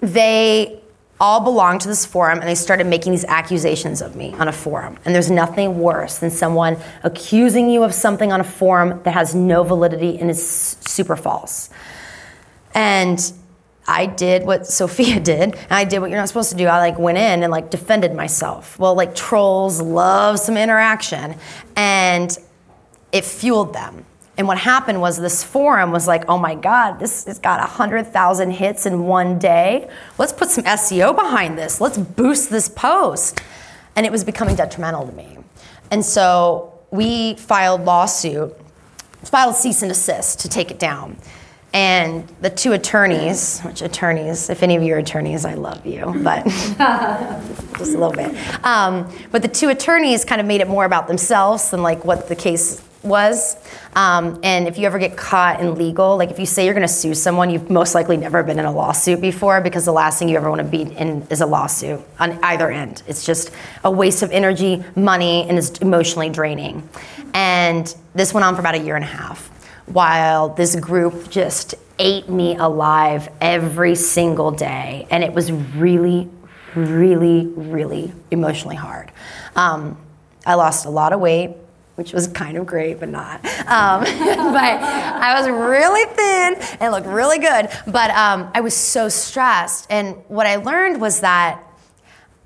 they 0.00 0.80
all 1.20 1.40
belong 1.40 1.80
to 1.80 1.88
this 1.88 2.06
forum 2.06 2.38
and 2.38 2.48
they 2.48 2.54
started 2.54 2.86
making 2.86 3.10
these 3.10 3.24
accusations 3.24 4.00
of 4.00 4.14
me 4.14 4.32
on 4.34 4.46
a 4.46 4.52
forum. 4.52 4.96
And 5.04 5.12
there's 5.12 5.30
nothing 5.30 5.80
worse 5.80 6.18
than 6.18 6.30
someone 6.30 6.76
accusing 7.02 7.68
you 7.68 7.82
of 7.82 7.92
something 7.92 8.30
on 8.30 8.40
a 8.40 8.44
forum 8.44 9.00
that 9.02 9.14
has 9.14 9.34
no 9.34 9.64
validity 9.64 10.16
and 10.20 10.30
is 10.30 10.76
super 10.80 11.16
false. 11.16 11.70
And 12.74 13.32
I 13.88 14.06
did 14.06 14.44
what 14.44 14.66
Sophia 14.80 15.18
did, 15.18 15.54
and 15.54 15.72
I 15.72 15.84
did 15.84 15.98
what 15.98 16.10
you're 16.10 16.18
not 16.18 16.28
supposed 16.28 16.50
to 16.50 16.56
do. 16.56 16.66
I 16.66 16.78
like 16.78 16.98
went 16.98 17.18
in 17.18 17.42
and 17.42 17.50
like 17.50 17.70
defended 17.70 18.14
myself. 18.14 18.78
Well, 18.78 18.94
like 18.94 19.14
trolls 19.14 19.80
love 19.80 20.38
some 20.38 20.56
interaction, 20.56 21.34
and 21.74 22.36
it 23.10 23.24
fueled 23.24 23.72
them. 23.72 24.04
And 24.36 24.46
what 24.46 24.56
happened 24.58 25.00
was 25.00 25.16
this 25.16 25.42
forum 25.42 25.90
was 25.90 26.06
like, 26.06 26.24
oh 26.28 26.38
my 26.38 26.54
God, 26.54 27.00
this 27.00 27.24
has 27.24 27.40
got 27.40 27.58
100,000 27.58 28.50
hits 28.52 28.86
in 28.86 29.04
one 29.04 29.36
day. 29.40 29.90
Let's 30.16 30.32
put 30.32 30.48
some 30.48 30.62
SEO 30.62 31.12
behind 31.12 31.58
this. 31.58 31.80
Let's 31.80 31.98
boost 31.98 32.48
this 32.48 32.68
post. 32.68 33.40
And 33.96 34.06
it 34.06 34.12
was 34.12 34.22
becoming 34.22 34.54
detrimental 34.54 35.08
to 35.08 35.12
me. 35.12 35.38
And 35.90 36.04
so 36.04 36.78
we 36.92 37.34
filed 37.34 37.84
lawsuit, 37.84 38.56
filed 39.24 39.56
cease 39.56 39.82
and 39.82 39.90
desist 39.90 40.38
to 40.40 40.48
take 40.48 40.70
it 40.70 40.78
down. 40.78 41.16
And 41.72 42.26
the 42.40 42.48
two 42.48 42.72
attorneys, 42.72 43.60
which 43.60 43.82
attorneys, 43.82 44.48
if 44.48 44.62
any 44.62 44.76
of 44.76 44.82
you 44.82 44.94
are 44.94 44.98
attorneys, 44.98 45.44
I 45.44 45.54
love 45.54 45.84
you, 45.84 46.14
but 46.22 46.44
just 47.78 47.94
a 47.94 47.98
little 47.98 48.12
bit. 48.12 48.34
Um, 48.64 49.12
but 49.30 49.42
the 49.42 49.48
two 49.48 49.68
attorneys 49.68 50.24
kind 50.24 50.40
of 50.40 50.46
made 50.46 50.62
it 50.62 50.68
more 50.68 50.86
about 50.86 51.08
themselves 51.08 51.70
than 51.70 51.82
like 51.82 52.04
what 52.06 52.28
the 52.28 52.36
case 52.36 52.82
was. 53.02 53.56
Um, 53.94 54.40
and 54.42 54.66
if 54.66 54.78
you 54.78 54.86
ever 54.86 54.98
get 54.98 55.16
caught 55.16 55.60
in 55.60 55.74
legal, 55.74 56.16
like 56.16 56.30
if 56.30 56.38
you 56.38 56.46
say 56.46 56.64
you're 56.64 56.74
going 56.74 56.86
to 56.86 56.92
sue 56.92 57.14
someone, 57.14 57.50
you've 57.50 57.70
most 57.70 57.94
likely 57.94 58.16
never 58.16 58.42
been 58.42 58.58
in 58.58 58.64
a 58.64 58.72
lawsuit 58.72 59.20
before 59.20 59.60
because 59.60 59.84
the 59.84 59.92
last 59.92 60.18
thing 60.18 60.28
you 60.28 60.36
ever 60.36 60.48
want 60.48 60.60
to 60.60 60.66
be 60.66 60.82
in 60.82 61.26
is 61.30 61.40
a 61.40 61.46
lawsuit 61.46 62.00
on 62.18 62.38
either 62.42 62.70
end. 62.70 63.02
It's 63.06 63.24
just 63.24 63.50
a 63.84 63.90
waste 63.90 64.22
of 64.22 64.30
energy, 64.30 64.82
money, 64.96 65.46
and 65.48 65.58
it's 65.58 65.78
emotionally 65.78 66.30
draining. 66.30 66.88
And 67.34 67.94
this 68.14 68.32
went 68.32 68.44
on 68.44 68.54
for 68.54 68.60
about 68.60 68.74
a 68.74 68.78
year 68.78 68.96
and 68.96 69.04
a 69.04 69.08
half 69.08 69.50
while 69.92 70.50
this 70.50 70.76
group 70.76 71.30
just 71.30 71.74
ate 71.98 72.28
me 72.28 72.56
alive 72.56 73.28
every 73.40 73.94
single 73.94 74.50
day. 74.50 75.06
And 75.10 75.24
it 75.24 75.32
was 75.32 75.50
really, 75.50 76.28
really, 76.74 77.46
really 77.46 78.12
emotionally 78.30 78.76
hard. 78.76 79.10
Um, 79.56 79.98
I 80.46 80.54
lost 80.54 80.86
a 80.86 80.90
lot 80.90 81.12
of 81.12 81.20
weight 81.20 81.56
which 81.98 82.12
was 82.12 82.28
kind 82.28 82.56
of 82.56 82.64
great, 82.64 83.00
but 83.00 83.08
not. 83.08 83.44
Um, 83.44 84.04
but 84.04 84.78
I 84.78 85.34
was 85.36 85.48
really 85.48 86.04
thin 86.14 86.78
and 86.78 86.92
looked 86.92 87.08
really 87.08 87.40
good. 87.40 87.68
But 87.88 88.10
um, 88.12 88.48
I 88.54 88.60
was 88.60 88.72
so 88.72 89.08
stressed. 89.08 89.88
And 89.90 90.14
what 90.28 90.46
I 90.46 90.56
learned 90.56 91.00
was 91.00 91.22
that 91.22 91.60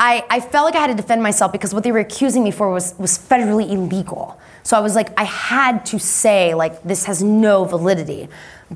I, 0.01 0.25
I 0.31 0.41
felt 0.41 0.65
like 0.65 0.75
I 0.75 0.79
had 0.79 0.87
to 0.87 0.95
defend 0.95 1.23
myself 1.23 1.53
because 1.53 1.75
what 1.75 1.85
they 1.85 1.93
were 1.93 1.99
accusing 1.99 2.43
me 2.43 2.51
for 2.51 2.73
was, 2.73 2.95
was 2.99 3.19
federally 3.19 3.71
illegal. 3.71 4.41
So 4.63 4.77
I 4.77 4.81
was 4.81 4.95
like, 4.95 5.09
I 5.19 5.25
had 5.25 5.85
to 5.87 5.99
say, 5.99 6.55
like, 6.55 6.83
this 6.83 7.05
has 7.05 7.23
no 7.23 7.65
validity. 7.65 8.29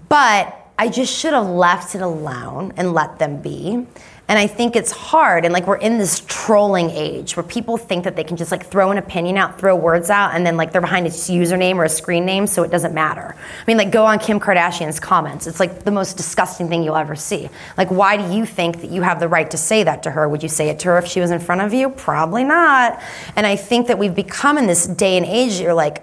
But 0.08 0.54
I 0.78 0.88
just 0.88 1.16
should 1.16 1.32
have 1.32 1.48
left 1.48 1.94
it 1.94 2.02
alone 2.02 2.72
and 2.76 2.92
let 2.92 3.18
them 3.18 3.40
be. 3.40 3.86
And 4.28 4.38
I 4.38 4.48
think 4.48 4.74
it's 4.74 4.90
hard. 4.90 5.44
And 5.44 5.54
like 5.54 5.66
we're 5.66 5.76
in 5.76 5.98
this 5.98 6.22
trolling 6.26 6.90
age 6.90 7.36
where 7.36 7.44
people 7.44 7.76
think 7.76 8.04
that 8.04 8.16
they 8.16 8.24
can 8.24 8.36
just 8.36 8.50
like 8.50 8.66
throw 8.66 8.90
an 8.90 8.98
opinion 8.98 9.36
out, 9.36 9.58
throw 9.58 9.76
words 9.76 10.10
out, 10.10 10.34
and 10.34 10.44
then 10.44 10.56
like 10.56 10.72
they're 10.72 10.80
behind 10.80 11.06
a 11.06 11.10
username 11.10 11.76
or 11.76 11.84
a 11.84 11.88
screen 11.88 12.24
name, 12.24 12.46
so 12.46 12.64
it 12.64 12.70
doesn't 12.70 12.92
matter. 12.92 13.36
I 13.36 13.64
mean, 13.66 13.76
like 13.76 13.92
go 13.92 14.04
on 14.04 14.18
Kim 14.18 14.40
Kardashian's 14.40 14.98
comments. 14.98 15.46
It's 15.46 15.60
like 15.60 15.84
the 15.84 15.92
most 15.92 16.16
disgusting 16.16 16.68
thing 16.68 16.82
you'll 16.82 16.96
ever 16.96 17.14
see. 17.14 17.48
Like, 17.76 17.90
why 17.90 18.16
do 18.16 18.34
you 18.34 18.44
think 18.44 18.80
that 18.80 18.90
you 18.90 19.02
have 19.02 19.20
the 19.20 19.28
right 19.28 19.50
to 19.50 19.56
say 19.56 19.84
that 19.84 20.02
to 20.02 20.10
her? 20.10 20.28
Would 20.28 20.42
you 20.42 20.48
say 20.48 20.70
it 20.70 20.80
to 20.80 20.88
her 20.88 20.98
if 20.98 21.06
she 21.06 21.20
was 21.20 21.30
in 21.30 21.38
front 21.38 21.60
of 21.60 21.72
you? 21.72 21.90
Probably 21.90 22.42
not. 22.42 23.00
And 23.36 23.46
I 23.46 23.54
think 23.54 23.86
that 23.86 23.98
we've 23.98 24.14
become 24.14 24.58
in 24.58 24.66
this 24.66 24.86
day 24.86 25.16
and 25.16 25.24
age, 25.24 25.60
you're 25.60 25.74
like, 25.74 26.02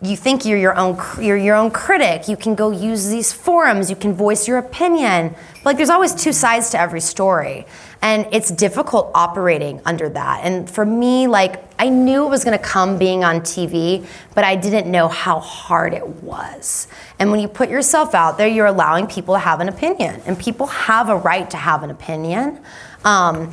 you 0.00 0.16
think 0.16 0.44
you're 0.44 0.58
your 0.58 0.76
own 0.76 0.96
you're 1.20 1.36
your 1.36 1.56
own 1.56 1.72
critic. 1.72 2.28
You 2.28 2.36
can 2.36 2.54
go 2.54 2.70
use 2.70 3.08
these 3.08 3.32
forums. 3.32 3.90
You 3.90 3.96
can 3.96 4.12
voice 4.12 4.46
your 4.46 4.58
opinion. 4.58 5.34
But 5.54 5.64
like 5.64 5.76
there's 5.76 5.90
always 5.90 6.14
two 6.14 6.32
sides 6.32 6.70
to 6.70 6.80
every 6.80 7.00
story. 7.00 7.66
And 8.00 8.28
it's 8.30 8.50
difficult 8.50 9.10
operating 9.16 9.80
under 9.84 10.08
that. 10.10 10.44
And 10.44 10.70
for 10.70 10.84
me 10.84 11.26
like 11.26 11.64
i 11.80 11.88
knew 11.88 12.26
it 12.26 12.28
was 12.28 12.44
going 12.44 12.56
to 12.56 12.64
come 12.64 12.98
being 12.98 13.22
on 13.22 13.40
tv 13.40 14.04
but 14.34 14.42
i 14.42 14.56
didn't 14.56 14.90
know 14.90 15.08
how 15.08 15.40
hard 15.40 15.94
it 15.94 16.06
was. 16.06 16.86
And 17.18 17.32
when 17.32 17.40
you 17.40 17.48
put 17.48 17.68
yourself 17.68 18.14
out 18.14 18.38
there 18.38 18.46
you're 18.46 18.66
allowing 18.66 19.08
people 19.08 19.34
to 19.34 19.40
have 19.40 19.60
an 19.60 19.68
opinion. 19.68 20.22
And 20.26 20.38
people 20.38 20.68
have 20.68 21.08
a 21.08 21.16
right 21.16 21.50
to 21.50 21.56
have 21.56 21.82
an 21.82 21.90
opinion. 21.90 22.60
Um, 23.04 23.52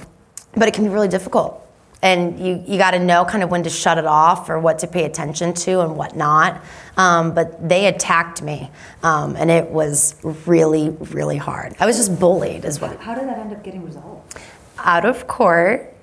but 0.53 0.67
it 0.67 0.75
can 0.75 0.83
be 0.83 0.91
really 0.91 1.07
difficult 1.07 1.64
and 2.05 2.39
you, 2.39 2.63
you 2.67 2.77
got 2.77 2.91
to 2.91 2.99
know 2.99 3.25
kind 3.25 3.43
of 3.43 3.49
when 3.49 3.63
to 3.63 3.69
shut 3.69 3.97
it 3.97 4.05
off 4.05 4.47
or 4.47 4.59
what 4.59 4.77
to 4.77 4.87
pay 4.87 5.05
attention 5.05 5.53
to 5.53 5.81
and 5.81 5.97
what 5.97 6.15
not. 6.15 6.63
Um, 6.97 7.33
but 7.33 7.67
they 7.67 7.87
attacked 7.87 8.43
me, 8.43 8.69
um, 9.01 9.35
and 9.35 9.49
it 9.49 9.71
was 9.71 10.15
really, 10.23 10.89
really 10.89 11.37
hard. 11.37 11.75
I 11.79 11.87
was 11.87 11.97
just 11.97 12.19
bullied, 12.19 12.63
as 12.63 12.79
well. 12.79 12.95
How 12.99 13.15
did 13.15 13.27
that 13.27 13.39
end 13.39 13.51
up 13.53 13.63
getting 13.63 13.83
resolved? 13.83 14.37
Out 14.77 15.03
of 15.03 15.25
court, 15.27 15.93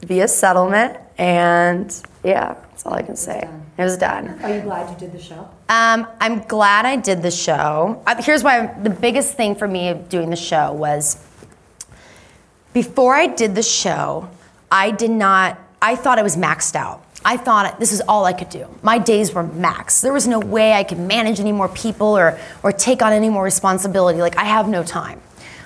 via 0.00 0.26
settlement, 0.26 0.96
and 1.18 1.94
yeah, 2.24 2.54
that's 2.70 2.86
all 2.86 2.94
I 2.94 3.02
can 3.02 3.14
say. 3.14 3.46
It 3.76 3.84
was 3.84 3.98
done. 3.98 4.40
Are 4.42 4.54
you 4.54 4.62
glad 4.62 4.90
you 4.90 4.96
did 4.96 5.12
the 5.12 5.22
show? 5.22 5.48
Um, 5.68 6.06
I'm 6.18 6.40
glad 6.40 6.86
I 6.86 6.96
did 6.96 7.20
the 7.20 7.30
show. 7.30 8.02
Uh, 8.06 8.22
here's 8.22 8.42
why 8.42 8.66
the 8.82 8.90
biggest 8.90 9.34
thing 9.34 9.54
for 9.54 9.68
me 9.68 9.94
doing 10.08 10.30
the 10.30 10.36
show 10.36 10.72
was 10.72 11.22
before 12.72 13.14
I 13.14 13.26
did 13.26 13.54
the 13.54 13.62
show, 13.62 14.30
I 14.70 14.90
did 14.90 15.10
not, 15.10 15.58
I 15.82 15.96
thought 15.96 16.18
I 16.18 16.22
was 16.22 16.36
maxed 16.36 16.74
out. 16.74 17.04
I 17.24 17.36
thought 17.36 17.78
this 17.78 17.92
is 17.92 18.00
all 18.02 18.24
I 18.24 18.32
could 18.32 18.48
do. 18.48 18.66
My 18.82 18.98
days 18.98 19.34
were 19.34 19.42
max. 19.42 20.00
There 20.00 20.12
was 20.12 20.26
no 20.26 20.38
way 20.38 20.72
I 20.72 20.84
could 20.84 20.98
manage 20.98 21.38
any 21.38 21.52
more 21.52 21.68
people 21.68 22.16
or, 22.16 22.38
or 22.62 22.72
take 22.72 23.02
on 23.02 23.12
any 23.12 23.28
more 23.28 23.44
responsibility. 23.44 24.20
Like, 24.20 24.38
I 24.38 24.44
have 24.44 24.68
no 24.68 24.82
time. 24.82 25.20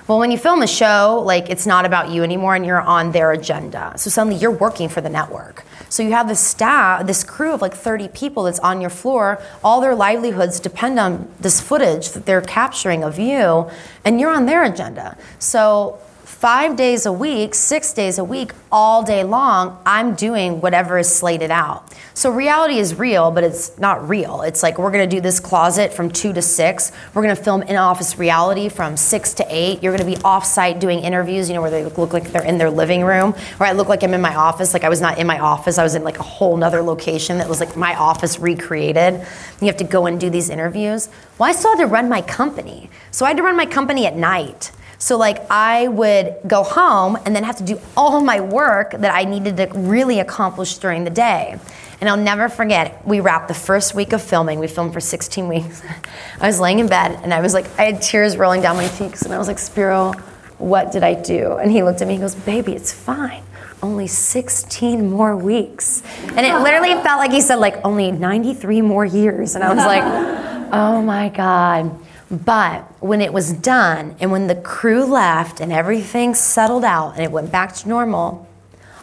Well, 0.07 0.19
when 0.19 0.29
you 0.29 0.37
film 0.37 0.61
a 0.61 0.67
show, 0.67 1.23
like 1.25 1.49
it's 1.49 1.65
not 1.65 1.83
about 1.83 2.09
you 2.09 2.21
anymore 2.21 2.53
and 2.53 2.63
you're 2.63 2.79
on 2.79 3.11
their 3.11 3.31
agenda. 3.31 3.93
So 3.97 4.11
suddenly 4.11 4.37
you're 4.37 4.51
working 4.51 4.87
for 4.87 5.01
the 5.01 5.09
network. 5.09 5.65
So 5.89 6.03
you 6.03 6.11
have 6.11 6.27
this 6.27 6.39
staff, 6.39 7.07
this 7.07 7.23
crew 7.23 7.53
of 7.53 7.61
like 7.61 7.73
30 7.73 8.09
people 8.09 8.43
that's 8.43 8.59
on 8.59 8.81
your 8.81 8.91
floor. 8.91 9.41
All 9.63 9.81
their 9.81 9.95
livelihoods 9.95 10.59
depend 10.59 10.99
on 10.99 11.27
this 11.39 11.59
footage 11.59 12.11
that 12.11 12.27
they're 12.27 12.41
capturing 12.41 13.03
of 13.03 13.17
you, 13.17 13.67
and 14.03 14.19
you're 14.19 14.29
on 14.29 14.45
their 14.45 14.63
agenda. 14.63 15.17
So 15.39 15.99
five 16.35 16.75
days 16.75 17.05
a 17.05 17.13
week, 17.13 17.55
six 17.55 17.93
days 17.93 18.17
a 18.17 18.23
week, 18.23 18.51
all 18.69 19.01
day 19.03 19.23
long, 19.23 19.81
I'm 19.85 20.15
doing 20.15 20.59
whatever 20.59 20.97
is 20.97 21.07
slated 21.07 21.49
out. 21.49 21.93
So 22.13 22.29
reality 22.29 22.77
is 22.77 22.99
real, 22.99 23.31
but 23.31 23.45
it's 23.45 23.79
not 23.79 24.07
real. 24.09 24.41
It's 24.41 24.61
like 24.61 24.77
we're 24.77 24.91
gonna 24.91 25.07
do 25.07 25.21
this 25.21 25.39
closet 25.39 25.93
from 25.93 26.11
two 26.11 26.33
to 26.33 26.41
six. 26.41 26.91
We're 27.13 27.21
gonna 27.21 27.37
film 27.37 27.63
in 27.63 27.77
office 27.77 28.19
reality 28.19 28.67
from 28.67 28.97
six 28.97 29.33
to 29.35 29.45
eight. 29.49 29.81
You're 29.81 29.95
gonna 29.95 30.09
be 30.09 30.21
off 30.25 30.45
site 30.45 30.79
doing 30.79 30.99
interviews, 30.99 31.47
you 31.47 31.55
know, 31.55 31.61
where 31.61 31.71
they 31.71 31.85
look 31.85 32.11
like 32.11 32.31
they're 32.33 32.43
in 32.43 32.57
their 32.57 32.69
living 32.69 33.05
room, 33.05 33.31
where 33.57 33.69
I 33.69 33.71
look 33.71 33.87
like 33.87 34.03
I'm 34.03 34.13
in 34.13 34.21
my 34.21 34.35
office. 34.35 34.73
Like 34.73 34.83
I 34.83 34.89
was 34.89 34.99
not 34.99 35.17
in 35.17 35.25
my 35.25 35.39
office, 35.39 35.77
I 35.77 35.83
was 35.83 35.95
in 35.95 36.03
like 36.03 36.19
a 36.19 36.23
whole 36.23 36.57
nother 36.57 36.81
location 36.81 37.37
that 37.37 37.47
was 37.47 37.61
like 37.61 37.77
my 37.77 37.95
office 37.95 38.39
recreated. 38.39 39.25
You 39.61 39.67
have 39.67 39.77
to 39.77 39.85
go 39.85 40.05
and 40.05 40.19
do 40.19 40.29
these 40.29 40.49
interviews. 40.49 41.07
Well, 41.37 41.49
I 41.49 41.53
still 41.53 41.71
had 41.71 41.79
to 41.79 41.87
run 41.87 42.09
my 42.09 42.21
company. 42.21 42.89
So 43.11 43.25
I 43.25 43.29
had 43.29 43.37
to 43.37 43.43
run 43.43 43.55
my 43.55 43.65
company 43.65 44.05
at 44.05 44.17
night. 44.17 44.71
So 45.05 45.19
like 45.19 45.45
I 45.51 45.87
would 45.87 46.37
go 46.47 46.63
home 46.63 47.15
and 47.27 47.35
then 47.35 47.43
have 47.43 47.57
to 47.57 47.63
do 47.63 47.79
all 47.95 48.21
my 48.21 48.41
work 48.41 48.89
that 48.89 49.13
I 49.13 49.23
needed 49.23 49.55
to 49.57 49.67
really 49.75 50.19
accomplish 50.19 50.79
during 50.79 51.03
the 51.03 51.11
day. 51.11 51.59
And 52.01 52.09
I'll 52.09 52.17
never 52.17 52.49
forget, 52.49 53.05
we 53.05 53.19
wrapped 53.19 53.47
the 53.47 53.53
first 53.53 53.93
week 53.93 54.13
of 54.13 54.21
filming. 54.23 54.57
We 54.57 54.65
filmed 54.65 54.93
for 54.93 54.99
16 54.99 55.47
weeks. 55.47 55.83
I 56.41 56.47
was 56.47 56.59
laying 56.59 56.79
in 56.79 56.87
bed 56.87 57.19
and 57.21 57.35
I 57.35 57.39
was 57.39 57.53
like, 57.53 57.67
I 57.77 57.83
had 57.83 58.01
tears 58.01 58.35
rolling 58.35 58.63
down 58.63 58.77
my 58.77 58.87
cheeks 58.87 59.21
and 59.21 59.31
I 59.31 59.37
was 59.37 59.47
like, 59.47 59.59
Spiro, 59.59 60.13
what 60.57 60.91
did 60.91 61.03
I 61.03 61.13
do? 61.13 61.57
And 61.57 61.69
he 61.69 61.83
looked 61.83 62.01
at 62.01 62.07
me 62.07 62.15
and 62.15 62.23
goes, 62.23 62.33
baby, 62.33 62.73
it's 62.73 62.91
fine. 62.91 63.43
Only 63.83 64.07
16 64.07 65.11
more 65.11 65.37
weeks. 65.37 66.01
And 66.29 66.47
it 66.47 66.55
literally 66.63 66.95
felt 67.03 67.19
like 67.19 67.31
he 67.31 67.41
said 67.41 67.57
like 67.57 67.75
only 67.85 68.11
93 68.11 68.81
more 68.81 69.05
years. 69.05 69.53
And 69.53 69.63
I 69.63 69.71
was 69.71 69.85
like, 69.85 70.01
oh 70.73 70.99
my 71.03 71.29
God. 71.29 71.95
But 72.31 72.81
when 73.01 73.21
it 73.21 73.31
was 73.31 73.53
done 73.53 74.15
and 74.19 74.31
when 74.31 74.47
the 74.47 74.55
crew 74.55 75.05
left 75.05 75.59
and 75.59 75.71
everything 75.71 76.33
settled 76.33 76.83
out 76.83 77.11
and 77.11 77.23
it 77.23 77.31
went 77.31 77.51
back 77.51 77.75
to 77.75 77.89
normal, 77.89 78.47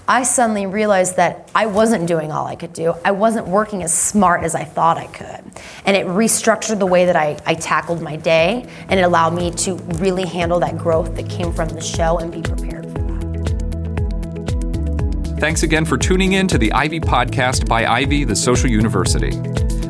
I 0.09 0.25
suddenly 0.25 0.67
realized 0.67 1.17
that 1.17 1.49
I 1.55 1.67
wasn't 1.67 2.09
doing 2.09 2.33
all 2.33 2.47
I 2.47 2.57
could 2.57 2.73
do. 2.73 2.95
I 3.05 3.13
wasn't 3.13 3.47
working 3.47 3.85
as 3.85 3.95
smart 3.95 4.43
as 4.43 4.57
I 4.57 4.65
thought 4.65 4.99
I 4.99 5.07
could. 5.07 5.45
And 5.85 5.97
it 5.97 6.07
restructured 6.07 6.81
the 6.81 6.87
way 6.87 7.05
that 7.07 7.15
I, 7.15 7.39
I 7.47 7.55
tackled 7.55 8.03
my 8.03 8.17
day 8.17 8.67
and 8.89 8.99
it 8.99 9.05
allowed 9.05 9.35
me 9.35 9.53
to 9.53 9.75
really 9.75 10.27
handle 10.27 10.59
that 10.61 10.77
growth 10.77 11.15
that 11.15 11.31
came 11.31 11.53
from 11.53 11.69
the 11.69 11.81
show 11.81 12.19
and 12.19 12.33
be 12.33 12.43
prepared 12.43 12.87
for 12.87 12.99
that. 12.99 13.13
Thanks 15.39 15.63
again 15.63 15.85
for 15.85 15.97
tuning 15.97 16.33
in 16.33 16.49
to 16.49 16.59
the 16.59 16.73
Ivy 16.73 16.99
Podcast 16.99 17.69
by 17.69 17.87
Ivy, 17.87 18.25
the 18.25 18.37
Social 18.37 18.69
University. 18.69 19.62